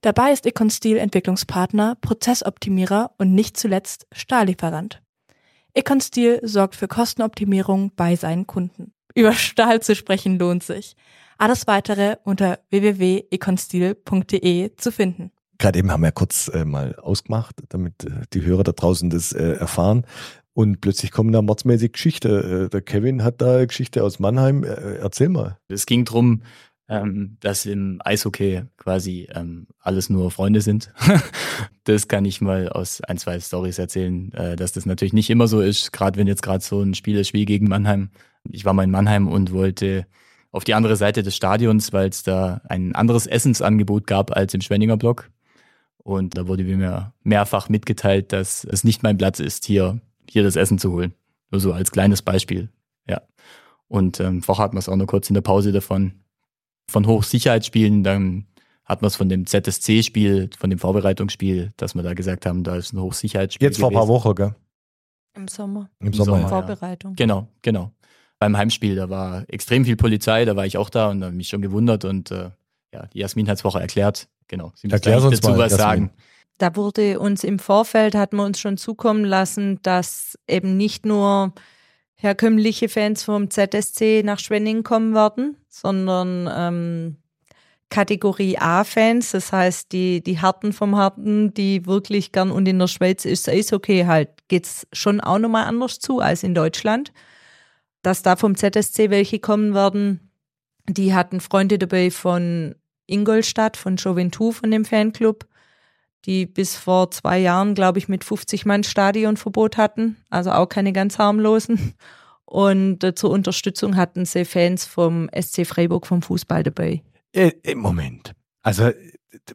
Dabei 0.00 0.32
ist 0.32 0.46
Econstil 0.46 0.96
Entwicklungspartner, 0.96 1.98
Prozessoptimierer 2.00 3.10
und 3.18 3.34
nicht 3.34 3.58
zuletzt 3.58 4.06
Stahllieferant. 4.10 5.02
Econstil 5.74 6.40
sorgt 6.42 6.76
für 6.76 6.88
Kostenoptimierung 6.88 7.92
bei 7.94 8.16
seinen 8.16 8.46
Kunden. 8.46 8.94
Über 9.14 9.34
Stahl 9.34 9.82
zu 9.82 9.94
sprechen 9.94 10.38
lohnt 10.38 10.62
sich. 10.62 10.96
Alles 11.36 11.66
weitere 11.66 12.16
unter 12.24 12.60
www.econstil.de 12.70 14.76
zu 14.76 14.90
finden. 14.90 15.30
Gerade 15.60 15.78
eben 15.78 15.90
haben 15.90 16.02
wir 16.02 16.10
kurz 16.10 16.48
äh, 16.48 16.64
mal 16.64 16.96
ausgemacht, 16.96 17.56
damit 17.68 18.04
äh, 18.04 18.22
die 18.32 18.42
Hörer 18.42 18.64
da 18.64 18.72
draußen 18.72 19.10
das 19.10 19.32
äh, 19.32 19.52
erfahren. 19.52 20.06
Und 20.54 20.80
plötzlich 20.80 21.10
kommen 21.10 21.32
da 21.32 21.42
mordsmäßig 21.42 21.92
Geschichte. 21.92 22.64
Äh, 22.64 22.70
der 22.70 22.80
Kevin 22.80 23.22
hat 23.22 23.42
da 23.42 23.66
Geschichte 23.66 24.02
aus 24.02 24.18
Mannheim. 24.18 24.64
Äh, 24.64 24.96
erzähl 24.96 25.28
mal. 25.28 25.58
Es 25.68 25.84
ging 25.84 26.06
drum, 26.06 26.44
ähm, 26.88 27.36
dass 27.40 27.66
im 27.66 28.00
Eishockey 28.02 28.62
quasi 28.78 29.28
ähm, 29.34 29.66
alles 29.80 30.08
nur 30.08 30.30
Freunde 30.30 30.62
sind. 30.62 30.94
das 31.84 32.08
kann 32.08 32.24
ich 32.24 32.40
mal 32.40 32.70
aus 32.70 33.02
ein, 33.02 33.18
zwei 33.18 33.38
Stories 33.38 33.78
erzählen, 33.78 34.32
äh, 34.32 34.56
dass 34.56 34.72
das 34.72 34.86
natürlich 34.86 35.12
nicht 35.12 35.28
immer 35.28 35.46
so 35.46 35.60
ist, 35.60 35.92
gerade 35.92 36.18
wenn 36.18 36.26
jetzt 36.26 36.42
gerade 36.42 36.64
so 36.64 36.80
ein 36.80 36.94
Spiel 36.94 37.18
ist 37.18 37.34
wie 37.34 37.44
gegen 37.44 37.68
Mannheim. 37.68 38.08
Ich 38.50 38.64
war 38.64 38.72
mal 38.72 38.84
in 38.84 38.90
Mannheim 38.90 39.28
und 39.28 39.52
wollte 39.52 40.06
auf 40.52 40.64
die 40.64 40.72
andere 40.72 40.96
Seite 40.96 41.22
des 41.22 41.36
Stadions, 41.36 41.92
weil 41.92 42.08
es 42.08 42.22
da 42.22 42.62
ein 42.66 42.94
anderes 42.94 43.26
Essensangebot 43.26 44.06
gab 44.06 44.34
als 44.34 44.54
im 44.54 44.62
Schwenninger 44.62 44.96
Block. 44.96 45.30
Und 46.02 46.36
da 46.36 46.48
wurde 46.48 46.64
mir 46.64 47.12
mehrfach 47.22 47.68
mitgeteilt, 47.68 48.32
dass 48.32 48.64
es 48.64 48.84
nicht 48.84 49.02
mein 49.02 49.18
Platz 49.18 49.38
ist, 49.38 49.64
hier, 49.64 50.00
hier 50.28 50.42
das 50.42 50.56
Essen 50.56 50.78
zu 50.78 50.92
holen. 50.92 51.14
Nur 51.50 51.60
so 51.60 51.72
als 51.72 51.90
kleines 51.90 52.22
Beispiel. 52.22 52.70
Ja. 53.08 53.20
Und 53.88 54.20
ähm, 54.20 54.42
vorher 54.42 54.64
hatten 54.64 54.76
wir 54.76 54.80
es 54.80 54.88
auch 54.88 54.96
noch 54.96 55.06
kurz 55.06 55.28
in 55.28 55.34
der 55.34 55.40
Pause 55.42 55.72
davon, 55.72 56.14
von 56.88 57.06
Hochsicherheitsspielen, 57.06 58.02
dann 58.02 58.46
hat 58.84 59.02
man 59.02 59.06
es 59.06 59.16
von 59.16 59.28
dem 59.28 59.46
ZSC-Spiel, 59.46 60.50
von 60.58 60.68
dem 60.70 60.78
Vorbereitungsspiel, 60.78 61.70
dass 61.76 61.94
wir 61.94 62.02
da 62.02 62.14
gesagt 62.14 62.44
haben, 62.44 62.64
da 62.64 62.74
ist 62.76 62.92
ein 62.92 63.00
Hochsicherheitsspiel. 63.00 63.68
Jetzt 63.68 63.78
vor 63.78 63.90
ein 63.90 63.94
paar 63.94 64.08
Wochen, 64.08 64.34
gell? 64.34 64.54
Im 65.36 65.46
Sommer. 65.46 65.88
Im 66.00 66.12
Sommer. 66.12 66.24
Sommer, 66.24 66.40
ja. 66.40 66.48
Vorbereitung. 66.48 67.14
Genau, 67.14 67.46
genau. 67.62 67.92
Beim 68.40 68.56
Heimspiel, 68.56 68.96
da 68.96 69.08
war 69.08 69.44
extrem 69.48 69.84
viel 69.84 69.96
Polizei, 69.96 70.44
da 70.44 70.56
war 70.56 70.66
ich 70.66 70.76
auch 70.76 70.90
da 70.90 71.10
und 71.10 71.22
habe 71.22 71.34
mich 71.34 71.48
schon 71.48 71.62
gewundert 71.62 72.04
und 72.04 72.32
äh, 72.32 72.50
ja, 72.92 73.06
die 73.06 73.20
Jasmin 73.20 73.48
hat 73.48 73.56
es 73.56 73.62
vorher 73.62 73.80
erklärt. 73.80 74.28
Genau. 74.50 74.72
Sie 74.74 74.88
gleich 74.88 75.22
uns 75.22 75.40
dazu 75.40 75.52
mal, 75.52 75.58
was 75.58 75.76
sagen. 75.76 76.10
Da 76.58 76.74
wurde 76.74 77.20
uns 77.20 77.44
im 77.44 77.60
Vorfeld, 77.60 78.16
hat 78.16 78.32
man 78.32 78.46
uns 78.46 78.58
schon 78.58 78.76
zukommen 78.76 79.24
lassen, 79.24 79.78
dass 79.82 80.36
eben 80.48 80.76
nicht 80.76 81.06
nur 81.06 81.54
herkömmliche 82.16 82.88
Fans 82.88 83.22
vom 83.22 83.48
ZSC 83.48 84.22
nach 84.24 84.40
Schwenning 84.40 84.82
kommen 84.82 85.14
werden, 85.14 85.56
sondern 85.68 86.50
ähm, 86.52 87.16
Kategorie 87.90 88.58
A-Fans, 88.58 89.30
das 89.30 89.52
heißt 89.52 89.92
die, 89.92 90.20
die 90.20 90.40
Harten 90.40 90.72
vom 90.72 90.96
Harten, 90.96 91.54
die 91.54 91.86
wirklich 91.86 92.32
gern 92.32 92.50
und 92.50 92.66
in 92.66 92.80
der 92.80 92.88
Schweiz 92.88 93.24
ist 93.24 93.48
Eishockey 93.48 94.02
halt, 94.06 94.30
geht's 94.48 94.86
schon 94.92 95.20
auch 95.20 95.38
nochmal 95.38 95.66
anders 95.66 96.00
zu 96.00 96.18
als 96.18 96.42
in 96.42 96.56
Deutschland. 96.56 97.12
Dass 98.02 98.22
da 98.22 98.34
vom 98.34 98.56
ZSC 98.56 99.10
welche 99.10 99.38
kommen 99.38 99.74
werden, 99.74 100.32
die 100.88 101.14
hatten 101.14 101.38
Freunde 101.38 101.78
dabei 101.78 102.10
von 102.10 102.74
Ingolstadt, 103.10 103.76
von 103.76 103.96
Joventou, 103.96 104.52
von 104.52 104.70
dem 104.70 104.84
Fanclub, 104.84 105.46
die 106.26 106.46
bis 106.46 106.76
vor 106.76 107.10
zwei 107.10 107.38
Jahren, 107.38 107.74
glaube 107.74 107.98
ich, 107.98 108.08
mit 108.08 108.24
50 108.24 108.66
Mann 108.66 108.84
Stadionverbot 108.84 109.76
hatten, 109.76 110.16
also 110.28 110.52
auch 110.52 110.68
keine 110.68 110.92
ganz 110.92 111.18
harmlosen. 111.18 111.94
Und 112.44 113.04
äh, 113.04 113.14
zur 113.14 113.30
Unterstützung 113.30 113.96
hatten 113.96 114.24
sie 114.24 114.44
Fans 114.44 114.84
vom 114.84 115.30
SC 115.32 115.64
Freiburg 115.64 116.06
vom 116.06 116.20
Fußball 116.20 116.64
dabei. 116.64 117.02
Äh, 117.32 117.52
äh, 117.62 117.76
Moment. 117.76 118.32
Also 118.62 118.86
äh, 118.86 118.94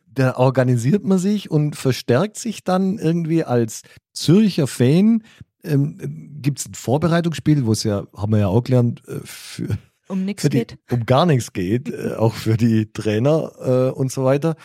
da 0.08 0.38
organisiert 0.38 1.04
man 1.04 1.18
sich 1.18 1.52
und 1.52 1.76
verstärkt 1.76 2.38
sich 2.38 2.64
dann 2.64 2.98
irgendwie 2.98 3.44
als 3.44 3.82
Zürcher 4.14 4.68
Fan. 4.68 5.24
Ähm, 5.64 6.40
Gibt 6.42 6.60
es 6.60 6.68
ein 6.68 6.74
Vorbereitungsspiel, 6.74 7.66
wo 7.66 7.74
es 7.74 7.84
ja, 7.84 8.08
haben 8.16 8.32
wir 8.32 8.40
ja 8.40 8.48
auch 8.48 8.64
gelernt, 8.64 9.04
äh, 9.08 9.20
für, 9.26 9.78
Um 10.08 10.24
nichts 10.26 10.48
geht. 10.50 10.78
um 10.92 11.06
gar 11.06 11.26
nichts 11.26 11.54
geht, 11.54 11.90
äh, 11.90 12.14
auch 12.18 12.34
für 12.34 12.58
die 12.58 12.92
Trainer 12.92 13.52
äh, 13.60 13.98
und 13.98 14.12
so 14.12 14.24
weiter. 14.24 14.56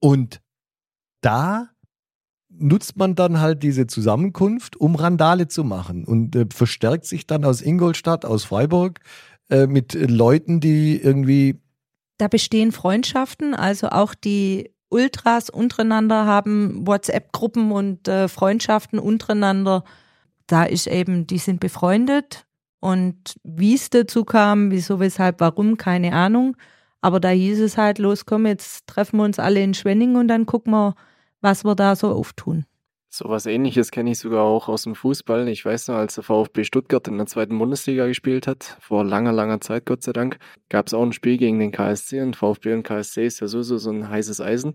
Und 0.00 0.40
da 1.20 1.68
nutzt 2.48 2.96
man 2.96 3.14
dann 3.14 3.40
halt 3.40 3.62
diese 3.62 3.86
Zusammenkunft, 3.86 4.76
um 4.76 4.94
Randale 4.94 5.48
zu 5.48 5.64
machen 5.64 6.04
und 6.04 6.34
äh, 6.36 6.46
verstärkt 6.50 7.04
sich 7.04 7.26
dann 7.26 7.44
aus 7.44 7.60
Ingolstadt, 7.60 8.24
aus 8.24 8.44
Freiburg 8.44 9.00
äh, 9.50 9.66
mit 9.66 9.94
Leuten, 9.94 10.60
die 10.60 11.00
irgendwie 11.00 11.60
Da 12.18 12.28
bestehen 12.28 12.72
Freundschaften, 12.72 13.54
also 13.54 13.88
auch 13.88 14.14
die 14.14 14.70
Ultras 14.88 15.50
untereinander 15.50 16.26
haben 16.26 16.86
WhatsApp-Gruppen 16.86 17.72
und 17.72 18.08
äh, 18.08 18.28
Freundschaften 18.28 18.98
untereinander. 18.98 19.84
Da 20.46 20.64
ist 20.64 20.86
eben, 20.86 21.26
die 21.26 21.38
sind 21.38 21.60
befreundet 21.60 22.45
und 22.86 23.34
wie 23.42 23.74
es 23.74 23.90
dazu 23.90 24.24
kam, 24.24 24.70
wieso, 24.70 25.00
weshalb, 25.00 25.40
warum, 25.40 25.76
keine 25.76 26.12
Ahnung. 26.12 26.56
Aber 27.00 27.18
da 27.18 27.30
hieß 27.30 27.58
es 27.58 27.76
halt, 27.76 27.98
los, 27.98 28.26
komm, 28.26 28.46
jetzt 28.46 28.86
treffen 28.86 29.16
wir 29.16 29.24
uns 29.24 29.40
alle 29.40 29.60
in 29.60 29.74
Schwenning 29.74 30.14
und 30.14 30.28
dann 30.28 30.46
gucken 30.46 30.72
wir, 30.72 30.94
was 31.40 31.64
wir 31.64 31.74
da 31.74 31.96
so 31.96 32.12
auftun. 32.12 32.64
So 33.08 33.28
was 33.28 33.46
ähnliches 33.46 33.90
kenne 33.90 34.12
ich 34.12 34.20
sogar 34.20 34.44
auch 34.44 34.68
aus 34.68 34.84
dem 34.84 34.94
Fußball. 34.94 35.48
Ich 35.48 35.64
weiß 35.64 35.88
noch, 35.88 35.96
als 35.96 36.14
der 36.14 36.22
VfB 36.22 36.62
Stuttgart 36.62 37.08
in 37.08 37.16
der 37.16 37.26
zweiten 37.26 37.58
Bundesliga 37.58 38.06
gespielt 38.06 38.46
hat, 38.46 38.76
vor 38.80 39.02
langer, 39.02 39.32
langer 39.32 39.60
Zeit, 39.60 39.84
Gott 39.84 40.04
sei 40.04 40.12
Dank, 40.12 40.38
gab 40.68 40.86
es 40.86 40.94
auch 40.94 41.02
ein 41.02 41.12
Spiel 41.12 41.38
gegen 41.38 41.58
den 41.58 41.72
KSC 41.72 42.20
und 42.20 42.36
VfB 42.36 42.72
und 42.72 42.84
KSC 42.84 43.26
ist 43.26 43.40
ja 43.40 43.48
sowieso 43.48 43.78
so 43.78 43.90
ein 43.90 44.08
heißes 44.08 44.40
Eisen. 44.40 44.74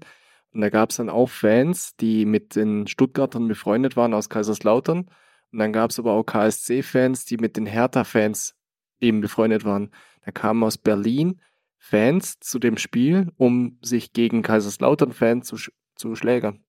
Und 0.53 0.59
da 0.59 0.69
gab 0.69 0.89
es 0.89 0.97
dann 0.97 1.09
auch 1.09 1.29
Fans, 1.29 1.95
die 1.95 2.25
mit 2.25 2.57
den 2.57 2.87
Stuttgartern 2.87 3.47
befreundet 3.47 3.95
waren 3.95 4.13
aus 4.13 4.27
Kaiserslautern. 4.27 5.05
Und 5.51 5.59
dann 5.59 5.73
gab 5.73 5.91
es 5.91 5.99
aber 5.99 6.13
auch 6.13 6.23
KSC-Fans, 6.23 7.25
die 7.25 7.37
mit 7.37 7.57
den 7.57 7.65
Hertha-Fans 7.65 8.55
eben 8.99 9.21
befreundet 9.21 9.65
waren. 9.65 9.91
Da 10.23 10.31
kamen 10.31 10.63
aus 10.63 10.77
Berlin 10.77 11.41
Fans 11.77 12.39
zu 12.39 12.59
dem 12.59 12.77
Spiel, 12.77 13.31
um 13.37 13.77
sich 13.81 14.13
gegen 14.13 14.43
Kaiserslautern-Fans 14.43 15.47
zu, 15.47 15.55
sch- 15.55 15.71
zu 15.95 16.15
schlägern. 16.15 16.63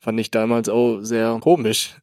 Fand 0.00 0.18
ich 0.18 0.30
damals 0.30 0.68
auch 0.68 1.00
sehr 1.00 1.38
komisch. 1.40 2.00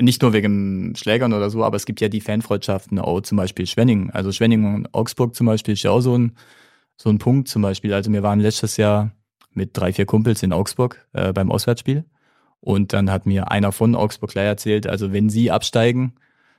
Nicht 0.00 0.22
nur 0.22 0.32
wegen 0.32 0.94
Schlägern 0.96 1.32
oder 1.32 1.50
so, 1.50 1.62
aber 1.62 1.76
es 1.76 1.84
gibt 1.86 2.00
ja 2.00 2.08
die 2.08 2.20
Fanfreundschaften 2.20 2.98
auch 2.98 3.20
zum 3.20 3.36
Beispiel 3.36 3.66
Schwenning. 3.66 4.10
Also 4.10 4.32
Schwenning 4.32 4.74
und 4.74 4.94
Augsburg 4.94 5.34
zum 5.36 5.46
Beispiel 5.46 5.74
ist 5.74 5.82
ja 5.82 5.90
auch 5.92 6.00
so 6.00 6.16
ein, 6.18 6.36
so 6.96 7.10
ein 7.10 7.18
Punkt 7.18 7.48
zum 7.48 7.62
Beispiel. 7.62 7.92
Also 7.94 8.12
wir 8.12 8.22
waren 8.22 8.40
letztes 8.40 8.76
Jahr 8.76 9.12
mit 9.52 9.70
drei, 9.76 9.92
vier 9.92 10.06
Kumpels 10.06 10.42
in 10.42 10.52
Augsburg 10.52 11.06
äh, 11.12 11.32
beim 11.32 11.52
Auswärtsspiel. 11.52 12.04
Und 12.60 12.92
dann 12.92 13.10
hat 13.10 13.26
mir 13.26 13.50
einer 13.50 13.72
von 13.72 13.94
Augsburg 13.94 14.30
gleich 14.30 14.46
erzählt, 14.46 14.86
also 14.86 15.12
wenn 15.12 15.30
sie 15.30 15.50
absteigen, 15.50 16.14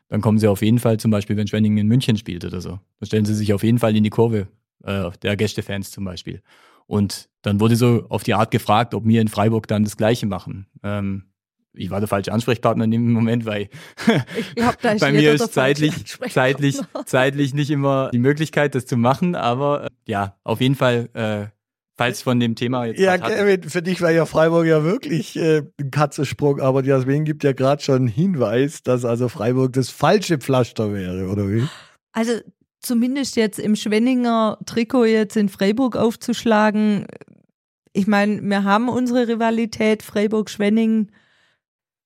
dann 0.10 0.22
kommen 0.22 0.40
sie 0.40 0.48
auf 0.48 0.62
jeden 0.62 0.80
Fall 0.80 0.98
zum 0.98 1.12
Beispiel, 1.12 1.38
wenn 1.38 1.48
Schwenning 1.48 1.78
in 1.78 1.88
München 1.88 2.18
spielt 2.18 2.44
oder 2.44 2.60
so. 2.60 2.80
Dann 3.00 3.08
stellen 3.08 3.26
sie 3.26 3.36
sich 3.36 3.54
auf 3.54 3.64
jeden 3.64 3.80
Fall 3.80 3.96
in 3.96 4.04
die 4.04 4.10
Kurve 4.10 4.48
äh, 4.84 5.10
der 5.22 5.38
Gästefans 5.38 5.92
zum 5.92 6.04
Beispiel. 6.04 6.42
Und 6.88 7.30
dann 7.44 7.60
wurde 7.60 7.76
so 7.76 8.06
auf 8.10 8.24
die 8.24 8.34
Art 8.34 8.52
gefragt, 8.52 8.94
ob 8.94 9.06
wir 9.06 9.22
in 9.22 9.30
Freiburg 9.30 9.68
dann 9.68 9.84
das 9.84 9.96
Gleiche 9.96 10.26
machen. 10.26 10.68
Ähm, 10.84 11.32
ich 11.74 11.90
war 11.90 12.00
der 12.00 12.10
falsche 12.10 12.34
Ansprechpartner 12.34 12.84
in 12.84 12.92
dem 12.92 13.12
Moment, 13.14 13.46
weil 13.46 13.70
bei 15.00 15.12
mir 15.12 15.34
ist 15.34 15.54
zeitlich, 15.54 15.94
zeitlich, 16.30 16.80
zeitlich 17.06 17.54
nicht 17.54 17.70
immer 17.70 18.10
die 18.12 18.20
Möglichkeit, 18.20 18.76
das 18.76 18.86
zu 18.86 18.98
machen, 18.98 19.36
aber 19.36 19.86
äh, 19.86 19.90
ja, 20.06 20.36
auf 20.44 20.60
jeden 20.60 20.76
Fall, 20.76 21.10
äh, 21.14 21.48
falls 21.98 22.22
von 22.22 22.40
dem 22.40 22.56
Thema 22.56 22.86
jetzt 22.86 23.00
Ja, 23.00 23.18
Kevin, 23.18 23.64
für 23.64 23.82
dich 23.82 24.02
war 24.02 24.12
ja 24.12 24.26
Freiburg 24.26 24.66
ja 24.66 24.84
wirklich 24.84 25.36
äh, 25.38 25.64
ein 25.80 25.92
Katzensprung, 25.92 26.60
aber 26.60 26.82
die 26.82 26.90
Jasmin 26.90 27.26
gibt 27.26 27.44
ja 27.44 27.54
gerade 27.54 27.84
schon 27.84 27.96
einen 27.96 28.08
Hinweis, 28.08 28.84
dass 28.84 29.06
also 29.06 29.30
Freiburg 29.30 29.74
das 29.74 29.90
falsche 29.90 30.38
Pflaster 30.38 30.94
wäre, 30.94 31.28
oder 31.28 31.50
wie? 31.50 31.68
Also 32.12 32.34
zumindest 32.80 33.36
jetzt 33.36 33.60
im 33.60 33.76
Schwenninger 33.76 34.58
Trikot 34.66 35.06
jetzt 35.06 35.38
in 35.38 35.50
Freiburg 35.50 35.96
aufzuschlagen. 35.96 37.06
Ich 37.94 38.08
meine, 38.08 38.42
wir 38.42 38.64
haben 38.64 38.90
unsere 38.90 39.28
Rivalität 39.28 40.02
Freiburg-Schwenning. 40.02 41.12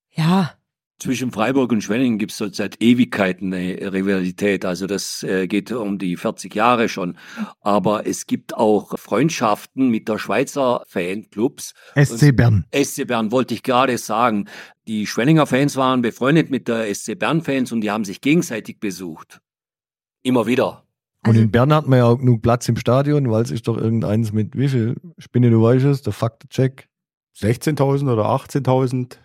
Ja, 0.10 0.55
Zwischen 0.98 1.32
Freiburg 1.32 1.74
und 1.74 1.82
Schwenningen 1.82 2.18
gibt 2.18 2.32
es 2.32 2.38
seit 2.38 2.82
Ewigkeiten 2.82 3.54
eine 3.54 3.92
Rivalität. 3.92 4.64
Also 4.64 4.88
das 4.88 5.24
äh, 5.24 5.46
geht 5.46 5.70
um 5.74 5.98
die 5.98 6.16
40 6.16 6.56
Jahre 6.56 6.88
schon. 6.88 7.18
Aber 7.60 8.08
es 8.08 8.28
gibt 8.28 8.56
auch 8.56 8.98
Freundschaften 8.98 9.90
mit 9.90 10.08
der 10.08 10.18
Schweizer 10.20 10.84
Fanclubs. 10.88 11.74
SC 12.02 12.34
Bern. 12.34 12.66
SC 12.74 13.06
Bern 13.06 13.32
wollte 13.34 13.54
ich 13.54 13.64
gerade 13.64 13.98
sagen. 13.98 14.48
Die 14.88 15.06
Schwenninger 15.06 15.46
Fans 15.46 15.76
waren 15.76 16.02
befreundet 16.02 16.50
mit 16.50 16.70
der 16.70 16.94
SC 16.96 17.20
Bern 17.20 17.42
Fans 17.42 17.74
und 17.74 17.82
die 17.82 17.92
haben 17.92 18.06
sich 18.06 18.22
gegenseitig 18.22 18.80
besucht. 18.80 19.42
Immer 20.24 20.48
wieder. 20.48 20.86
Und 21.26 21.32
Also- 21.32 21.42
in 21.42 21.52
Bern 21.52 21.74
hat 21.74 21.88
man 21.88 22.00
ja 22.00 22.06
auch 22.06 22.18
genug 22.18 22.42
Platz 22.42 22.70
im 22.70 22.78
Stadion, 22.78 23.30
weil 23.30 23.44
es 23.44 23.52
ist 23.52 23.68
doch 23.68 23.78
irgendeins 23.78 24.32
mit 24.32 24.56
wie 24.58 24.70
viel? 24.70 24.96
Spinne, 25.18 25.50
du 25.50 25.62
weißt 25.62 25.84
es, 25.86 26.04
der 26.04 26.14
Faktencheck. 26.14 26.88
16.000 27.38 28.10
oder 28.10 28.26
18.000. 28.28 29.20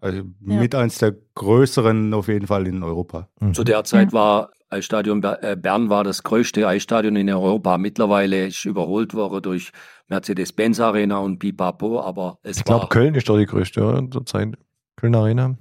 Also 0.00 0.18
Ja. 0.18 0.24
mit 0.60 0.74
eins 0.74 0.98
der 0.98 1.14
größeren 1.34 2.12
auf 2.14 2.28
jeden 2.28 2.46
Fall 2.46 2.66
in 2.66 2.82
Europa. 2.82 3.28
Mhm. 3.40 3.54
Zu 3.54 3.64
der 3.64 3.84
Zeit 3.84 4.12
war 4.12 4.50
Eisstadion 4.68 5.22
äh, 5.22 5.56
Bern 5.58 5.88
war 5.88 6.04
das 6.04 6.22
größte 6.22 6.66
Eisstadion 6.66 7.16
in 7.16 7.30
Europa. 7.30 7.78
Mittlerweile 7.78 8.46
ist 8.48 8.64
überholt 8.64 9.14
worden 9.14 9.42
durch 9.42 9.70
Mercedes-Benz 10.08 10.80
Arena 10.80 11.18
und 11.18 11.38
Pipapo, 11.38 12.00
aber 12.00 12.38
es 12.42 12.58
Ich 12.58 12.64
glaube, 12.64 12.82
war 12.82 12.88
Köln 12.88 13.14
ist 13.14 13.28
doch 13.28 13.38
die 13.38 13.46
größte, 13.46 13.84
oder? 13.84 14.10
Zurzeit. 14.10 14.56
Köln 14.96 15.14
Arena. 15.14 15.56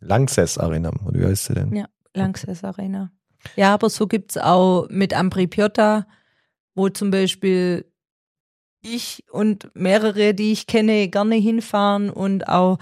Lanxess 0.00 0.58
Arena, 0.58 0.90
oder 1.06 1.20
wie 1.20 1.26
heißt 1.26 1.44
sie 1.46 1.54
denn? 1.54 1.74
Ja. 1.74 1.86
Lanxess 2.14 2.62
Arena. 2.64 3.10
Ja, 3.56 3.74
aber 3.74 3.88
so 3.90 4.06
gibt's 4.06 4.36
auch 4.36 4.86
mit 4.90 5.14
Ambri 5.14 5.46
Piotta, 5.46 6.06
wo 6.74 6.88
zum 6.88 7.10
Beispiel 7.10 7.84
ich 8.82 9.24
und 9.30 9.70
mehrere, 9.74 10.34
die 10.34 10.52
ich 10.52 10.66
kenne, 10.66 11.08
gerne 11.08 11.36
hinfahren 11.36 12.10
und 12.10 12.48
auch 12.48 12.78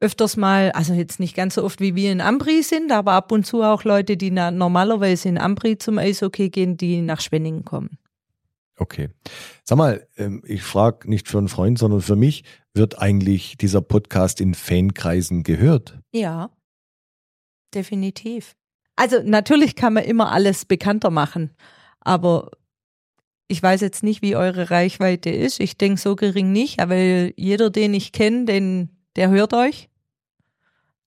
öfters 0.00 0.36
mal, 0.36 0.72
also 0.72 0.94
jetzt 0.94 1.20
nicht 1.20 1.36
ganz 1.36 1.54
so 1.54 1.64
oft 1.64 1.80
wie 1.80 1.94
wir 1.94 2.10
in 2.10 2.20
Ambri 2.20 2.62
sind, 2.62 2.90
aber 2.90 3.12
ab 3.12 3.32
und 3.32 3.46
zu 3.46 3.62
auch 3.62 3.84
Leute, 3.84 4.16
die 4.16 4.30
na, 4.30 4.50
normalerweise 4.50 5.28
in 5.28 5.38
Ambri 5.38 5.76
zum 5.78 5.98
Eishockey 5.98 6.48
gehen, 6.48 6.76
die 6.76 7.02
nach 7.02 7.20
Schwenningen 7.20 7.64
kommen. 7.64 7.98
Okay. 8.76 9.10
Sag 9.64 9.76
mal, 9.76 10.06
ähm, 10.16 10.42
ich 10.46 10.62
frage 10.62 11.08
nicht 11.08 11.28
für 11.28 11.36
einen 11.36 11.48
Freund, 11.48 11.78
sondern 11.78 12.00
für 12.00 12.16
mich, 12.16 12.44
wird 12.72 12.98
eigentlich 12.98 13.58
dieser 13.58 13.82
Podcast 13.82 14.40
in 14.40 14.54
Fankreisen 14.54 15.42
gehört? 15.42 15.98
Ja, 16.12 16.50
definitiv. 17.74 18.56
Also 18.96 19.18
natürlich 19.22 19.76
kann 19.76 19.94
man 19.94 20.04
immer 20.04 20.32
alles 20.32 20.64
bekannter 20.64 21.10
machen, 21.10 21.50
aber 22.00 22.52
ich 23.48 23.62
weiß 23.62 23.80
jetzt 23.80 24.02
nicht, 24.02 24.22
wie 24.22 24.36
eure 24.36 24.70
Reichweite 24.70 25.30
ist. 25.30 25.58
Ich 25.58 25.76
denke 25.76 26.00
so 26.00 26.14
gering 26.14 26.52
nicht, 26.52 26.78
aber 26.80 26.96
jeder, 26.96 27.68
den 27.70 27.94
ich 27.94 28.12
kenne, 28.12 28.44
den, 28.44 28.99
der 29.16 29.30
hört 29.30 29.52
euch. 29.52 29.88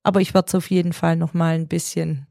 Aber 0.03 0.19
ich 0.21 0.33
werde 0.33 0.47
es 0.47 0.55
auf 0.55 0.69
jeden 0.69 0.93
Fall 0.93 1.15
noch 1.15 1.33
mal 1.33 1.55
ein 1.55 1.67
bisschen 1.67 2.27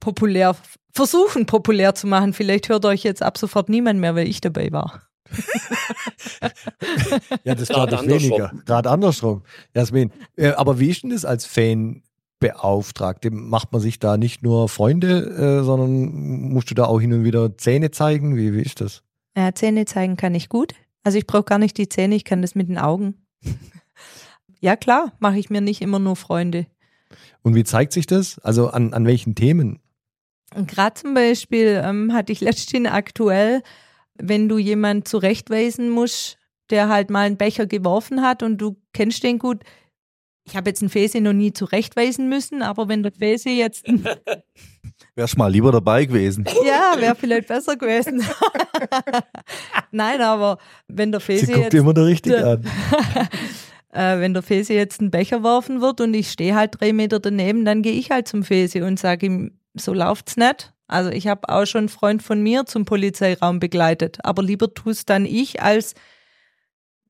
populär 0.00 0.56
versuchen, 0.92 1.46
populär 1.46 1.94
zu 1.94 2.06
machen. 2.06 2.32
Vielleicht 2.32 2.68
hört 2.68 2.84
euch 2.84 3.02
jetzt 3.02 3.22
ab 3.22 3.36
sofort 3.38 3.68
niemand 3.68 4.00
mehr, 4.00 4.14
weil 4.14 4.28
ich 4.28 4.40
dabei 4.40 4.70
war. 4.70 5.02
ja, 7.44 7.54
das 7.54 7.70
war 7.70 7.86
doch 7.86 8.06
weniger. 8.06 8.52
Gerade 8.66 8.90
andersrum. 8.90 9.42
Jasmin, 9.74 10.12
äh, 10.36 10.50
aber 10.50 10.78
wie 10.78 10.90
ist 10.90 11.02
denn 11.02 11.10
das 11.10 11.24
als 11.24 11.46
Fan 11.46 12.02
Beauftragte? 12.38 13.30
Macht 13.30 13.72
man 13.72 13.80
sich 13.80 13.98
da 13.98 14.16
nicht 14.16 14.42
nur 14.42 14.68
Freunde, 14.68 15.60
äh, 15.60 15.64
sondern 15.64 16.50
musst 16.52 16.70
du 16.70 16.74
da 16.74 16.84
auch 16.84 17.00
hin 17.00 17.12
und 17.12 17.24
wieder 17.24 17.56
Zähne 17.56 17.90
zeigen? 17.90 18.36
Wie, 18.36 18.52
wie 18.52 18.62
ist 18.62 18.80
das? 18.80 19.02
Ja, 19.36 19.54
Zähne 19.54 19.86
zeigen 19.86 20.16
kann 20.16 20.34
ich 20.34 20.48
gut. 20.48 20.74
Also 21.02 21.18
ich 21.18 21.26
brauche 21.26 21.44
gar 21.44 21.58
nicht 21.58 21.76
die 21.78 21.88
Zähne, 21.88 22.14
ich 22.14 22.24
kann 22.24 22.42
das 22.42 22.54
mit 22.54 22.68
den 22.68 22.78
Augen. 22.78 23.26
Ja 24.64 24.76
klar, 24.76 25.12
mache 25.18 25.38
ich 25.38 25.50
mir 25.50 25.60
nicht 25.60 25.82
immer 25.82 25.98
nur 25.98 26.16
Freunde. 26.16 26.66
Und 27.42 27.54
wie 27.54 27.64
zeigt 27.64 27.92
sich 27.92 28.06
das? 28.06 28.38
Also 28.38 28.68
an, 28.68 28.94
an 28.94 29.06
welchen 29.06 29.34
Themen? 29.34 29.78
Gerade 30.66 30.94
zum 30.94 31.12
Beispiel 31.12 31.82
ähm, 31.84 32.14
hatte 32.14 32.32
ich 32.32 32.40
letztens 32.40 32.88
aktuell, 32.88 33.62
wenn 34.14 34.48
du 34.48 34.56
jemanden 34.56 35.04
zurechtweisen 35.04 35.90
musst, 35.90 36.38
der 36.70 36.88
halt 36.88 37.10
mal 37.10 37.26
einen 37.26 37.36
Becher 37.36 37.66
geworfen 37.66 38.22
hat 38.22 38.42
und 38.42 38.56
du 38.56 38.76
kennst 38.94 39.22
den 39.22 39.38
gut. 39.38 39.62
Ich 40.46 40.56
habe 40.56 40.70
jetzt 40.70 40.80
einen 40.80 40.88
Fese 40.88 41.20
noch 41.20 41.32
nie 41.34 41.52
zurechtweisen 41.52 42.28
müssen, 42.30 42.62
aber 42.62 42.88
wenn 42.88 43.02
der 43.02 43.12
Fese 43.12 43.50
jetzt. 43.50 43.84
Wärst 45.14 45.36
mal 45.36 45.48
lieber 45.48 45.72
dabei 45.72 46.06
gewesen. 46.06 46.46
ja, 46.64 46.94
wäre 46.98 47.14
vielleicht 47.14 47.48
besser 47.48 47.76
gewesen. 47.76 48.24
Nein, 49.90 50.22
aber 50.22 50.58
wenn 50.88 51.12
der 51.12 51.20
Fese 51.20 51.46
Sie 51.46 51.52
guckt 51.52 51.64
jetzt. 51.64 51.74
immer 51.74 51.92
da 51.92 52.02
richtig 52.02 52.34
an. 52.36 52.64
äh, 53.94 54.20
wenn 54.20 54.34
der 54.34 54.42
Fese 54.42 54.74
jetzt 54.74 55.00
einen 55.00 55.10
Becher 55.10 55.42
werfen 55.42 55.80
wird 55.80 56.00
und 56.00 56.14
ich 56.14 56.30
stehe 56.30 56.54
halt 56.54 56.80
drei 56.80 56.92
Meter 56.92 57.20
daneben, 57.20 57.64
dann 57.64 57.82
gehe 57.82 57.92
ich 57.92 58.10
halt 58.10 58.28
zum 58.28 58.42
Fese 58.42 58.84
und 58.84 58.98
sage 58.98 59.26
ihm, 59.26 59.58
so 59.74 59.94
läuft's 59.94 60.36
nicht. 60.36 60.72
Also 60.86 61.10
ich 61.10 61.28
habe 61.28 61.48
auch 61.48 61.64
schon 61.64 61.80
einen 61.80 61.88
Freund 61.88 62.22
von 62.22 62.42
mir 62.42 62.66
zum 62.66 62.84
Polizeiraum 62.84 63.58
begleitet, 63.58 64.18
aber 64.22 64.42
lieber 64.42 64.72
tust 64.74 65.08
dann 65.08 65.24
ich, 65.24 65.62
als 65.62 65.94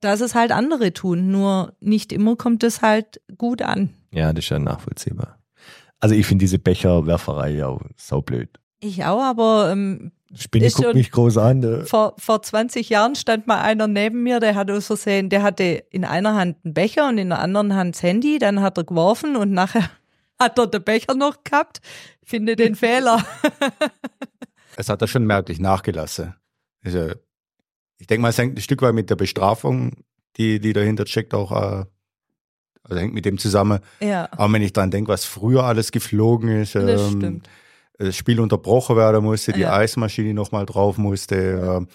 dass 0.01 0.21
es 0.21 0.35
halt 0.35 0.53
andere 0.53 0.93
tun. 0.93 1.31
Nur 1.31 1.75
nicht 1.81 2.13
immer 2.13 2.37
kommt 2.37 2.63
es 2.63 2.83
halt 2.83 3.21
gut 3.37 3.63
an. 3.63 3.91
Ja, 4.13 4.33
das 4.33 4.45
ist 4.45 4.51
ja 4.51 4.59
nachvollziehbar. 4.59 5.39
Also 5.99 6.15
ich 6.15 6.27
finde 6.27 6.45
diese 6.45 6.59
Becherwerferei 6.59 7.53
ja 7.55 7.77
so 7.97 8.21
blöd. 8.21 8.51
Ich 8.81 9.05
auch, 9.05 9.23
aber 9.23 9.71
ähm, 9.73 10.13
Spinne 10.37 10.67
Ist 10.67 10.75
guckt 10.77 10.87
schon- 10.89 10.97
mich 10.97 11.11
groß 11.11 11.37
an. 11.39 11.85
vor, 11.87 12.15
vor 12.19 12.43
20 12.43 12.89
Jahren 12.89 13.15
stand 13.15 13.47
mal 13.47 13.61
einer 13.61 13.87
neben 13.87 14.23
mir, 14.23 14.41
der 14.41 14.55
hat 14.55 14.71
aus 14.71 14.87
Versehen, 14.87 15.29
der 15.31 15.43
hatte 15.43 15.63
in 15.91 16.05
einer 16.05 16.35
Hand 16.35 16.57
einen 16.65 16.75
Becher 16.75 17.09
und 17.09 17.19
in 17.19 17.29
der 17.29 17.39
anderen 17.39 17.75
Hand 17.75 17.95
das 17.95 18.03
Handy, 18.03 18.39
dann 18.39 18.61
hat 18.61 18.77
er 18.79 18.85
geworfen 18.85 19.37
und 19.37 19.53
nachher 19.53 19.89
hat 20.41 20.59
er 20.59 20.67
den 20.67 20.83
Becher 20.83 21.15
noch 21.15 21.45
gehabt. 21.45 21.81
Finde 22.25 22.57
den 22.57 22.75
Fehler. 22.75 23.25
Es 24.77 24.89
hat 24.89 25.01
da 25.03 25.07
schon 25.07 25.25
merklich 25.25 25.61
nachgelassen. 25.61 26.35
Also, 26.85 27.13
ich 27.99 28.07
denke 28.09 28.23
mal, 28.23 28.31
es 28.31 28.39
hängt 28.39 28.59
ein 28.59 28.61
Stück 28.63 28.83
weit 28.83 28.95
mit 28.95 29.09
der 29.09 29.15
Bestrafung, 29.17 29.93
die, 30.37 30.59
die 30.59 30.73
dahinter 30.73 31.07
steckt, 31.07 31.33
auch 31.33 31.53
äh, 31.53 31.85
also 32.83 33.01
hängt 33.01 33.15
mit 33.15 33.25
dem 33.25 33.39
zusammen. 33.39 33.79
Ja, 34.01 34.29
Aber 34.33 34.53
wenn 34.53 34.63
ich 34.63 34.73
dran 34.73 34.91
denke, 34.91 35.13
was 35.13 35.25
früher 35.25 35.63
alles 35.65 35.93
geflogen 35.93 36.49
ist, 36.61 36.75
das 36.75 37.01
ähm, 37.13 37.19
stimmt. 37.21 37.49
Das 37.99 38.17
Spiel 38.17 38.41
unterbrochen 38.41 38.97
werden 38.97 39.23
musste, 39.25 39.53
die 39.53 39.61
Ja. 39.61 39.75
Eismaschine 39.77 40.35
nochmal 40.35 40.67
drauf 40.67 40.99
musste. 40.99 41.37
ähm, 41.37 41.89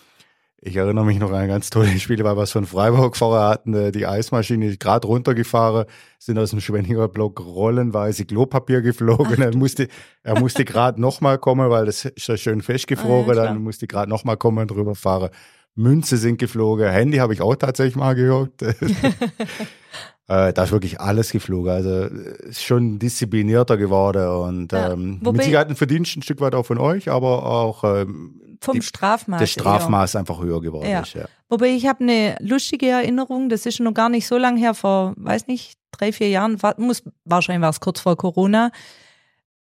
Ich 0.61 0.75
erinnere 0.75 1.05
mich 1.05 1.19
noch 1.19 1.29
an 1.29 1.35
ein 1.37 1.47
ganz 1.47 1.69
tolles 1.69 2.01
Spiel, 2.01 2.21
weil 2.25 2.35
wir 2.35 2.43
es 2.43 2.51
von 2.51 2.65
Freiburg 2.65 3.15
vorher 3.15 3.47
hatten. 3.47 3.73
äh, 3.73 3.91
Die 3.93 4.05
Eismaschine 4.05 4.65
ist 4.67 4.79
gerade 4.81 5.07
runtergefahren, 5.07 5.85
sind 6.19 6.37
aus 6.37 6.49
dem 6.49 6.59
Schwenninger 6.59 7.07
Block 7.07 7.39
rollenweise 7.39 8.25
Klopapier 8.25 8.81
geflogen. 8.81 9.41
er 9.41 9.55
musste, 9.55 9.87
er 10.23 10.37
musste 10.37 10.65
gerade 10.65 10.99
nochmal 10.99 11.37
kommen, 11.37 11.69
weil 11.69 11.85
das 11.85 12.03
ist 12.03 12.27
ja 12.27 12.35
schön 12.35 12.61
festgefroren. 12.61 13.29
Ah, 13.31 13.35
ja, 13.35 13.43
dann 13.45 13.63
musste 13.63 13.87
gerade 13.87 14.09
nochmal 14.09 14.35
kommen 14.35 14.57
und 14.59 14.71
drüber 14.71 14.95
fahren. 14.95 15.29
Münze 15.75 16.17
sind 16.17 16.37
geflogen. 16.39 16.89
Handy 16.91 17.19
habe 17.19 17.33
ich 17.33 17.41
auch 17.41 17.55
tatsächlich 17.55 17.95
mal 17.95 18.13
gehört. 18.15 18.51
Äh, 20.29 20.53
da 20.53 20.63
ist 20.63 20.71
wirklich 20.71 21.01
alles 21.01 21.31
geflogen. 21.31 21.71
Also 21.71 21.89
äh, 21.89 22.49
ist 22.49 22.63
schon 22.63 22.99
disziplinierter 22.99 23.77
geworden 23.77 24.27
und 24.29 24.71
Ja, 24.71 24.91
ähm, 24.93 25.19
mit 25.23 25.43
Sicherheit 25.43 25.69
ein 25.69 25.75
Verdienst 25.75 26.15
ein 26.15 26.21
Stück 26.21 26.39
weit 26.39 26.53
auch 26.55 26.65
von 26.65 26.77
euch, 26.77 27.09
aber 27.09 27.45
auch 27.45 27.83
ähm, 27.83 28.39
Vom 28.61 28.75
die- 28.75 28.81
Strafmaß. 28.83 29.39
das 29.41 29.49
eher. 29.49 29.61
Strafmaß 29.61 30.15
einfach 30.15 30.39
höher 30.41 30.61
geworden 30.61 30.89
Ja. 30.89 31.01
ist. 31.01 31.13
Ja. 31.15 31.25
Wobei 31.49 31.69
ich 31.69 31.87
habe 31.87 32.01
eine 32.03 32.37
lustige 32.41 32.87
Erinnerung, 32.87 33.49
das 33.49 33.65
ist 33.65 33.79
noch 33.79 33.93
gar 33.93 34.09
nicht 34.09 34.27
so 34.27 34.37
lange 34.37 34.59
her, 34.59 34.75
vor, 34.75 35.13
weiß 35.17 35.47
nicht, 35.47 35.73
drei, 35.91 36.11
vier 36.13 36.29
Jahren, 36.29 36.61
war, 36.61 36.75
muss, 36.79 37.01
wahrscheinlich 37.25 37.63
war 37.63 37.71
es 37.71 37.79
kurz 37.79 37.99
vor 37.99 38.15
Corona. 38.15 38.71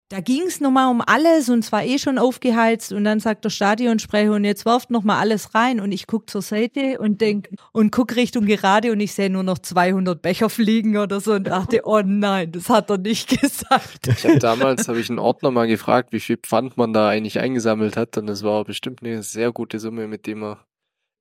Da 0.09 0.21
ging 0.21 0.43
es 0.47 0.61
nochmal 0.61 0.91
um 0.91 1.01
alles 1.01 1.49
und 1.49 1.61
es 1.61 1.73
war 1.73 1.85
eh 1.85 1.99
schon 1.99 2.19
aufgeheizt 2.19 2.93
und 2.93 3.05
dann 3.05 3.19
sagt 3.19 3.47
der 3.47 3.51
Stadionsprecher 3.51 4.33
und 4.33 4.45
jetzt 4.45 4.67
wirft 4.67 4.91
nochmal 4.91 5.19
alles 5.21 5.55
rein 5.55 5.81
und 5.81 5.91
ich 5.91 6.07
guck 6.07 6.29
zur 6.29 6.43
Seite 6.43 6.99
und 6.99 7.23
denk 7.23 7.49
und 7.73 7.93
guck 7.93 8.15
Richtung 8.15 8.45
gerade 8.45 8.93
und 8.93 9.01
ich 9.01 9.15
sehe 9.15 9.31
nur 9.31 9.43
noch 9.43 9.59
200 9.59 10.21
Becher 10.21 10.51
fliegen 10.51 10.99
oder 10.99 11.19
so 11.21 11.33
und 11.33 11.45
dachte, 11.47 11.81
oh 11.85 12.03
nein, 12.05 12.53
das 12.53 12.69
hat 12.69 12.91
er 12.91 12.99
nicht 12.99 13.29
gesagt. 13.41 14.07
Ich 14.09 14.25
habe 14.27 14.39
damals, 14.39 14.87
habe 14.87 15.01
ich 15.01 15.09
einen 15.09 15.19
Ordner 15.19 15.51
mal 15.51 15.67
gefragt, 15.67 16.13
wie 16.13 16.21
viel 16.21 16.37
Pfand 16.37 16.77
man 16.77 16.93
da 16.93 17.09
eigentlich 17.09 17.41
eingesammelt 17.41 17.97
hat 17.97 18.19
und 18.19 18.27
das 18.27 18.43
war 18.43 18.65
bestimmt 18.65 19.03
eine 19.03 19.23
sehr 19.23 19.51
gute 19.51 19.79
Summe, 19.79 20.09
mit 20.09 20.27
dem 20.27 20.43
er 20.45 20.59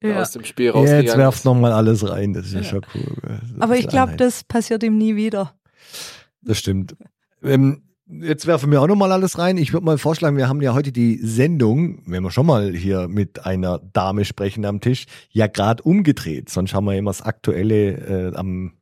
Ja. 0.04 0.20
aus 0.20 0.32
dem 0.32 0.44
Spiel 0.44 0.72
rausgegangen 0.72 1.06
Jetzt 1.06 1.16
werft 1.18 1.46
nochmal 1.46 1.72
alles 1.72 2.10
rein, 2.10 2.34
das 2.34 2.48
ist 2.48 2.54
ja, 2.56 2.60
Ja. 2.60 2.66
schon 2.66 2.82
cool. 2.94 3.40
Aber 3.60 3.78
ich 3.78 3.88
glaube, 3.88 4.18
das 4.18 4.44
passiert 4.44 4.84
ihm 4.84 4.98
nie 4.98 5.16
wieder. 5.16 5.56
Das 6.42 6.58
stimmt. 6.58 6.98
Ähm, 7.42 7.84
jetzt 8.12 8.48
werfen 8.48 8.72
wir 8.72 8.82
auch 8.82 8.88
nochmal 8.88 9.12
alles 9.12 9.38
rein. 9.38 9.58
Ich 9.58 9.74
würde 9.74 9.86
mal 9.86 9.98
vorschlagen, 9.98 10.38
wir 10.38 10.50
haben 10.50 10.62
ja 10.62 10.74
heute 10.74 10.92
die 10.92 11.18
Sendung, 11.18 12.02
wenn 12.06 12.24
wir 12.24 12.32
schon 12.32 12.46
mal 12.46 12.74
hier 12.74 13.08
mit 13.08 13.46
einer 13.46 13.80
Dame 13.80 14.26
sprechen 14.26 14.66
am 14.66 14.82
Tisch, 14.82 15.06
ja 15.30 15.48
gerade 15.48 15.84
umgedreht. 15.84 16.50
Sonst 16.50 16.74
haben 16.74 16.86
wir 16.86 16.98
immer 16.98 17.12
das 17.12 17.22
Aktuelle 17.22 18.32
äh, 18.32 18.36
am, 18.36 18.74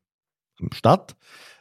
am 0.60 0.72
Start. 0.74 1.16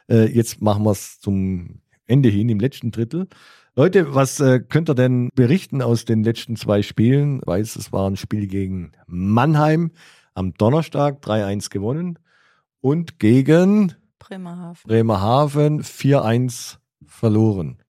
Äh, 0.09 0.25
jetzt 0.25 0.61
machen 0.61 0.83
wir 0.83 0.91
es 0.91 1.19
zum 1.19 1.81
Ende 2.07 2.29
hin, 2.29 2.49
im 2.49 2.59
letzten 2.59 2.91
Drittel. 2.91 3.27
Leute, 3.75 4.13
was 4.15 4.39
äh, 4.39 4.59
könnt 4.59 4.89
ihr 4.89 4.95
denn 4.95 5.29
berichten 5.35 5.81
aus 5.81 6.03
den 6.05 6.23
letzten 6.23 6.55
zwei 6.55 6.81
Spielen? 6.81 7.39
Ich 7.41 7.47
weiß, 7.47 7.75
es 7.75 7.93
war 7.93 8.09
ein 8.09 8.17
Spiel 8.17 8.47
gegen 8.47 8.91
Mannheim 9.05 9.91
am 10.33 10.53
Donnerstag 10.53 11.23
3-1 11.23 11.69
gewonnen 11.69 12.19
und 12.81 13.19
gegen 13.19 13.93
Bremerhaven. 14.17 14.87
Bremerhaven 14.87 15.83
4-1 15.83 16.78
verloren. 17.05 17.81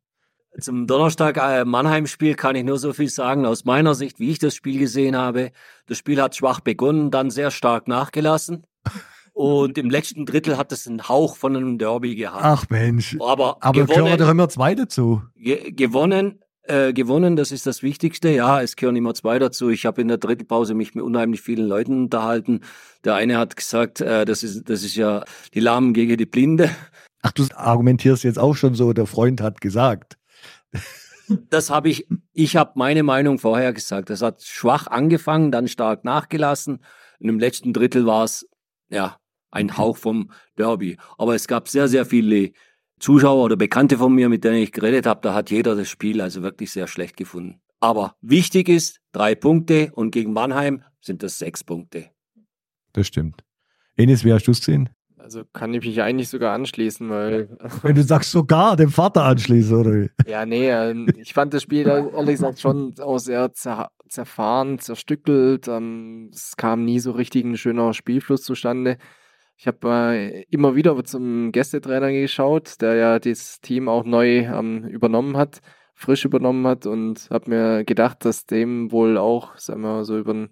Zum 0.58 0.86
Donnerstag 0.86 1.36
äh, 1.36 1.64
Mannheim-Spiel 1.64 2.34
kann 2.34 2.56
ich 2.56 2.64
nur 2.64 2.78
so 2.78 2.92
viel 2.92 3.08
sagen. 3.08 3.46
Aus 3.46 3.64
meiner 3.64 3.94
Sicht, 3.94 4.18
wie 4.18 4.30
ich 4.30 4.38
das 4.40 4.54
Spiel 4.54 4.78
gesehen 4.78 5.16
habe, 5.16 5.52
das 5.86 5.98
Spiel 5.98 6.20
hat 6.20 6.34
schwach 6.34 6.60
begonnen, 6.60 7.10
dann 7.10 7.30
sehr 7.30 7.50
stark 7.50 7.86
nachgelassen. 7.88 8.66
Und 9.32 9.78
im 9.78 9.88
letzten 9.88 10.26
Drittel 10.26 10.58
hat 10.58 10.72
es 10.72 10.86
einen 10.86 11.08
Hauch 11.08 11.36
von 11.36 11.56
einem 11.56 11.78
Derby 11.78 12.16
gehabt. 12.16 12.42
Ach 12.42 12.68
Mensch. 12.68 13.16
Aber, 13.20 13.58
Aber 13.60 13.72
gehören 13.72 14.04
gewonnen, 14.04 14.18
doch 14.18 14.28
immer 14.28 14.48
zwei 14.48 14.74
dazu. 14.74 15.22
ge 15.36 15.70
gewonnen, 15.70 16.40
äh, 16.64 16.92
gewonnen, 16.92 17.36
das 17.36 17.52
ist 17.52 17.66
das 17.66 17.82
Wichtigste. 17.82 18.28
Ja, 18.28 18.60
es 18.60 18.76
gehören 18.76 18.96
immer 18.96 19.14
zwei 19.14 19.38
dazu. 19.38 19.70
Ich 19.70 19.86
habe 19.86 20.02
in 20.02 20.08
der 20.08 20.18
Drittelpause 20.18 20.74
mich 20.74 20.94
mit 20.94 21.04
unheimlich 21.04 21.40
vielen 21.40 21.66
Leuten 21.66 22.02
unterhalten. 22.02 22.60
Der 23.04 23.14
eine 23.14 23.38
hat 23.38 23.56
gesagt, 23.56 24.00
äh, 24.00 24.24
das 24.24 24.42
ist 24.42 24.68
das 24.68 24.82
ist 24.82 24.96
ja 24.96 25.24
die 25.54 25.60
Lahmen 25.60 25.94
gegen 25.94 26.16
die 26.16 26.26
Blinde. 26.26 26.70
Ach, 27.22 27.32
du 27.32 27.44
argumentierst 27.54 28.24
jetzt 28.24 28.38
auch 28.38 28.54
schon 28.54 28.74
so, 28.74 28.92
der 28.92 29.06
Freund 29.06 29.40
hat 29.40 29.60
gesagt. 29.60 30.18
Das 31.48 31.70
habe 31.70 31.88
ich, 31.88 32.08
ich 32.32 32.56
habe 32.56 32.72
meine 32.74 33.02
Meinung 33.02 33.38
vorher 33.38 33.72
gesagt. 33.72 34.10
Das 34.10 34.20
hat 34.20 34.42
schwach 34.42 34.86
angefangen, 34.88 35.52
dann 35.52 35.68
stark 35.68 36.04
nachgelassen. 36.04 36.80
Und 37.20 37.28
im 37.28 37.38
letzten 37.38 37.72
Drittel 37.72 38.04
war 38.04 38.24
es, 38.24 38.48
ja, 38.88 39.18
ein 39.50 39.76
Hauch 39.76 39.96
vom 39.96 40.30
Derby. 40.56 40.96
Aber 41.18 41.34
es 41.34 41.46
gab 41.46 41.68
sehr, 41.68 41.88
sehr 41.88 42.04
viele 42.04 42.52
Zuschauer 42.98 43.44
oder 43.44 43.56
Bekannte 43.56 43.98
von 43.98 44.14
mir, 44.14 44.28
mit 44.28 44.44
denen 44.44 44.56
ich 44.56 44.72
geredet 44.72 45.06
habe. 45.06 45.20
Da 45.22 45.34
hat 45.34 45.50
jeder 45.50 45.76
das 45.76 45.88
Spiel 45.88 46.20
also 46.20 46.42
wirklich 46.42 46.72
sehr 46.72 46.86
schlecht 46.86 47.16
gefunden. 47.16 47.60
Aber 47.80 48.16
wichtig 48.20 48.68
ist, 48.68 49.00
drei 49.12 49.34
Punkte 49.34 49.90
und 49.94 50.10
gegen 50.10 50.32
Mannheim 50.32 50.82
sind 51.00 51.22
das 51.22 51.38
sechs 51.38 51.64
Punkte. 51.64 52.10
Das 52.92 53.06
stimmt. 53.06 53.42
Enes, 53.96 54.24
wie 54.24 54.32
hast 54.32 54.46
du 54.46 54.50
es 54.50 54.60
gesehen? 54.60 54.90
Also 55.22 55.42
kann 55.52 55.74
ich 55.74 55.84
mich 55.84 56.02
eigentlich 56.02 56.28
sogar 56.28 56.54
anschließen, 56.54 57.08
weil 57.10 57.56
Wenn 57.82 57.94
du 57.94 58.02
sagst, 58.02 58.30
sogar 58.30 58.76
dem 58.76 58.90
Vater 58.90 59.24
anschließen, 59.24 59.76
oder 59.76 59.92
wie? 59.92 60.10
Ja, 60.26 60.46
nee, 60.46 60.70
ähm, 60.70 61.08
ich 61.16 61.34
fand 61.34 61.54
das 61.54 61.62
Spiel 61.62 61.84
da 61.84 61.98
ehrlich 62.08 62.36
gesagt 62.36 62.60
schon 62.60 62.94
auch 63.00 63.18
sehr 63.18 63.52
zer 63.52 63.90
zerfahren, 64.08 64.78
zerstückelt. 64.78 65.68
Ähm, 65.68 66.30
es 66.32 66.56
kam 66.56 66.84
nie 66.84 66.98
so 66.98 67.12
richtig 67.12 67.44
ein 67.44 67.56
schöner 67.56 67.94
Spielfluss 67.94 68.42
zustande. 68.42 68.98
Ich 69.56 69.66
habe 69.66 69.88
äh, 69.88 70.44
immer 70.50 70.74
wieder 70.74 71.04
zum 71.04 71.52
Gästetrainer 71.52 72.10
geschaut, 72.10 72.80
der 72.80 72.94
ja 72.94 73.18
das 73.18 73.60
Team 73.60 73.88
auch 73.88 74.04
neu 74.04 74.38
ähm, 74.38 74.84
übernommen 74.84 75.36
hat, 75.36 75.60
frisch 75.94 76.24
übernommen 76.24 76.66
hat 76.66 76.86
und 76.86 77.28
habe 77.30 77.50
mir 77.50 77.84
gedacht, 77.84 78.24
dass 78.24 78.46
dem 78.46 78.90
wohl 78.90 79.18
auch, 79.18 79.56
sagen 79.58 79.82
wir 79.82 79.88
mal, 79.88 80.04
so 80.04 80.18
über 80.18 80.32
den 80.32 80.50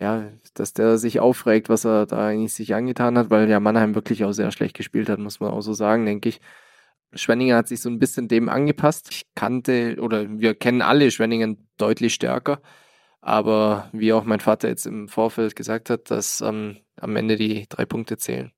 ja, 0.00 0.30
dass 0.54 0.72
der 0.72 0.98
sich 0.98 1.20
aufregt, 1.20 1.68
was 1.68 1.84
er 1.84 2.06
da 2.06 2.26
eigentlich 2.28 2.52
sich 2.52 2.74
angetan 2.74 3.16
hat, 3.16 3.30
weil 3.30 3.48
ja 3.48 3.60
Mannheim 3.60 3.94
wirklich 3.94 4.24
auch 4.24 4.32
sehr 4.32 4.50
schlecht 4.50 4.76
gespielt 4.76 5.08
hat, 5.08 5.18
muss 5.18 5.40
man 5.40 5.50
auch 5.50 5.62
so 5.62 5.72
sagen, 5.72 6.04
denke 6.04 6.28
ich. 6.28 6.40
Schwenningen 7.14 7.56
hat 7.56 7.68
sich 7.68 7.80
so 7.80 7.88
ein 7.88 7.98
bisschen 7.98 8.28
dem 8.28 8.48
angepasst. 8.48 9.08
Ich 9.10 9.22
kannte 9.34 9.96
oder 10.00 10.26
wir 10.38 10.54
kennen 10.54 10.82
alle 10.82 11.10
Schwenningen 11.10 11.68
deutlich 11.78 12.12
stärker. 12.12 12.60
Aber 13.20 13.88
wie 13.92 14.12
auch 14.12 14.24
mein 14.24 14.40
Vater 14.40 14.68
jetzt 14.68 14.86
im 14.86 15.08
Vorfeld 15.08 15.56
gesagt 15.56 15.88
hat, 15.88 16.10
dass 16.10 16.40
ähm, 16.42 16.76
am 17.00 17.16
Ende 17.16 17.36
die 17.36 17.66
drei 17.68 17.84
Punkte 17.86 18.18
zählen. 18.18 18.52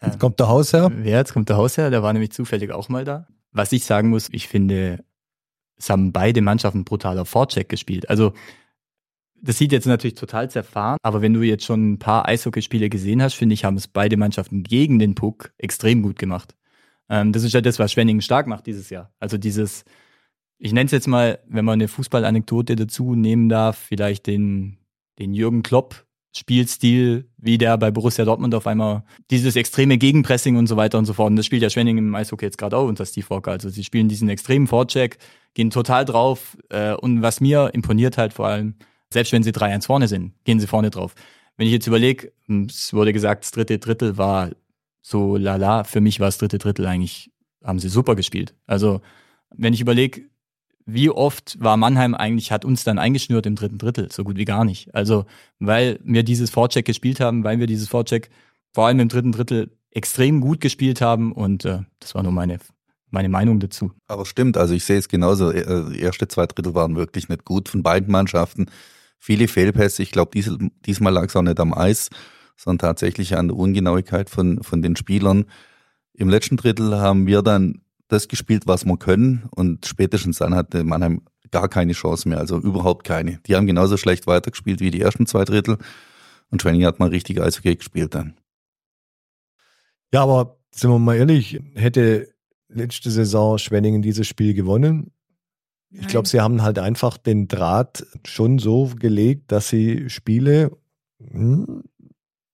Jetzt 0.00 0.20
kommt 0.20 0.38
der 0.38 0.48
Hausherr. 0.48 0.92
Ja, 1.02 1.16
jetzt 1.16 1.32
kommt 1.32 1.48
der 1.48 1.56
Hausherr, 1.56 1.90
der 1.90 2.02
war 2.02 2.12
nämlich 2.12 2.30
zufällig 2.30 2.70
auch 2.70 2.88
mal 2.88 3.04
da. 3.04 3.26
Was 3.50 3.72
ich 3.72 3.84
sagen 3.84 4.10
muss, 4.10 4.28
ich 4.30 4.46
finde, 4.46 5.04
es 5.76 5.90
haben 5.90 6.12
beide 6.12 6.40
Mannschaften 6.40 6.84
brutaler 6.84 7.24
Vorcheck 7.24 7.68
gespielt. 7.68 8.08
Also 8.08 8.32
das 9.42 9.58
sieht 9.58 9.72
jetzt 9.72 9.86
natürlich 9.86 10.14
total 10.14 10.50
zerfahren, 10.50 10.98
aber 11.02 11.22
wenn 11.22 11.34
du 11.34 11.42
jetzt 11.42 11.64
schon 11.64 11.92
ein 11.92 11.98
paar 11.98 12.26
Eishockeyspiele 12.26 12.88
gesehen 12.88 13.22
hast, 13.22 13.34
finde 13.34 13.54
ich, 13.54 13.64
haben 13.64 13.76
es 13.76 13.88
beide 13.88 14.16
Mannschaften 14.16 14.62
gegen 14.62 14.98
den 14.98 15.14
Puck 15.14 15.52
extrem 15.58 16.02
gut 16.02 16.18
gemacht. 16.18 16.54
Ähm, 17.08 17.32
das 17.32 17.42
ist 17.42 17.54
ja 17.54 17.60
das, 17.60 17.78
was 17.78 17.92
Schwenningen 17.92 18.22
stark 18.22 18.46
macht 18.46 18.66
dieses 18.66 18.90
Jahr. 18.90 19.12
Also 19.20 19.38
dieses, 19.38 19.84
ich 20.58 20.72
nenne 20.72 20.86
es 20.86 20.92
jetzt 20.92 21.08
mal, 21.08 21.38
wenn 21.46 21.64
man 21.64 21.74
eine 21.74 21.88
Fußballanekdote 21.88 22.76
dazu 22.76 23.14
nehmen 23.14 23.48
darf, 23.48 23.78
vielleicht 23.78 24.26
den, 24.26 24.78
den 25.18 25.32
Jürgen 25.34 25.62
Klopp 25.62 26.06
Spielstil, 26.36 27.28
wie 27.38 27.58
der 27.58 27.76
bei 27.78 27.90
Borussia 27.90 28.24
Dortmund 28.24 28.54
auf 28.54 28.66
einmal 28.66 29.02
dieses 29.30 29.56
extreme 29.56 29.98
Gegenpressing 29.98 30.56
und 30.56 30.66
so 30.66 30.76
weiter 30.76 30.98
und 30.98 31.06
so 31.06 31.14
fort. 31.14 31.30
Und 31.30 31.36
das 31.36 31.46
spielt 31.46 31.62
ja 31.62 31.70
Schwenningen 31.70 32.06
im 32.08 32.14
Eishockey 32.14 32.44
jetzt 32.44 32.58
gerade 32.58 32.76
auch 32.76 32.86
unter 32.86 33.06
Steve 33.06 33.28
Walker. 33.30 33.52
Also 33.52 33.70
sie 33.70 33.82
spielen 33.82 34.08
diesen 34.08 34.28
extremen 34.28 34.66
Vorcheck, 34.66 35.18
gehen 35.54 35.70
total 35.70 36.04
drauf. 36.04 36.56
Äh, 36.68 36.94
und 36.94 37.22
was 37.22 37.40
mir 37.40 37.70
imponiert 37.72 38.18
halt 38.18 38.34
vor 38.34 38.46
allem, 38.46 38.74
selbst 39.12 39.32
wenn 39.32 39.42
sie 39.42 39.52
3-1 39.52 39.86
vorne 39.86 40.08
sind, 40.08 40.32
gehen 40.44 40.60
sie 40.60 40.66
vorne 40.66 40.90
drauf. 40.90 41.14
Wenn 41.56 41.66
ich 41.66 41.72
jetzt 41.72 41.86
überlege, 41.86 42.32
hm, 42.46 42.66
es 42.66 42.92
wurde 42.92 43.12
gesagt, 43.12 43.44
das 43.44 43.50
dritte 43.50 43.78
Drittel 43.78 44.16
war 44.16 44.50
so 45.02 45.36
lala. 45.36 45.84
Für 45.84 46.00
mich 46.00 46.20
war 46.20 46.28
das 46.28 46.38
dritte 46.38 46.58
Drittel 46.58 46.86
eigentlich, 46.86 47.30
haben 47.64 47.78
sie 47.78 47.88
super 47.88 48.14
gespielt. 48.14 48.54
Also 48.66 49.00
wenn 49.54 49.72
ich 49.72 49.80
überlege, 49.80 50.22
wie 50.90 51.10
oft 51.10 51.56
war 51.60 51.76
Mannheim 51.76 52.14
eigentlich, 52.14 52.50
hat 52.50 52.64
uns 52.64 52.82
dann 52.82 52.98
eingeschnürt 52.98 53.44
im 53.44 53.56
dritten 53.56 53.76
Drittel? 53.76 54.10
So 54.10 54.24
gut 54.24 54.38
wie 54.38 54.46
gar 54.46 54.64
nicht. 54.64 54.94
Also, 54.94 55.26
weil 55.58 56.00
wir 56.02 56.22
dieses 56.22 56.48
Vorcheck 56.48 56.86
gespielt 56.86 57.20
haben, 57.20 57.44
weil 57.44 57.60
wir 57.60 57.66
dieses 57.66 57.88
Vorcheck 57.88 58.30
vor 58.72 58.86
allem 58.86 59.00
im 59.00 59.08
dritten 59.08 59.32
Drittel 59.32 59.70
extrem 59.90 60.40
gut 60.40 60.60
gespielt 60.60 61.02
haben 61.02 61.32
und 61.32 61.66
äh, 61.66 61.80
das 62.00 62.14
war 62.14 62.22
nur 62.22 62.32
meine, 62.32 62.58
meine 63.10 63.28
Meinung 63.28 63.60
dazu. 63.60 63.92
Aber 64.06 64.24
stimmt, 64.24 64.56
also 64.56 64.72
ich 64.72 64.84
sehe 64.84 64.98
es 64.98 65.08
genauso. 65.08 65.50
Äh, 65.50 65.98
erste 65.98 66.26
zwei 66.26 66.46
Drittel 66.46 66.74
waren 66.74 66.96
wirklich 66.96 67.28
nicht 67.28 67.44
gut 67.44 67.68
von 67.68 67.82
beiden 67.82 68.10
Mannschaften. 68.10 68.66
Viele 69.18 69.48
Fehlpässe. 69.48 70.02
Ich 70.02 70.10
glaube, 70.10 70.30
dies, 70.34 70.50
diesmal 70.86 71.12
lag 71.12 71.26
es 71.26 71.36
auch 71.36 71.42
nicht 71.42 71.60
am 71.60 71.74
Eis, 71.74 72.10
sondern 72.56 72.78
tatsächlich 72.88 73.36
an 73.36 73.48
der 73.48 73.56
Ungenauigkeit 73.56 74.30
von, 74.30 74.62
von 74.62 74.82
den 74.82 74.96
Spielern. 74.96 75.46
Im 76.14 76.28
letzten 76.28 76.56
Drittel 76.56 76.98
haben 76.98 77.26
wir 77.26 77.42
dann 77.42 77.82
das 78.08 78.28
gespielt, 78.28 78.66
was 78.66 78.84
wir 78.84 78.96
können. 78.96 79.48
Und 79.50 79.86
spätestens 79.86 80.38
dann 80.38 80.54
hatte 80.54 80.84
Mannheim 80.84 81.22
gar 81.50 81.68
keine 81.68 81.92
Chance 81.92 82.28
mehr, 82.28 82.38
also 82.38 82.58
überhaupt 82.58 83.04
keine. 83.04 83.40
Die 83.46 83.56
haben 83.56 83.66
genauso 83.66 83.96
schlecht 83.96 84.26
weitergespielt 84.26 84.80
wie 84.80 84.90
die 84.90 85.00
ersten 85.00 85.26
zwei 85.26 85.44
Drittel. 85.44 85.78
Und 86.50 86.60
Training 86.60 86.84
hat 86.84 86.98
mal 86.98 87.10
richtig 87.10 87.40
Eishockey 87.40 87.76
gespielt 87.76 88.14
dann. 88.14 88.34
Ja, 90.12 90.22
aber 90.22 90.58
sind 90.70 90.90
wir 90.90 90.98
mal 90.98 91.16
ehrlich, 91.16 91.60
hätte 91.74 92.32
letzte 92.68 93.10
Saison 93.10 93.58
Schwenningen 93.58 94.02
dieses 94.02 94.26
Spiel 94.26 94.54
gewonnen. 94.54 95.12
Ich 95.90 96.06
glaube, 96.06 96.28
sie 96.28 96.40
haben 96.40 96.62
halt 96.62 96.78
einfach 96.78 97.16
den 97.16 97.48
Draht 97.48 98.06
schon 98.26 98.58
so 98.58 98.90
gelegt, 98.98 99.50
dass 99.52 99.68
sie 99.68 100.10
Spiele, 100.10 100.76
hm, 101.18 101.82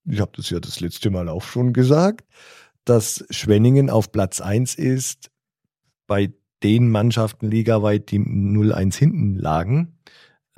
ich 0.04 0.20
habe 0.20 0.32
das 0.36 0.50
ja 0.50 0.60
das 0.60 0.80
letzte 0.80 1.10
Mal 1.10 1.28
auch 1.28 1.42
schon 1.42 1.72
gesagt, 1.72 2.28
dass 2.84 3.24
Schwenningen 3.30 3.90
auf 3.90 4.12
Platz 4.12 4.40
1 4.40 4.76
ist, 4.76 5.30
bei 6.06 6.32
den 6.62 6.90
Mannschaften 6.90 7.50
ligaweit, 7.50 8.10
die 8.10 8.18
0-1 8.18 8.96
hinten 8.96 9.36
lagen, 9.36 9.98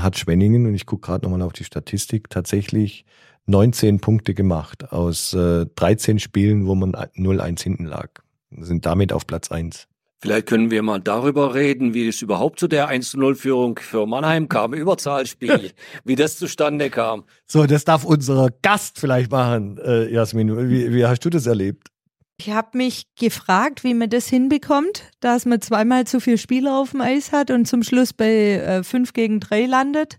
hat 0.00 0.18
Schwenningen, 0.18 0.66
und 0.66 0.74
ich 0.74 0.86
gucke 0.86 1.06
gerade 1.06 1.24
nochmal 1.24 1.42
auf 1.42 1.52
die 1.52 1.64
Statistik, 1.64 2.28
tatsächlich 2.28 3.06
19 3.46 4.00
Punkte 4.00 4.34
gemacht 4.34 4.92
aus 4.92 5.32
äh, 5.34 5.66
13 5.66 6.18
Spielen, 6.18 6.66
wo 6.66 6.74
man 6.74 6.92
0-1 6.92 7.62
hinten 7.62 7.84
lag. 7.84 8.10
Sind 8.50 8.86
damit 8.86 9.12
auf 9.12 9.26
Platz 9.26 9.50
1. 9.50 9.88
Vielleicht 10.26 10.46
können 10.46 10.72
wir 10.72 10.82
mal 10.82 10.98
darüber 10.98 11.54
reden, 11.54 11.94
wie 11.94 12.08
es 12.08 12.20
überhaupt 12.20 12.58
zu 12.58 12.66
der 12.66 12.90
1-0-Führung 12.90 13.78
für 13.78 14.06
Mannheim 14.06 14.48
kam, 14.48 14.74
Überzahlspiel, 14.74 15.70
wie 16.04 16.16
das 16.16 16.36
zustande 16.36 16.90
kam. 16.90 17.22
So, 17.46 17.64
das 17.64 17.84
darf 17.84 18.04
unser 18.04 18.48
Gast 18.60 18.98
vielleicht 18.98 19.30
machen, 19.30 19.78
äh, 19.78 20.12
Jasmin. 20.12 20.68
Wie, 20.68 20.92
wie 20.92 21.06
hast 21.06 21.24
du 21.24 21.30
das 21.30 21.46
erlebt? 21.46 21.92
Ich 22.38 22.50
habe 22.50 22.76
mich 22.76 23.04
gefragt, 23.16 23.84
wie 23.84 23.94
man 23.94 24.10
das 24.10 24.26
hinbekommt, 24.26 25.04
dass 25.20 25.46
man 25.46 25.60
zweimal 25.60 26.08
zu 26.08 26.18
viel 26.18 26.38
Spieler 26.38 26.76
auf 26.76 26.90
dem 26.90 27.02
Eis 27.02 27.30
hat 27.30 27.52
und 27.52 27.66
zum 27.66 27.84
Schluss 27.84 28.12
bei 28.12 28.82
äh, 28.84 29.02
gegen 29.14 29.38
3 29.38 29.66
landet. 29.66 30.16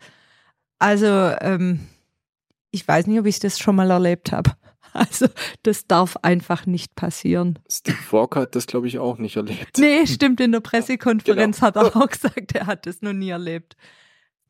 Also, 0.79 1.05
ähm, 1.05 1.81
ich 2.71 2.87
weiß 2.87 3.07
nicht, 3.07 3.19
ob 3.19 3.25
ich 3.25 3.39
das 3.39 3.59
schon 3.59 3.75
mal 3.75 3.91
erlebt 3.91 4.31
habe. 4.31 4.51
Also, 5.07 5.27
das 5.63 5.85
darf 5.85 6.17
einfach 6.23 6.65
nicht 6.65 6.95
passieren. 6.95 7.59
Steve 7.69 7.97
Walker 8.09 8.41
hat 8.41 8.55
das, 8.55 8.65
glaube 8.65 8.87
ich, 8.87 8.97
auch 8.97 9.19
nicht 9.19 9.35
erlebt. 9.35 9.77
Nee, 9.77 10.07
stimmt. 10.07 10.41
In 10.41 10.51
der 10.51 10.59
Pressekonferenz 10.59 11.57
genau. 11.57 11.67
hat 11.67 11.75
er 11.75 11.95
auch 11.95 12.09
gesagt, 12.09 12.55
er 12.55 12.65
hat 12.65 12.87
das 12.87 13.01
noch 13.01 13.13
nie 13.13 13.29
erlebt. 13.29 13.77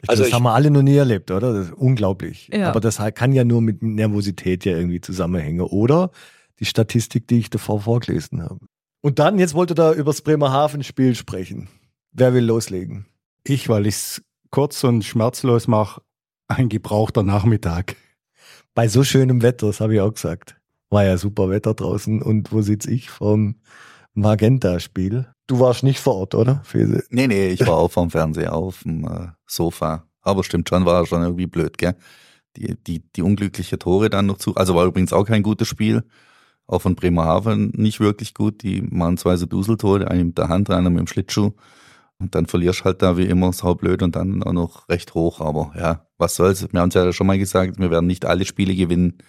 Also 0.07 0.23
das 0.23 0.31
haben 0.31 0.43
wir 0.43 0.53
alle 0.53 0.71
noch 0.71 0.83
nie 0.83 0.95
erlebt, 0.95 1.31
oder? 1.31 1.53
Das 1.53 1.67
ist 1.67 1.73
unglaublich. 1.73 2.49
Ja. 2.53 2.69
Aber 2.69 2.79
das 2.79 3.01
kann 3.15 3.33
ja 3.33 3.43
nur 3.43 3.61
mit 3.61 3.81
Nervosität 3.81 4.63
ja 4.63 4.77
irgendwie 4.77 5.01
zusammenhängen. 5.01 5.61
Oder 5.61 6.11
die 6.59 6.65
Statistik, 6.65 7.27
die 7.27 7.39
ich 7.39 7.49
davor 7.49 7.81
vorgelesen 7.81 8.41
habe. 8.41 8.59
Und 9.01 9.19
dann, 9.19 9.39
jetzt 9.39 9.53
wollte 9.53 9.75
da 9.75 9.93
über 9.93 10.11
das 10.11 10.21
Bremerhaven-Spiel 10.21 11.15
sprechen. 11.15 11.69
Wer 12.11 12.33
will 12.33 12.45
loslegen? 12.45 13.05
Ich, 13.43 13.69
weil 13.69 13.87
ich 13.87 13.95
es 13.95 14.21
kurz 14.49 14.83
und 14.83 15.03
schmerzlos 15.03 15.67
mache, 15.67 16.01
ein 16.47 16.69
gebrauchter 16.69 17.23
Nachmittag. 17.23 17.95
Bei 18.78 18.88
so 18.88 19.03
schönem 19.03 19.41
Wetter, 19.41 19.65
das 19.65 19.82
habe 19.82 19.95
ich 19.95 20.01
auch 20.01 20.13
gesagt. 20.13 20.55
War 20.91 21.03
ja 21.03 21.17
super 21.17 21.49
Wetter 21.49 21.73
draußen. 21.73 22.21
Und 22.21 22.51
wo 22.51 22.61
sitze 22.61 22.91
ich? 22.91 23.09
Vom 23.09 23.55
Magenta-Spiel. 24.13 25.25
Du 25.47 25.59
warst 25.59 25.82
nicht 25.82 25.99
vor 25.99 26.13
Ort, 26.13 26.36
oder? 26.36 26.61
Fese? 26.63 27.03
Nee, 27.09 27.25
nee, 27.25 27.47
ich 27.47 27.65
war 27.65 27.75
auch 27.78 27.89
vom 27.89 28.11
Fernseher 28.11 28.53
auf 28.53 28.84
dem 28.84 29.03
äh, 29.05 29.30
Sofa. 29.47 30.03
Aber 30.21 30.43
stimmt 30.43 30.69
schon, 30.69 30.86
war 30.86 31.07
schon 31.07 31.23
irgendwie 31.23 31.47
blöd, 31.47 31.80
gell? 31.80 31.95
Die, 32.55 32.75
die, 32.86 33.01
die 33.15 33.23
unglückliche 33.23 33.80
Tore 33.80 34.11
dann 34.11 34.28
noch 34.28 34.38
zu. 34.38 34.53
Also 34.53 34.75
war 34.75 34.86
übrigens 34.86 35.11
auch 35.11 35.25
kein 35.25 35.41
gutes 35.41 35.67
Spiel 35.67 36.03
auch 36.67 36.84
von 36.84 36.93
Bremerhaven 36.93 37.71
nicht 37.75 37.99
wirklich 37.99 38.36
gut. 38.36 38.61
Die 38.61 38.84
machen 38.84 39.17
zwei 39.17 39.38
so 39.38 39.47
Duseltore, 39.47 40.07
einen 40.07 40.28
mit 40.28 40.38
der 40.38 40.49
Hand, 40.49 40.69
einer 40.69 40.91
mit 40.91 40.99
dem 40.99 41.07
Schlittschuh. 41.07 41.53
Und 42.20 42.34
dann 42.34 42.47
verlierst 42.47 42.84
halt 42.84 43.01
da 43.01 43.18
wie 43.18 43.26
immer 43.26 43.53
saublöd 43.53 44.01
und 44.01 44.15
dann 44.15 44.41
auch 44.41 44.53
noch 44.53 44.89
recht 44.89 45.13
hoch. 45.13 45.39
Aber 45.39 45.74
ja, 45.78 46.07
was 46.18 46.36
soll's. 46.36 46.68
Wir 46.72 46.80
haben 46.80 46.89
es 46.89 46.95
ja 46.95 47.13
schon 47.13 47.28
mal 47.28 47.38
gesagt, 47.38 47.80
wir 47.80 47.91
werden 47.91 48.07
nicht 48.07 48.26
alle 48.26 48.45
Spiele 48.45 48.76
gewinnen. 48.76 49.20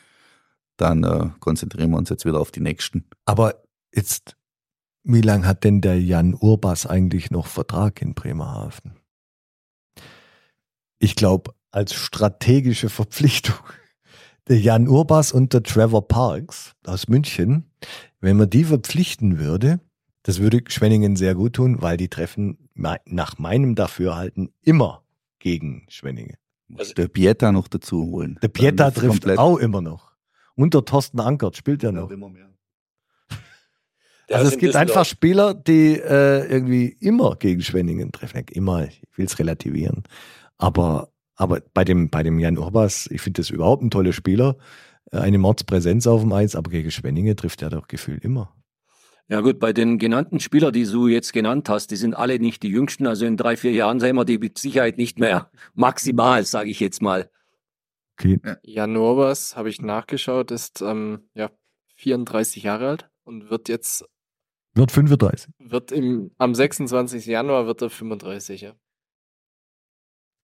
Dann 0.78 1.04
äh, 1.04 1.28
konzentrieren 1.40 1.90
wir 1.90 1.98
uns 1.98 2.08
jetzt 2.08 2.24
wieder 2.24 2.40
auf 2.40 2.50
die 2.50 2.60
nächsten. 2.60 3.04
Aber 3.26 3.62
jetzt, 3.94 4.36
wie 5.04 5.20
lange 5.20 5.46
hat 5.46 5.64
denn 5.64 5.80
der 5.80 6.00
Jan 6.00 6.34
Urbas 6.34 6.86
eigentlich 6.86 7.30
noch 7.30 7.46
Vertrag 7.46 8.00
in 8.00 8.14
Bremerhaven? 8.14 8.96
Ich 10.98 11.14
glaube, 11.14 11.52
als 11.70 11.92
strategische 11.94 12.88
Verpflichtung 12.88 13.56
der 14.48 14.58
Jan 14.58 14.88
Urbas 14.88 15.32
und 15.32 15.52
der 15.52 15.62
Trevor 15.62 16.08
Parks 16.08 16.72
aus 16.86 17.08
München, 17.08 17.70
wenn 18.20 18.38
man 18.38 18.48
die 18.48 18.64
verpflichten 18.64 19.38
würde, 19.38 19.80
das 20.22 20.40
würde 20.40 20.62
Schwenningen 20.68 21.16
sehr 21.16 21.34
gut 21.34 21.54
tun, 21.54 21.80
weil 21.80 21.96
die 21.96 22.08
treffen 22.08 22.67
nach 22.78 23.38
meinem 23.38 23.74
Dafürhalten 23.74 24.52
immer 24.62 25.02
gegen 25.38 25.86
Schwenningen. 25.88 26.36
Also 26.76 26.94
der 26.94 27.08
Pieta 27.08 27.52
noch 27.52 27.68
dazu 27.68 28.04
holen. 28.04 28.38
Der 28.42 28.48
Pieta 28.48 28.90
trifft 28.90 29.22
komplett. 29.22 29.38
auch 29.38 29.56
immer 29.56 29.80
noch. 29.80 30.12
Und 30.54 30.74
der 30.74 30.84
Thorsten 30.84 31.20
Ankert 31.20 31.56
spielt 31.56 31.82
ja 31.82 31.92
noch. 31.92 32.10
Immer 32.10 32.28
mehr. 32.28 32.50
also 34.30 34.48
es 34.48 34.58
gibt 34.58 34.76
einfach 34.76 35.04
Spieler, 35.04 35.54
die 35.54 35.94
äh, 35.94 36.46
irgendwie 36.46 36.88
immer 37.00 37.36
gegen 37.36 37.62
Schwenningen 37.62 38.12
treffen. 38.12 38.44
Immer, 38.50 38.86
ich 38.86 39.02
will 39.16 39.26
es 39.26 39.38
relativieren. 39.38 40.02
Aber 40.58 41.10
aber 41.38 41.62
bei 41.72 41.84
dem, 41.84 42.10
bei 42.10 42.24
dem 42.24 42.40
Jan 42.40 42.58
Urbas, 42.58 43.08
ich 43.12 43.20
finde 43.20 43.40
das 43.40 43.50
überhaupt 43.50 43.82
ein 43.82 43.90
toller 43.90 44.12
Spieler. 44.12 44.56
Äh, 45.12 45.18
eine 45.18 45.38
Mordspräsenz 45.38 46.06
auf 46.06 46.20
dem 46.20 46.32
Eis, 46.32 46.56
aber 46.56 46.70
gegen 46.70 46.90
Schwenninge 46.90 47.36
trifft 47.36 47.62
er 47.62 47.70
doch 47.70 47.86
gefühlt 47.86 48.24
immer. 48.24 48.52
Ja 49.28 49.42
gut, 49.42 49.58
bei 49.58 49.74
den 49.74 49.98
genannten 49.98 50.40
Spielern, 50.40 50.72
die 50.72 50.84
du 50.84 51.06
jetzt 51.06 51.34
genannt 51.34 51.68
hast, 51.68 51.90
die 51.90 51.96
sind 51.96 52.14
alle 52.14 52.38
nicht 52.38 52.62
die 52.62 52.70
jüngsten. 52.70 53.06
Also 53.06 53.26
in 53.26 53.36
drei, 53.36 53.56
vier 53.56 53.72
Jahren 53.72 54.00
sehen 54.00 54.16
wir 54.16 54.24
die 54.24 54.38
mit 54.38 54.56
Sicherheit 54.58 54.96
nicht 54.96 55.18
mehr 55.18 55.50
maximal, 55.74 56.44
sage 56.44 56.70
ich 56.70 56.80
jetzt 56.80 57.02
mal. 57.02 57.30
Okay. 58.18 58.40
Jan 58.62 58.96
Urbas, 58.96 59.54
habe 59.54 59.68
ich 59.68 59.80
nachgeschaut, 59.80 60.50
ist 60.50 60.80
ähm, 60.80 61.28
ja 61.34 61.50
34 61.96 62.62
Jahre 62.62 62.88
alt 62.88 63.10
und 63.24 63.50
wird 63.50 63.68
jetzt 63.68 64.04
wird 64.74 64.92
35. 64.92 65.50
Wird 65.58 65.92
im, 65.92 66.30
am 66.38 66.54
26. 66.54 67.26
Januar 67.26 67.66
wird 67.66 67.82
er 67.82 67.90
35, 67.90 68.60
ja. 68.62 68.72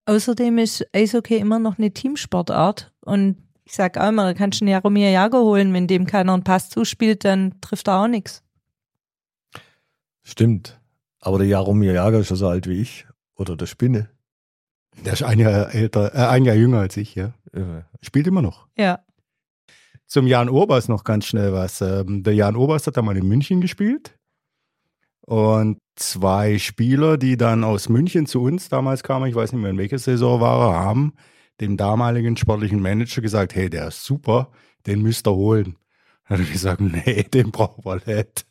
Außerdem 0.07 0.59
ist 0.59 0.87
Eishockey 0.93 1.37
immer 1.37 1.59
noch 1.59 1.78
eine 1.78 1.93
Teamsportart 1.93 2.93
und 3.01 3.39
ich 3.64 3.74
sag 3.74 3.97
auch 3.97 4.09
immer, 4.09 4.24
da 4.24 4.35
kannst 4.35 4.61
du 4.61 4.64
einen 4.64 4.72
Jaromir 4.72 5.11
Jager 5.11 5.41
holen, 5.41 5.72
wenn 5.72 5.87
dem 5.87 6.07
keiner 6.07 6.35
einen 6.35 6.45
Pass 6.45 6.68
zuspielt, 6.68 7.24
dann 7.24 7.61
trifft 7.62 7.89
er 7.89 8.03
auch 8.03 8.09
nichts. 8.09 8.44
Stimmt. 10.25 10.81
Aber 11.20 11.39
der 11.39 11.47
Jaromir 11.47 11.93
Jager 11.93 12.20
ist 12.20 12.29
schon 12.29 12.37
so 12.37 12.49
alt 12.49 12.66
wie 12.66 12.81
ich. 12.81 13.07
Oder 13.37 13.57
der 13.57 13.66
Spinne. 13.66 14.11
Der 15.05 15.12
ist 15.12 15.22
ein 15.22 15.39
Jahr 15.39 15.75
älter, 15.75 16.14
äh, 16.14 16.27
ein 16.29 16.45
Jahr 16.45 16.57
jünger 16.57 16.81
als 16.81 16.97
ich, 16.97 17.14
ja. 17.14 17.35
Ja. 17.55 17.85
Spielt 18.01 18.27
immer 18.27 18.43
noch. 18.43 18.66
Ja. 18.77 19.01
Zum 20.07 20.27
Jan 20.27 20.49
Oberst 20.49 20.89
noch 20.89 21.05
ganz 21.05 21.27
schnell 21.27 21.53
was. 21.53 21.81
Ähm, 21.81 22.22
der 22.22 22.35
Jan 22.35 22.57
Oberst 22.57 22.87
hat 22.87 22.97
da 22.97 23.03
mal 23.03 23.16
in 23.16 23.27
München 23.27 23.61
gespielt. 23.61 24.18
Und 25.22 25.79
zwei 25.97 26.59
Spieler, 26.59 27.16
die 27.16 27.37
dann 27.37 27.64
aus 27.64 27.89
München 27.89 28.27
zu 28.27 28.43
uns 28.43 28.68
damals 28.68 29.03
kamen, 29.03 29.27
ich 29.27 29.35
weiß 29.35 29.53
nicht 29.53 29.62
mehr 29.62 29.70
in 29.70 29.79
welcher 29.79 29.99
Saison 29.99 30.41
war 30.41 30.75
er, 30.75 30.81
haben 30.81 31.14
dem 31.61 31.77
damaligen 31.77 32.37
sportlichen 32.37 32.81
Manager 32.81 33.22
gesagt, 33.22 33.55
hey, 33.55 33.70
der 33.70 33.89
ist 33.89 34.05
super, 34.05 34.51
den 34.87 35.03
müsst 35.03 35.27
ihr 35.27 35.35
holen. 35.35 35.77
Dann 36.29 36.39
hat 36.39 36.47
er 36.47 36.53
gesagt, 36.53 36.81
nee, 36.81 37.22
den 37.22 37.51
brauchen 37.51 37.85
wir 37.85 38.03
nicht. 38.05 38.47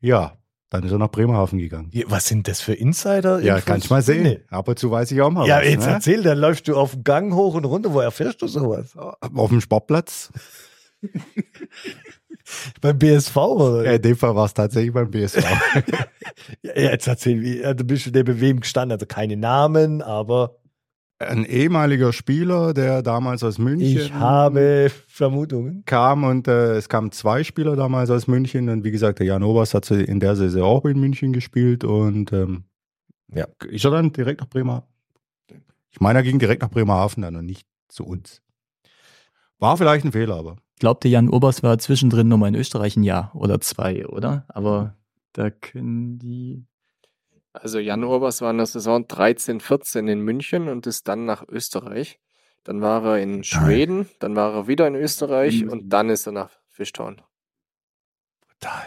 Ja, 0.00 0.39
dann 0.70 0.84
ist 0.84 0.92
er 0.92 0.98
nach 0.98 1.10
Bremerhaven 1.10 1.58
gegangen. 1.58 1.90
Ja, 1.92 2.04
Was 2.08 2.26
sind 2.28 2.46
das 2.48 2.60
für 2.60 2.74
Insider? 2.74 3.40
Ja, 3.40 3.60
kann 3.60 3.78
ich 3.78 3.90
mal 3.90 4.02
sehen. 4.02 4.38
Ab 4.50 4.68
und 4.68 4.78
zu 4.78 4.90
weiß 4.90 5.10
ich 5.10 5.20
auch 5.20 5.30
mal 5.30 5.46
Ja, 5.46 5.58
was. 5.58 5.64
jetzt 5.66 5.86
ne? 5.86 5.92
erzähl, 5.92 6.22
dann 6.22 6.38
läufst 6.38 6.68
du 6.68 6.76
auf 6.76 6.92
dem 6.92 7.04
Gang 7.04 7.34
hoch 7.34 7.54
und 7.54 7.64
runter. 7.64 7.92
Wo 7.92 8.00
erfährst 8.00 8.40
du 8.40 8.46
sowas? 8.46 8.96
Auf 8.96 9.50
dem 9.50 9.60
Sportplatz. 9.60 10.30
Beim 12.80 12.98
BSV 12.98 13.36
oder? 13.36 13.84
Ja, 13.84 13.92
in 13.92 14.02
dem 14.02 14.16
Fall 14.16 14.34
war 14.34 14.46
es 14.46 14.54
tatsächlich 14.54 14.92
beim 14.92 15.10
BSV. 15.10 15.38
Ja, 16.62 16.72
jetzt 16.74 17.06
erzähl, 17.06 17.40
wie, 17.42 17.60
ja, 17.60 17.74
du 17.74 17.84
bist 17.84 18.02
schon 18.04 18.12
neben 18.12 18.40
wem 18.40 18.60
gestanden, 18.60 18.92
also 18.92 19.06
keine 19.06 19.36
Namen, 19.36 20.02
aber 20.02 20.56
Ein 21.20 21.44
ehemaliger 21.44 22.14
Spieler, 22.14 22.72
der 22.72 23.02
damals 23.02 23.44
aus 23.44 23.58
München 23.58 23.98
ich 23.98 24.12
habe 24.14 24.90
Vermutungen. 25.06 25.82
kam 25.84 26.24
und 26.24 26.48
äh, 26.48 26.76
es 26.76 26.88
kamen 26.88 27.12
zwei 27.12 27.44
Spieler 27.44 27.76
damals 27.76 28.08
aus 28.08 28.26
München 28.26 28.70
und 28.70 28.84
wie 28.84 28.90
gesagt, 28.90 29.18
der 29.18 29.26
Jan 29.26 29.42
Obers 29.42 29.74
hat 29.74 29.84
sie 29.84 30.02
in 30.02 30.18
der 30.18 30.34
Saison 30.34 30.62
auch 30.62 30.84
in 30.86 30.98
München 30.98 31.34
gespielt 31.34 31.84
und 31.84 32.32
ähm, 32.32 32.64
Ja. 33.34 33.46
ist 33.68 33.84
er 33.84 33.90
dann 33.90 34.12
direkt 34.14 34.40
nach 34.40 34.48
Bremerhaven? 34.48 34.88
Ich 35.90 36.00
meine, 36.00 36.20
er 36.20 36.22
ging 36.22 36.38
direkt 36.38 36.62
nach 36.62 36.70
Bremerhaven 36.70 37.22
dann 37.22 37.36
und 37.36 37.44
nicht 37.44 37.66
zu 37.88 38.06
uns. 38.06 38.40
War 39.58 39.76
vielleicht 39.76 40.06
ein 40.06 40.12
Fehler, 40.12 40.36
aber 40.36 40.56
Ich 40.76 40.80
glaube, 40.80 41.00
der 41.02 41.10
Jan 41.10 41.28
Obers 41.28 41.62
war 41.62 41.76
zwischendrin 41.78 42.28
nochmal 42.28 42.48
in 42.48 42.54
Österreich 42.54 42.96
ein 42.96 43.02
Jahr 43.02 43.30
oder 43.34 43.60
zwei, 43.60 44.06
oder? 44.06 44.46
Aber 44.48 44.96
da 45.34 45.50
können 45.50 46.18
die. 46.18 46.64
Also 47.52 47.78
Jan 47.78 48.04
Urbers 48.04 48.40
war 48.42 48.50
in 48.50 48.58
der 48.58 48.66
Saison 48.66 49.06
13, 49.06 49.60
14 49.60 50.08
in 50.08 50.20
München 50.20 50.68
und 50.68 50.86
ist 50.86 51.08
dann 51.08 51.24
nach 51.24 51.46
Österreich. 51.48 52.20
Dann 52.64 52.80
war 52.80 53.04
er 53.04 53.18
in 53.18 53.42
Schweden, 53.42 54.08
dann 54.18 54.36
war 54.36 54.54
er 54.54 54.66
wieder 54.68 54.86
in 54.86 54.94
Österreich 54.94 55.66
und 55.66 55.88
dann 55.88 56.10
ist 56.10 56.26
er 56.26 56.32
nach 56.32 56.50
Fishtown. 56.68 57.22
Total. 58.48 58.86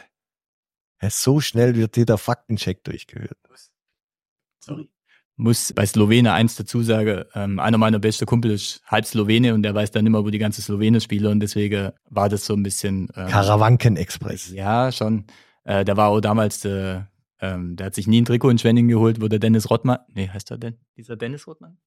Ja, 1.01 1.09
so 1.09 1.41
schnell 1.41 1.76
wird 1.76 1.97
jeder 1.97 2.18
Faktencheck 2.18 2.84
durchgeführt. 2.84 3.38
Sorry. 4.64 4.89
Muss 5.36 5.74
bei 5.74 5.86
Slowene 5.86 6.32
eins 6.32 6.55
dazu 6.55 6.84
sagen, 6.84 7.26
ähm, 7.34 7.59
einer 7.59 7.80
meiner 7.80 7.97
besten 7.97 8.28
Kumpel 8.28 8.51
ist 8.51 8.82
halb 8.86 9.05
Slowene 9.05 9.53
und 9.53 9.64
der 9.64 9.74
weiß 9.74 9.89
dann 9.89 10.05
immer, 10.05 10.24
wo 10.24 10.30
die 10.30 10.38
ganze 10.38 10.61
Slowene 10.61 11.01
spielen 11.01 11.32
und 11.32 11.39
deswegen 11.39 11.91
war 12.09 12.30
das 12.30 12.45
so 12.45 12.53
ein 12.53 12.61
bisschen. 12.61 13.09
Ähm, 13.16 13.28
Karawanken-Express. 13.28 14.51
Ja, 14.51 14.91
schon. 14.91 15.26
Äh, 15.64 15.84
der 15.86 15.97
war 15.97 16.09
auch 16.09 16.22
damals, 16.22 16.59
der, 16.59 17.09
ähm, 17.44 17.76
der 17.76 17.88
hat 17.88 17.96
sich 17.96 18.08
nie 18.08 18.22
ein 18.22 18.26
Trikot 18.26 18.50
in 18.52 18.58
Schwenning 18.58 18.88
geholt, 18.88 19.22
wo 19.22 19.28
der 19.28 19.39
Dennis 19.39 19.70
Rottmann, 19.70 20.00
nee, 20.08 20.30
heißt 20.30 20.50
er 20.52 20.58
denn, 20.58 20.78
dieser 20.96 21.18
Dennis 21.18 21.46
Rottmann? 21.46 21.78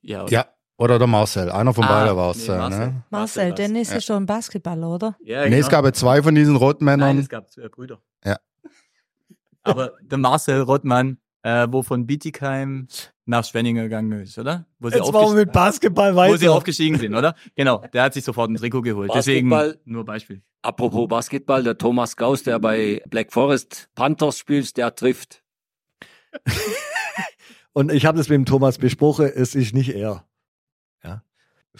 Ja, 0.00 0.22
oder? 0.22 0.32
ja. 0.32 0.46
Oder 0.78 0.98
der 0.98 1.06
Marcel, 1.06 1.50
einer 1.52 1.74
von 1.74 1.84
Ah, 1.84 1.88
beiden 2.00 2.16
war 2.16 2.30
es. 2.30 2.48
nee, 2.48 2.56
Marcel. 2.56 2.78
ne? 2.86 3.02
Marcel, 3.10 3.48
war's. 3.50 3.56
Dennis 3.56 3.90
Ja. 3.90 3.96
ist 3.98 4.04
schon 4.06 4.16
ein 4.22 4.26
Basketballer, 4.26 4.88
oder? 4.88 5.16
Ja, 5.22 5.46
Nee, 5.48 5.58
es 5.58 5.68
gab 5.68 5.84
ja 5.84 5.92
zwei 5.92 6.22
von 6.22 6.34
diesen 6.34 6.54
Nein, 6.54 6.62
Rotmännern. 6.62 7.18
es 7.18 7.28
gab 7.28 7.46
äh, 7.58 7.68
Brüder. 7.68 8.00
Ja. 8.24 8.38
Aber 9.62 9.92
der 10.02 10.18
Marcel 10.18 10.62
Rottmann, 10.62 11.18
äh, 11.42 11.68
wo 11.70 11.82
von 11.82 12.06
Bietigheim 12.06 12.88
nach 13.24 13.44
Schwenning 13.44 13.76
gegangen 13.76 14.12
ist, 14.22 14.36
oder? 14.38 14.66
Wo 14.78 14.88
sie, 14.90 14.96
Jetzt 14.96 15.12
machen 15.12 15.14
wir 15.14 15.20
mit 15.44 15.48
aufgestiegen- 15.48 15.52
Basketball 15.52 16.14
wo 16.14 16.36
sie 16.36 16.46
weiter. 16.46 16.54
aufgestiegen 16.56 16.98
sind, 16.98 17.14
oder? 17.14 17.34
Genau, 17.54 17.78
der 17.92 18.02
hat 18.04 18.14
sich 18.14 18.24
sofort 18.24 18.50
ein 18.50 18.56
Trikot 18.56 18.82
geholt. 18.82 19.10
Deswegen 19.14 19.48
Basketball. 19.48 19.80
nur 19.84 20.04
Beispiel. 20.04 20.42
Apropos 20.62 21.08
Basketball, 21.08 21.62
der 21.62 21.78
Thomas 21.78 22.16
Gauss, 22.16 22.42
der 22.42 22.58
bei 22.58 23.02
Black 23.08 23.32
Forest 23.32 23.88
Panthers 23.94 24.38
spielt, 24.38 24.76
der 24.76 24.94
trifft. 24.94 25.42
Und 27.72 27.90
ich 27.90 28.04
habe 28.06 28.18
das 28.18 28.28
mit 28.28 28.36
dem 28.36 28.44
Thomas 28.44 28.78
besprochen, 28.78 29.30
es 29.34 29.54
ist 29.54 29.72
nicht 29.74 29.90
er. 29.94 30.24
Ja. 31.02 31.22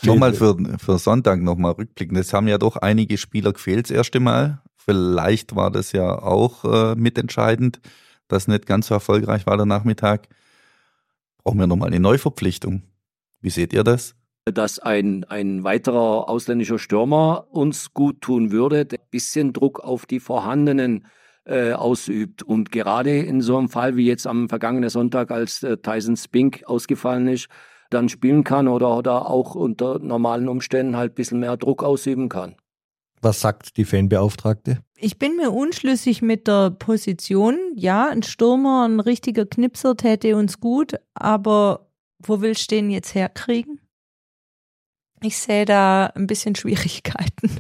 Nochmal 0.03 0.33
für, 0.33 0.57
für 0.79 0.99
Sonntag 0.99 1.43
nochmal 1.43 1.73
rückblicken. 1.73 2.17
Es 2.17 2.33
haben 2.33 2.49
ja 2.49 2.57
doch 2.59 2.77
einige 2.77 3.19
Spieler 3.19 3.53
gefehlt 3.53 3.87
das 3.87 3.91
erste 3.91 4.21
Mal. 4.21 4.63
Vielleicht 4.77 5.55
war 5.55 5.71
das 5.71 5.93
ja 5.93 6.19
auch 6.23 6.65
äh, 6.65 6.95
mitentscheidend, 6.97 7.81
dass 8.27 8.49
nicht 8.49 8.67
ganz 8.67 8.87
so 8.87 8.95
erfolgreich 8.95 9.45
war 9.47 9.57
der 9.57 9.67
Nachmittag. 9.67 10.29
Brauchen 11.45 11.59
wir 11.59 11.67
nochmal 11.67 11.89
eine 11.89 12.01
Neuverpflichtung. 12.01 12.83
Wie 13.41 13.51
seht 13.51 13.73
ihr 13.73 13.85
das? 13.85 14.15
dass 14.45 14.79
ein, 14.81 15.25
ein 15.25 15.63
weiterer 15.63 16.29
ausländischer 16.29 16.79
Stürmer 16.79 17.47
uns 17.51 17.95
gut 17.95 18.21
tun 18.21 18.51
würde, 18.51 18.85
der 18.85 18.99
ein 18.99 19.07
bisschen 19.11 19.53
Druck 19.53 19.81
auf 19.81 20.05
die 20.07 20.21
vorhandenen 20.21 21.07
äh, 21.45 21.73
ausübt. 21.73 22.43
Und 22.43 22.73
gerade 22.73 23.19
in 23.19 23.41
so 23.41 23.57
einem 23.57 23.69
Fall 23.69 23.97
wie 23.97 24.07
jetzt 24.07 24.27
am 24.27 24.49
vergangenen 24.49 24.91
Sonntag, 24.91 25.31
als 25.31 25.63
äh, 25.63 25.77
Tyson 25.79 26.17
Spink 26.17 26.65
ausgefallen 26.67 27.29
ist, 27.29 27.49
dann 27.91 28.09
spielen 28.09 28.43
kann 28.43 28.69
oder, 28.69 28.97
oder 28.97 29.29
auch 29.29 29.55
unter 29.55 29.99
normalen 29.99 30.49
Umständen 30.49 30.97
halt 30.97 31.13
ein 31.13 31.15
bisschen 31.15 31.41
mehr 31.41 31.57
Druck 31.57 31.85
ausüben 31.85 32.29
kann. 32.29 32.57
Was 33.21 33.41
sagt 33.41 33.77
die 33.77 33.85
Fanbeauftragte? 33.85 34.79
Ich 35.05 35.19
bin 35.19 35.35
mir 35.35 35.51
unschlüssig 35.51 36.23
mit 36.23 36.47
der 36.47 36.71
Position. 36.71 37.59
Ja, 37.75 38.09
ein 38.09 38.23
Stürmer, 38.23 38.87
ein 38.87 39.01
richtiger 39.01 39.45
Knipser 39.45 39.97
täte 39.97 40.37
uns 40.37 40.61
gut, 40.61 40.95
aber 41.13 41.91
wo 42.25 42.41
willst 42.41 42.71
du 42.71 42.77
den 42.77 42.89
jetzt 42.89 43.17
herkriegen? 43.17 43.81
Ich 45.21 45.39
sehe 45.39 45.65
da 45.65 46.07
ein 46.07 46.29
bisschen 46.29 46.55
Schwierigkeiten. 46.55 47.51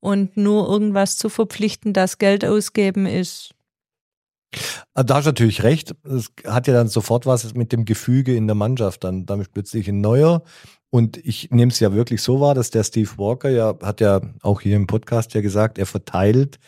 Und 0.00 0.36
nur 0.36 0.68
irgendwas 0.68 1.16
zu 1.16 1.30
verpflichten, 1.30 1.94
das 1.94 2.18
Geld 2.18 2.44
ausgeben 2.44 3.06
ist. 3.06 3.54
Ah, 4.92 5.02
Da 5.02 5.14
hast 5.14 5.24
du 5.24 5.30
natürlich 5.30 5.62
recht. 5.62 5.94
Es 6.04 6.30
hat 6.44 6.66
ja 6.66 6.74
dann 6.74 6.88
sofort 6.88 7.24
was 7.24 7.54
mit 7.54 7.72
dem 7.72 7.86
Gefüge 7.86 8.36
in 8.36 8.46
der 8.46 8.54
Mannschaft. 8.54 9.02
Dann 9.04 9.24
damit 9.24 9.52
plötzlich 9.54 9.88
ein 9.88 10.02
neuer. 10.02 10.42
Und 10.90 11.16
ich 11.18 11.50
nehme 11.50 11.70
es 11.70 11.80
ja 11.80 11.94
wirklich 11.94 12.20
so 12.20 12.40
wahr, 12.40 12.54
dass 12.54 12.70
der 12.70 12.82
Steve 12.82 13.10
Walker 13.16 13.48
ja, 13.48 13.74
hat 13.82 14.00
ja 14.00 14.20
auch 14.42 14.60
hier 14.60 14.76
im 14.76 14.86
Podcast 14.86 15.34
ja 15.34 15.40
gesagt, 15.40 15.78
er 15.78 15.86
verteilt 15.86 16.58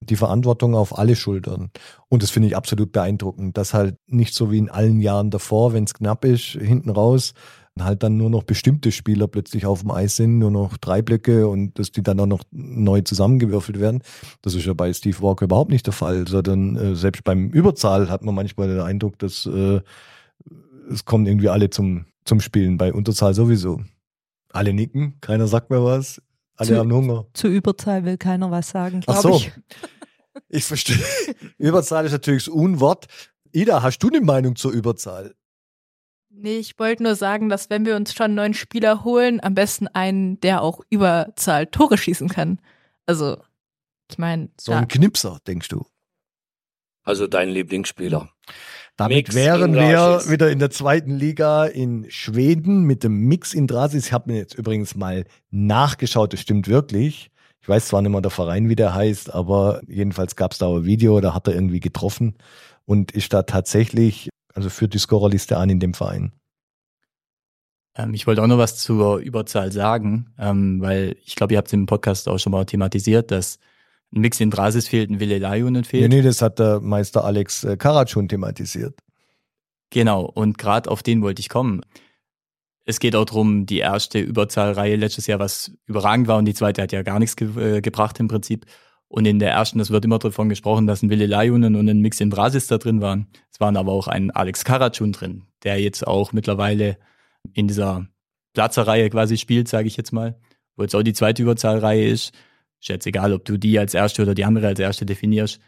die 0.00 0.16
Verantwortung 0.16 0.74
auf 0.74 0.98
alle 0.98 1.16
Schultern. 1.16 1.70
Und 2.08 2.22
das 2.22 2.30
finde 2.30 2.48
ich 2.48 2.56
absolut 2.56 2.92
beeindruckend, 2.92 3.56
dass 3.56 3.74
halt 3.74 3.96
nicht 4.06 4.34
so 4.34 4.50
wie 4.50 4.58
in 4.58 4.70
allen 4.70 5.00
Jahren 5.00 5.30
davor, 5.30 5.72
wenn 5.72 5.84
es 5.84 5.94
knapp 5.94 6.24
ist, 6.24 6.44
hinten 6.44 6.90
raus, 6.90 7.34
halt 7.80 8.02
dann 8.02 8.16
nur 8.16 8.28
noch 8.28 8.42
bestimmte 8.42 8.92
Spieler 8.92 9.28
plötzlich 9.28 9.64
auf 9.64 9.80
dem 9.80 9.92
Eis 9.92 10.16
sind, 10.16 10.38
nur 10.38 10.50
noch 10.50 10.76
drei 10.76 11.00
Blöcke 11.00 11.48
und 11.48 11.78
dass 11.78 11.90
die 11.90 12.02
dann 12.02 12.20
auch 12.20 12.26
noch 12.26 12.42
neu 12.50 13.00
zusammengewürfelt 13.00 13.80
werden. 13.80 14.02
Das 14.42 14.54
ist 14.54 14.66
ja 14.66 14.74
bei 14.74 14.92
Steve 14.92 15.20
Walker 15.22 15.46
überhaupt 15.46 15.70
nicht 15.70 15.86
der 15.86 15.94
Fall, 15.94 16.26
sondern 16.28 16.76
äh, 16.76 16.94
selbst 16.94 17.24
beim 17.24 17.48
Überzahl 17.48 18.10
hat 18.10 18.22
man 18.22 18.34
manchmal 18.34 18.68
den 18.68 18.80
Eindruck, 18.80 19.18
dass 19.18 19.46
äh, 19.46 19.80
es 20.90 21.04
kommen 21.04 21.26
irgendwie 21.26 21.48
alle 21.48 21.70
zum, 21.70 22.04
zum 22.24 22.40
Spielen, 22.40 22.76
bei 22.76 22.92
Unterzahl 22.92 23.34
sowieso. 23.34 23.82
Alle 24.50 24.72
nicken, 24.72 25.18
keiner 25.20 25.46
sagt 25.46 25.70
mehr 25.70 25.82
was, 25.84 26.20
alle 26.56 26.68
Zu- 26.70 26.76
haben 26.78 26.92
Hunger. 26.92 27.26
Zur 27.34 27.50
Überzahl 27.50 28.04
will 28.04 28.18
keiner 28.18 28.50
was 28.50 28.70
sagen, 28.70 29.00
Ach 29.06 29.20
glaube 29.20 29.38
so. 29.38 29.44
ich. 29.46 29.52
Ich 30.48 30.64
verstehe. 30.64 30.96
Überzahl 31.58 32.06
ist 32.06 32.12
natürlich 32.12 32.44
das 32.46 32.54
Unwort. 32.54 33.06
Ida, 33.52 33.82
hast 33.82 33.98
du 33.98 34.08
eine 34.08 34.22
Meinung 34.22 34.56
zur 34.56 34.72
Überzahl? 34.72 35.34
Nee, 36.30 36.56
ich 36.56 36.78
wollte 36.78 37.02
nur 37.02 37.16
sagen, 37.16 37.50
dass 37.50 37.68
wenn 37.68 37.84
wir 37.84 37.96
uns 37.96 38.14
schon 38.14 38.24
einen 38.24 38.34
neuen 38.36 38.54
Spieler 38.54 39.04
holen, 39.04 39.40
am 39.42 39.54
besten 39.54 39.88
einen, 39.88 40.40
der 40.40 40.62
auch 40.62 40.80
Überzahl 40.88 41.66
Tore 41.66 41.98
schießen 41.98 42.30
kann. 42.30 42.60
Also, 43.04 43.42
ich 44.10 44.16
meine, 44.16 44.48
So 44.58 44.72
ein 44.72 44.88
Knipser, 44.88 45.38
denkst 45.46 45.68
du? 45.68 45.84
Also 47.02 47.26
dein 47.26 47.50
Lieblingsspieler. 47.50 48.30
Damit 48.96 49.16
Mix 49.16 49.34
wären 49.34 49.74
wir 49.74 50.22
wieder 50.28 50.50
in 50.50 50.58
der 50.58 50.70
zweiten 50.70 51.16
Liga 51.16 51.64
in 51.64 52.10
Schweden 52.10 52.84
mit 52.84 53.04
dem 53.04 53.26
Mix 53.26 53.54
in 53.54 53.66
Drasis. 53.66 54.06
Ich 54.06 54.12
habe 54.12 54.30
mir 54.30 54.38
jetzt 54.38 54.54
übrigens 54.54 54.94
mal 54.94 55.24
nachgeschaut, 55.50 56.32
das 56.32 56.40
stimmt 56.40 56.68
wirklich. 56.68 57.30
Ich 57.62 57.68
weiß 57.68 57.88
zwar 57.88 58.02
nicht 58.02 58.10
mehr 58.10 58.20
der 58.20 58.30
Verein, 58.30 58.68
wie 58.68 58.76
der 58.76 58.94
heißt, 58.94 59.32
aber 59.32 59.80
jedenfalls 59.86 60.36
gab 60.36 60.52
es 60.52 60.58
da 60.58 60.68
ein 60.68 60.84
Video, 60.84 61.20
da 61.20 61.32
hat 61.32 61.46
er 61.46 61.54
irgendwie 61.54 61.80
getroffen 61.80 62.34
und 62.84 63.12
ist 63.12 63.32
da 63.32 63.44
tatsächlich, 63.44 64.28
also 64.52 64.68
führt 64.68 64.94
die 64.94 64.98
Scorerliste 64.98 65.56
an 65.56 65.70
in 65.70 65.80
dem 65.80 65.94
Verein. 65.94 66.32
Ähm, 67.96 68.14
ich 68.14 68.26
wollte 68.26 68.42
auch 68.42 68.46
noch 68.46 68.58
was 68.58 68.76
zur 68.76 69.18
Überzahl 69.18 69.72
sagen, 69.72 70.34
ähm, 70.38 70.80
weil 70.80 71.16
ich 71.24 71.36
glaube, 71.36 71.54
ihr 71.54 71.58
habt 71.58 71.68
es 71.68 71.72
im 71.72 71.86
Podcast 71.86 72.28
auch 72.28 72.38
schon 72.38 72.52
mal 72.52 72.64
thematisiert, 72.64 73.30
dass 73.30 73.58
ein 74.14 74.20
Mix 74.20 74.40
in 74.40 74.50
Drasis 74.50 74.88
fehlt, 74.88 75.10
ein 75.10 75.20
Wille 75.20 75.38
Lajunen 75.38 75.82
Nee, 75.82 75.88
fehlt. 75.88 76.08
nee, 76.10 76.22
das 76.22 76.42
hat 76.42 76.58
der 76.58 76.80
Meister 76.80 77.24
Alex 77.24 77.64
äh, 77.64 77.76
Karat 77.76 78.10
schon 78.10 78.28
thematisiert. 78.28 78.98
Genau, 79.90 80.24
und 80.24 80.58
gerade 80.58 80.90
auf 80.90 81.02
den 81.02 81.22
wollte 81.22 81.40
ich 81.40 81.48
kommen. 81.48 81.82
Es 82.84 82.98
geht 82.98 83.14
auch 83.14 83.24
darum, 83.24 83.66
die 83.66 83.78
erste 83.78 84.18
Überzahlreihe 84.18 84.96
letztes 84.96 85.26
Jahr, 85.26 85.38
was 85.38 85.72
überragend 85.86 86.26
war, 86.28 86.38
und 86.38 86.46
die 86.46 86.54
zweite 86.54 86.82
hat 86.82 86.92
ja 86.92 87.02
gar 87.02 87.18
nichts 87.18 87.36
ge 87.36 87.76
äh, 87.76 87.80
gebracht 87.80 88.18
im 88.20 88.28
Prinzip. 88.28 88.66
Und 89.08 89.26
in 89.26 89.38
der 89.38 89.50
ersten, 89.50 89.78
das 89.78 89.90
wird 89.90 90.04
immer 90.06 90.18
davon 90.18 90.48
gesprochen, 90.48 90.86
dass 90.86 91.02
ein 91.02 91.10
Wille 91.10 91.26
Lajunen 91.26 91.76
und 91.76 91.88
ein 91.88 92.00
Mix 92.00 92.18
in 92.20 92.30
Brasis 92.30 92.66
da 92.66 92.78
drin 92.78 93.02
waren. 93.02 93.28
Es 93.52 93.60
waren 93.60 93.76
aber 93.76 93.92
auch 93.92 94.08
ein 94.08 94.30
Alex 94.30 94.64
Karatschun 94.64 95.12
drin, 95.12 95.44
der 95.64 95.78
jetzt 95.80 96.06
auch 96.06 96.32
mittlerweile 96.32 96.96
in 97.52 97.68
dieser 97.68 98.06
Platzerreihe 98.54 99.10
quasi 99.10 99.36
spielt, 99.36 99.68
sage 99.68 99.86
ich 99.86 99.98
jetzt 99.98 100.12
mal, 100.12 100.38
wo 100.76 100.82
jetzt 100.82 100.94
auch 100.96 101.02
die 101.02 101.12
zweite 101.12 101.42
Überzahlreihe 101.42 102.08
ist. 102.08 102.32
Ist 102.82 102.88
jetzt 102.88 103.06
egal, 103.06 103.32
ob 103.32 103.44
du 103.44 103.56
die 103.56 103.78
als 103.78 103.94
erste 103.94 104.22
oder 104.22 104.34
die 104.34 104.44
andere 104.44 104.66
als 104.66 104.80
erste 104.80 105.06
definierst. 105.06 105.60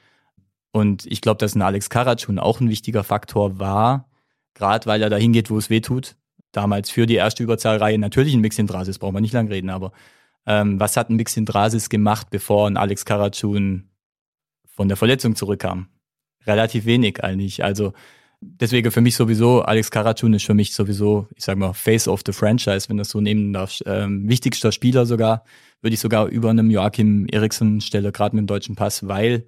Und 0.73 1.07
ich 1.07 1.21
glaube, 1.21 1.39
dass 1.39 1.55
ein 1.55 1.63
Alex 1.63 1.89
Karatschun 1.89 2.41
auch 2.41 2.61
ein 2.61 2.69
wichtiger 2.69 3.05
Faktor 3.05 3.61
war, 3.61 4.11
gerade 4.55 4.87
weil 4.87 5.01
er 5.01 5.11
dahin 5.11 5.33
geht, 5.33 5.49
wo 5.49 5.57
es 5.57 5.71
weh 5.71 5.81
tut. 5.81 6.17
Damals 6.51 6.91
für 6.91 7.07
die 7.07 7.15
erste 7.15 7.45
Überzahlreihe 7.45 7.99
natürlich 8.01 8.35
ein 8.35 8.41
Mix 8.41 8.59
in 8.59 8.67
Drasis, 8.67 8.99
brauchen 8.99 9.15
wir 9.15 9.21
nicht 9.21 9.33
lang 9.33 9.47
reden, 9.47 9.71
aber 9.71 9.93
ähm, 10.45 10.81
was 10.81 10.97
hat 10.97 11.09
ein 11.09 11.15
Mix 11.15 11.37
in 11.37 11.47
Drasis 11.47 11.89
gemacht, 11.89 12.31
bevor 12.31 12.67
ein 12.67 12.77
Alex 12.77 13.05
Karatschun 13.05 13.91
von 14.67 14.89
der 14.89 14.97
Verletzung 14.97 15.37
zurückkam? 15.37 15.87
Relativ 16.45 16.85
wenig 16.85 17.23
eigentlich. 17.23 17.63
Also 17.63 17.93
deswegen 18.41 18.91
für 18.91 19.01
mich 19.01 19.15
sowieso, 19.15 19.63
Alex 19.63 19.93
Karatschun 19.93 20.35
ist 20.35 20.47
für 20.47 20.55
mich 20.55 20.75
sowieso, 20.75 21.29
ich 21.37 21.45
sag 21.45 21.59
mal, 21.59 21.75
Face 21.75 22.09
of 22.09 22.23
the 22.27 22.33
Franchise, 22.33 22.89
wenn 22.89 22.97
das 22.97 23.11
so 23.11 23.21
nehmen 23.21 23.53
darfst. 23.53 23.85
Ähm, 23.87 24.29
wichtigster 24.29 24.73
Spieler 24.73 25.07
sogar, 25.07 25.45
würde 25.85 25.95
ich 25.95 26.01
sogar 26.01 26.27
über 26.29 26.49
einem 26.49 26.71
Joachim 26.71 27.27
Eriksen 27.31 27.83
stelle, 27.83 28.11
gerade 28.11 28.35
mit 28.35 28.45
dem 28.45 28.47
deutschen 28.47 28.75
Pass, 28.75 29.07
weil 29.07 29.47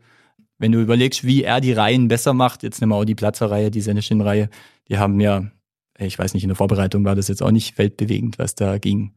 wenn 0.58 0.70
du 0.70 0.80
überlegst, 0.80 1.24
wie 1.24 1.42
er 1.42 1.62
die 1.62 1.72
Reihen 1.72 2.08
besser 2.08 2.34
macht, 2.34 2.62
jetzt 2.62 2.80
nehmen 2.80 2.92
wir 2.92 2.96
auch 2.96 3.04
die 3.04 3.14
Platzerreihe, 3.14 3.70
die 3.70 3.80
Seneschin-Reihe, 3.80 4.50
die 4.88 4.98
haben 4.98 5.18
ja, 5.18 5.50
ich 5.98 6.18
weiß 6.18 6.34
nicht, 6.34 6.42
in 6.44 6.50
der 6.50 6.56
Vorbereitung 6.56 7.04
war 7.04 7.14
das 7.14 7.28
jetzt 7.28 7.42
auch 7.42 7.50
nicht 7.50 7.78
weltbewegend, 7.78 8.38
was 8.38 8.54
da 8.54 8.76
ging. 8.76 9.14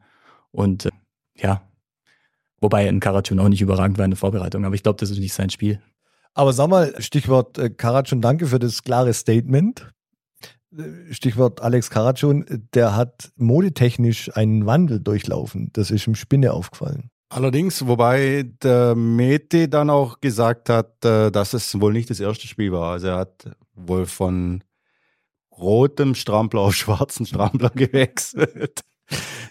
Und 0.51 0.85
äh, 0.85 0.91
ja, 1.35 1.61
wobei 2.61 2.87
ein 2.87 3.01
Karatschun 3.01 3.39
auch 3.39 3.49
nicht 3.49 3.61
überragend 3.61 3.97
war 3.97 4.05
in 4.05 4.11
der 4.11 4.17
Vorbereitung, 4.17 4.63
aber 4.63 4.75
ich 4.75 4.83
glaube, 4.83 4.99
das 4.99 5.09
ist 5.09 5.19
nicht 5.19 5.33
sein 5.33 5.49
Spiel. 5.49 5.81
Aber 6.33 6.53
sag 6.53 6.69
mal, 6.69 6.93
Stichwort 6.99 7.57
äh, 7.57 7.69
Karatschun, 7.69 8.21
danke 8.21 8.47
für 8.47 8.59
das 8.59 8.83
klare 8.83 9.13
Statement. 9.13 9.91
Stichwort 11.11 11.61
Alex 11.61 11.89
Karatschun, 11.89 12.45
der 12.73 12.95
hat 12.95 13.31
modetechnisch 13.37 14.35
einen 14.35 14.65
Wandel 14.65 14.99
durchlaufen. 14.99 15.69
Das 15.73 15.91
ist 15.91 16.07
im 16.07 16.15
Spinne 16.15 16.53
aufgefallen. 16.53 17.09
Allerdings, 17.29 17.85
wobei 17.85 18.49
der 18.63 18.95
Mete 18.95 19.69
dann 19.69 19.89
auch 19.89 20.19
gesagt 20.19 20.69
hat, 20.69 21.05
äh, 21.05 21.31
dass 21.31 21.53
es 21.53 21.79
wohl 21.79 21.93
nicht 21.93 22.09
das 22.09 22.19
erste 22.19 22.47
Spiel 22.47 22.71
war. 22.71 22.93
Also 22.93 23.07
er 23.07 23.17
hat 23.17 23.55
wohl 23.75 24.07
von 24.07 24.63
rotem 25.51 26.15
Strampler 26.15 26.61
auf 26.61 26.75
schwarzen 26.75 27.25
Strampler 27.25 27.69
gewechselt. 27.75 28.81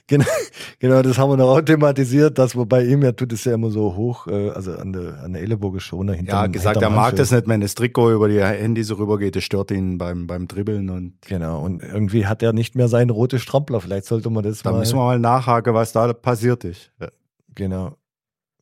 Genau, 0.06 0.24
genau, 0.78 1.02
das 1.02 1.18
haben 1.18 1.30
wir 1.30 1.36
noch 1.36 1.48
auch 1.56 1.60
thematisiert, 1.60 2.38
dass 2.38 2.56
wobei 2.56 2.84
ihm 2.84 3.02
ja 3.02 3.12
tut 3.12 3.32
es 3.32 3.44
ja 3.44 3.54
immer 3.54 3.70
so 3.70 3.94
hoch, 3.94 4.26
äh, 4.26 4.50
also 4.50 4.72
an 4.72 4.92
der, 4.92 5.22
an 5.22 5.34
der 5.34 5.42
Ellenbogen 5.42 5.80
schon. 5.80 6.08
Ja, 6.24 6.46
gesagt, 6.46 6.80
er 6.80 6.90
mag 6.90 7.16
das 7.16 7.30
nicht, 7.30 7.46
wenn 7.46 7.60
das 7.60 7.74
Trikot 7.74 8.12
über 8.12 8.28
die 8.28 8.42
Hände 8.42 8.82
so 8.84 8.94
rübergeht, 8.94 9.36
das 9.36 9.44
stört 9.44 9.70
ihn 9.70 9.98
beim, 9.98 10.26
beim 10.26 10.48
Dribbeln 10.48 10.88
und. 10.90 11.14
Genau, 11.26 11.62
und 11.62 11.82
irgendwie 11.82 12.26
hat 12.26 12.42
er 12.42 12.52
nicht 12.52 12.74
mehr 12.74 12.88
seinen 12.88 13.10
roten 13.10 13.38
Strampler. 13.38 13.80
Vielleicht 13.80 14.06
sollte 14.06 14.30
man 14.30 14.44
das 14.44 14.62
Da 14.62 14.72
mal. 14.72 14.78
müssen 14.78 14.96
wir 14.96 15.04
mal 15.04 15.18
nachhaken, 15.18 15.74
was 15.74 15.92
da 15.92 16.12
passiert 16.12 16.64
ist. 16.64 16.90
Ja. 17.00 17.08
Genau. 17.54 17.96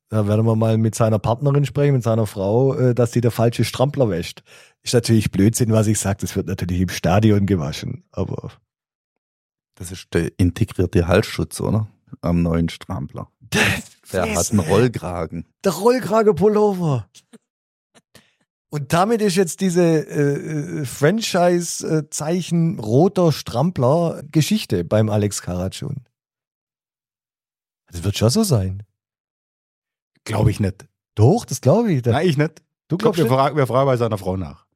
Da 0.08 0.28
werden 0.28 0.46
wir 0.46 0.54
mal 0.56 0.78
mit 0.78 0.94
seiner 0.94 1.18
Partnerin 1.18 1.64
sprechen, 1.64 1.94
mit 1.94 2.02
seiner 2.02 2.26
Frau, 2.26 2.74
äh, 2.74 2.94
dass 2.94 3.12
sie 3.12 3.20
der 3.20 3.30
falsche 3.32 3.64
Strampler 3.64 4.08
wäscht. 4.08 4.42
Ist 4.82 4.94
natürlich 4.94 5.30
Blödsinn, 5.32 5.72
was 5.72 5.88
ich 5.88 5.98
sage. 5.98 6.18
Das 6.20 6.36
wird 6.36 6.46
natürlich 6.46 6.80
im 6.80 6.88
Stadion 6.88 7.46
gewaschen. 7.46 8.04
Aber 8.12 8.50
Das 9.76 9.92
ist 9.92 10.08
der 10.12 10.32
integrierte 10.38 11.06
Halsschutz, 11.06 11.60
oder? 11.60 11.86
Am 12.20 12.42
neuen 12.42 12.68
Strampler. 12.68 13.30
Der 14.12 14.34
hat 14.34 14.50
einen 14.50 14.60
Rollkragen. 14.60 15.46
der 15.64 15.72
Rollkrage-Pullover. 15.72 17.08
Und 18.68 18.92
damit 18.92 19.20
ist 19.22 19.36
jetzt 19.36 19.60
diese 19.60 19.82
äh, 19.82 20.80
äh, 20.80 20.84
Franchise-Zeichen 20.84 22.78
roter 22.80 23.32
Strampler 23.32 24.22
Geschichte 24.30 24.84
beim 24.84 25.08
Alex 25.08 25.40
Karatschun. 25.42 26.04
Das 27.90 28.02
wird 28.02 28.18
schon 28.18 28.30
so 28.30 28.42
sein. 28.42 28.82
Glaube 30.24 30.50
ich 30.50 30.58
nicht. 30.60 30.86
Doch, 31.14 31.44
das 31.44 31.60
glaube 31.60 31.92
ich. 31.92 32.02
Da, 32.02 32.12
Nein, 32.12 32.28
ich 32.28 32.36
nicht. 32.36 32.62
du 32.88 32.96
Ich 32.96 32.98
glaubst 32.98 33.18
wir, 33.18 33.24
nicht? 33.24 33.32
fragen, 33.32 33.56
wir 33.56 33.66
fragen 33.66 33.86
bei 33.86 33.96
seiner 33.96 34.18
Frau 34.18 34.36
nach. 34.36 34.66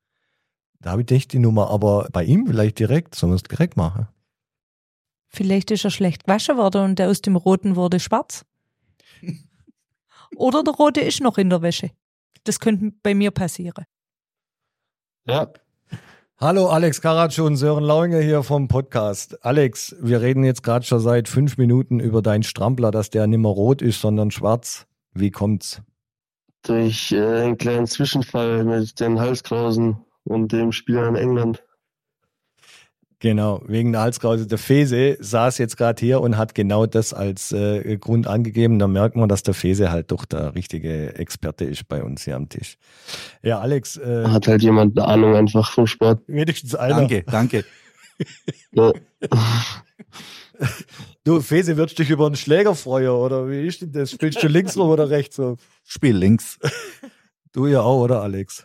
Da 0.81 0.93
habe 0.93 1.03
ich 1.03 1.09
nicht 1.11 1.33
die 1.33 1.39
Nummer, 1.41 1.69
aber 1.71 2.09
bei 2.13 2.25
ihm 2.25 2.47
vielleicht 2.47 2.79
direkt. 2.79 3.15
Sollen 3.15 3.33
wir 3.33 3.37
es 3.37 3.43
direkt 3.43 3.77
machen? 3.77 4.09
Vielleicht 5.31 5.71
ist 5.71 5.85
er 5.85 5.91
schlecht 5.91 6.25
gewaschen 6.25 6.57
worden 6.57 6.83
und 6.83 6.99
der 6.99 7.09
aus 7.09 7.23
dem 7.23 7.37
Roten 7.37 7.77
wurde 7.77 8.01
schwarz. 8.01 8.45
Oder 10.37 10.63
der 10.63 10.75
Rote 10.75 11.01
ist 11.01 11.21
noch 11.21 11.39
in 11.39 11.51
der 11.51 11.63
Wäsche. 11.63 11.91
Das 12.45 12.61
könnte 12.61 12.93
bei 13.03 13.15
mir 13.15 13.31
passieren. 13.31 13.85
Ja, 15.27 15.53
Hallo 16.39 16.69
Alex 16.69 17.03
Karatschun, 17.03 17.55
Sören 17.57 17.85
Lauinger 17.85 18.21
hier 18.21 18.43
vom 18.43 18.67
Podcast. 18.67 19.45
Alex, 19.45 19.95
wir 20.01 20.23
reden 20.23 20.43
jetzt 20.43 20.63
gerade 20.63 20.87
schon 20.87 21.01
seit 21.01 21.29
fünf 21.29 21.59
Minuten 21.59 22.01
über 22.01 22.23
deinen 22.23 22.45
Strampler, 22.45 22.91
dass 22.91 23.11
der 23.11 23.27
nicht 23.27 23.41
mehr 23.41 23.51
rot 23.51 23.83
ist, 23.83 24.01
sondern 24.01 24.31
schwarz. 24.31 24.87
Wie 25.13 25.31
kommt's? 25.31 25.83
durch 26.63 27.13
äh, 27.13 27.21
einen 27.21 27.59
kleinen 27.59 27.87
Zwischenfall 27.87 28.65
mit 28.65 29.01
den 29.01 29.19
Halskrausen 29.19 29.99
und 30.25 30.53
dem 30.53 30.73
Spieler 30.73 31.09
in 31.09 31.17
England. 31.17 31.63
Genau, 33.23 33.63
wegen 33.67 33.93
der 33.93 34.01
Halskrause. 34.01 34.47
Der 34.47 34.57
Fese 34.57 35.19
saß 35.21 35.59
jetzt 35.59 35.77
gerade 35.77 36.01
hier 36.01 36.23
und 36.23 36.39
hat 36.39 36.55
genau 36.55 36.87
das 36.87 37.13
als 37.13 37.53
äh, 37.53 37.99
Grund 37.99 38.27
angegeben. 38.27 38.79
Da 38.79 38.89
merkt 38.89 39.15
man, 39.15 39.29
dass 39.29 39.43
der 39.43 39.53
Fese 39.53 39.93
halt 39.93 40.11
doch 40.11 40.25
der 40.25 40.55
richtige 40.55 41.15
Experte 41.17 41.67
ist 41.67 41.87
bei 41.87 42.03
uns 42.03 42.25
hier 42.25 42.35
am 42.37 42.49
Tisch. 42.49 42.79
Ja, 43.43 43.61
Alex, 43.61 43.99
äh, 43.99 44.25
Hat 44.27 44.49
halt 44.49 44.63
jemand 44.63 44.99
eine 44.99 45.07
Ahnung 45.07 45.37
einfach 45.37 45.71
vom 45.71 45.87
Sport. 45.87 46.23
wenigstens 46.29 46.75
einer. 46.75 46.97
Danke, 46.97 47.23
danke. 47.31 47.65
Ja. 48.73 48.93
Du, 51.25 51.41
Fese, 51.41 51.77
würdest 51.79 51.99
du 51.99 52.03
dich 52.03 52.11
über 52.11 52.27
einen 52.27 52.37
Schläger 52.37 52.75
freuen, 52.75 53.09
oder 53.09 53.49
wie 53.49 53.67
ist 53.67 53.81
denn 53.81 53.93
das? 53.93 54.11
Spielst 54.11 54.43
du 54.43 54.47
links 54.47 54.77
rum 54.77 54.91
oder 54.91 55.09
rechts 55.09 55.39
rum? 55.39 55.57
Spiel 55.85 56.17
links. 56.17 56.59
Du 57.53 57.67
ja 57.67 57.81
auch, 57.81 58.03
oder 58.05 58.23
Alex? 58.23 58.65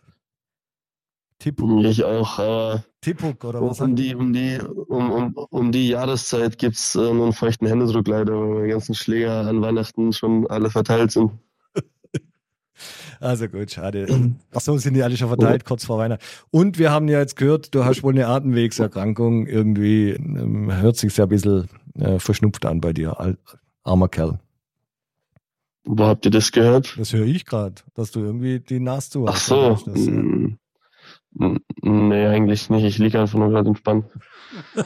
Tippuk, 1.46 1.84
Ich 1.86 2.04
auch, 2.04 2.40
aber 2.40 2.84
Tippuk 3.02 3.44
oder 3.44 3.62
um, 3.62 3.70
was? 3.70 3.80
um 3.80 3.96
die, 3.96 4.16
um 4.16 4.34
die, 4.34 4.58
um, 4.88 5.12
um, 5.12 5.34
um 5.52 5.72
die 5.72 5.90
Jahreszeit 5.90 6.58
gibt's 6.58 6.96
äh, 6.96 7.00
nur 7.00 7.26
einen 7.26 7.34
feuchten 7.34 7.68
Händedruck 7.68 8.08
leider, 8.08 8.34
weil 8.34 8.48
meine 8.56 8.68
ganzen 8.70 8.96
Schläger 8.96 9.42
an 9.48 9.62
Weihnachten 9.62 10.12
schon 10.12 10.48
alle 10.48 10.70
verteilt 10.72 11.12
sind. 11.12 11.32
Also 13.22 13.48
gut, 13.48 13.72
schade. 13.72 14.34
Ach 14.54 14.60
so, 14.60 14.78
sind 14.78 14.96
die 14.96 15.02
alle 15.04 15.16
schon 15.16 15.30
verteilt, 15.30 15.64
kurz 15.64 15.86
vor 15.86 15.98
Weihnachten. 15.98 16.24
Und 16.52 16.78
wir 16.78 16.92
haben 16.92 17.08
ja 17.08 17.20
jetzt 17.20 17.38
gehört, 17.38 17.74
du 17.74 17.86
hast 17.86 18.04
wohl 18.04 18.12
eine 18.14 18.28
Atemwegserkrankung. 18.28 19.48
Irgendwie 19.48 20.10
ähm, 20.10 20.70
hört 20.72 20.98
sich 20.98 21.16
ja 21.16 21.24
ein 21.24 21.30
bisschen 21.30 21.70
äh, 21.98 22.20
verschnupft 22.20 22.66
an 22.66 22.82
bei 22.82 22.92
dir, 22.92 23.18
al- 23.20 23.38
armer 23.84 24.10
Kerl. 24.10 24.40
Wo 25.86 26.04
habt 26.06 26.26
ihr 26.26 26.32
das 26.32 26.52
gehört? 26.52 26.96
Das 27.00 27.14
höre 27.14 27.26
ich 27.26 27.46
gerade, 27.46 27.76
dass 27.94 28.12
du 28.12 28.20
irgendwie 28.20 28.60
die 28.60 28.82
Nase 28.82 29.10
zu 29.12 29.26
Ach 29.28 29.34
hast. 29.36 29.46
so. 29.46 29.78
Das, 29.86 29.96
äh, 30.08 30.12
mm, 30.12 30.44
mm, 30.44 30.58
Nee, 31.38 32.28
eigentlich 32.28 32.70
nicht. 32.70 32.84
Ich 32.84 32.98
liege 32.98 33.20
einfach 33.20 33.38
nur 33.38 33.50
gerade 33.50 33.70
entspannt. 33.70 34.06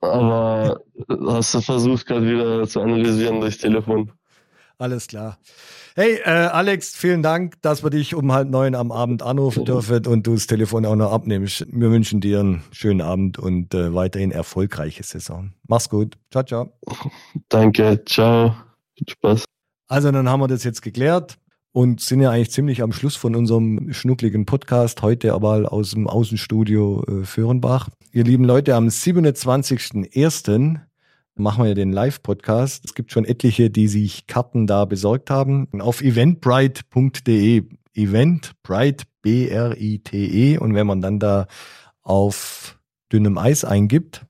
Aber 0.00 0.80
hast 1.26 1.54
du 1.54 1.60
versucht 1.60 2.06
gerade 2.06 2.26
wieder 2.26 2.66
zu 2.66 2.80
analysieren 2.80 3.40
durchs 3.40 3.58
Telefon? 3.58 4.10
Alles 4.78 5.08
klar. 5.08 5.38
Hey, 5.94 6.20
äh, 6.24 6.30
Alex, 6.30 6.96
vielen 6.96 7.22
Dank, 7.22 7.60
dass 7.60 7.82
wir 7.82 7.90
dich 7.90 8.14
um 8.14 8.32
halb 8.32 8.48
neun 8.48 8.74
am 8.74 8.92
Abend 8.92 9.22
anrufen 9.22 9.66
dürfen 9.66 10.06
und 10.06 10.26
du 10.26 10.34
das 10.34 10.46
Telefon 10.46 10.86
auch 10.86 10.96
noch 10.96 11.12
abnimmst. 11.12 11.66
Wir 11.70 11.90
wünschen 11.90 12.20
dir 12.20 12.40
einen 12.40 12.62
schönen 12.70 13.02
Abend 13.02 13.38
und 13.38 13.74
äh, 13.74 13.94
weiterhin 13.94 14.30
erfolgreiche 14.30 15.02
Saison. 15.02 15.52
Mach's 15.68 15.90
gut. 15.90 16.16
Ciao, 16.30 16.44
ciao. 16.44 16.72
Danke, 17.50 18.02
ciao. 18.06 18.54
Viel 18.96 19.08
Spaß. 19.10 19.44
Also, 19.88 20.10
dann 20.12 20.28
haben 20.28 20.40
wir 20.40 20.48
das 20.48 20.64
jetzt 20.64 20.80
geklärt 20.80 21.36
und 21.72 22.00
sind 22.00 22.20
ja 22.20 22.30
eigentlich 22.30 22.50
ziemlich 22.50 22.82
am 22.82 22.92
Schluss 22.92 23.16
von 23.16 23.36
unserem 23.36 23.92
schnuckligen 23.92 24.46
Podcast, 24.46 25.02
heute 25.02 25.34
aber 25.34 25.72
aus 25.72 25.92
dem 25.92 26.08
Außenstudio 26.08 27.04
äh, 27.04 27.24
Föhrenbach. 27.24 27.88
Ihr 28.12 28.24
lieben 28.24 28.44
Leute, 28.44 28.74
am 28.74 28.88
27.01. 28.88 30.80
machen 31.36 31.62
wir 31.62 31.68
ja 31.68 31.74
den 31.74 31.92
Live-Podcast. 31.92 32.84
Es 32.84 32.94
gibt 32.94 33.12
schon 33.12 33.24
etliche, 33.24 33.70
die 33.70 33.86
sich 33.86 34.26
Karten 34.26 34.66
da 34.66 34.84
besorgt 34.84 35.30
haben. 35.30 35.68
Auf 35.80 36.02
eventbrite.de, 36.02 37.64
Eventbrite, 37.94 39.04
B-R-I-T-E. 39.22 40.58
Und 40.58 40.74
wenn 40.74 40.86
man 40.86 41.00
dann 41.00 41.20
da 41.20 41.46
auf 42.02 42.80
dünnem 43.12 43.38
Eis 43.38 43.64
eingibt, 43.64 44.26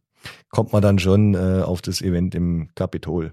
kommt 0.51 0.72
man 0.72 0.82
dann 0.82 0.98
schon 0.98 1.34
äh, 1.34 1.62
auf 1.62 1.80
das 1.80 2.03
Event 2.03 2.34
im 2.34 2.68
Kapitol. 2.74 3.32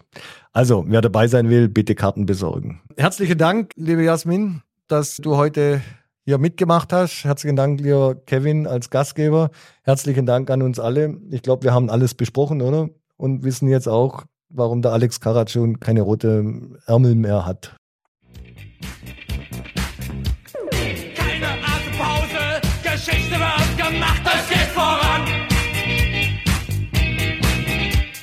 Also, 0.53 0.85
wer 0.87 1.01
dabei 1.01 1.27
sein 1.27 1.49
will, 1.49 1.67
bitte 1.67 1.95
Karten 1.95 2.25
besorgen. 2.25 2.81
Herzlichen 2.95 3.37
Dank, 3.37 3.73
liebe 3.75 4.03
Jasmin, 4.03 4.61
dass 4.87 5.17
du 5.17 5.35
heute 5.35 5.81
hier 6.25 6.37
mitgemacht 6.37 6.91
hast. 6.93 7.23
Herzlichen 7.23 7.55
Dank, 7.55 7.79
lieber 7.79 8.15
Kevin, 8.15 8.67
als 8.67 8.89
Gastgeber. 8.89 9.49
Herzlichen 9.83 10.25
Dank 10.25 10.49
an 10.49 10.61
uns 10.61 10.79
alle. 10.79 11.17
Ich 11.31 11.41
glaube, 11.41 11.63
wir 11.63 11.73
haben 11.73 11.89
alles 11.89 12.13
besprochen, 12.13 12.61
oder? 12.61 12.89
Und 13.15 13.43
wissen 13.43 13.67
jetzt 13.67 13.87
auch, 13.87 14.25
warum 14.49 14.81
der 14.81 14.91
Alex 14.91 15.19
Karat 15.19 15.49
schon 15.49 15.79
keine 15.79 16.01
rote 16.01 16.45
Ärmel 16.85 17.15
mehr 17.15 17.45
hat. 17.45 17.75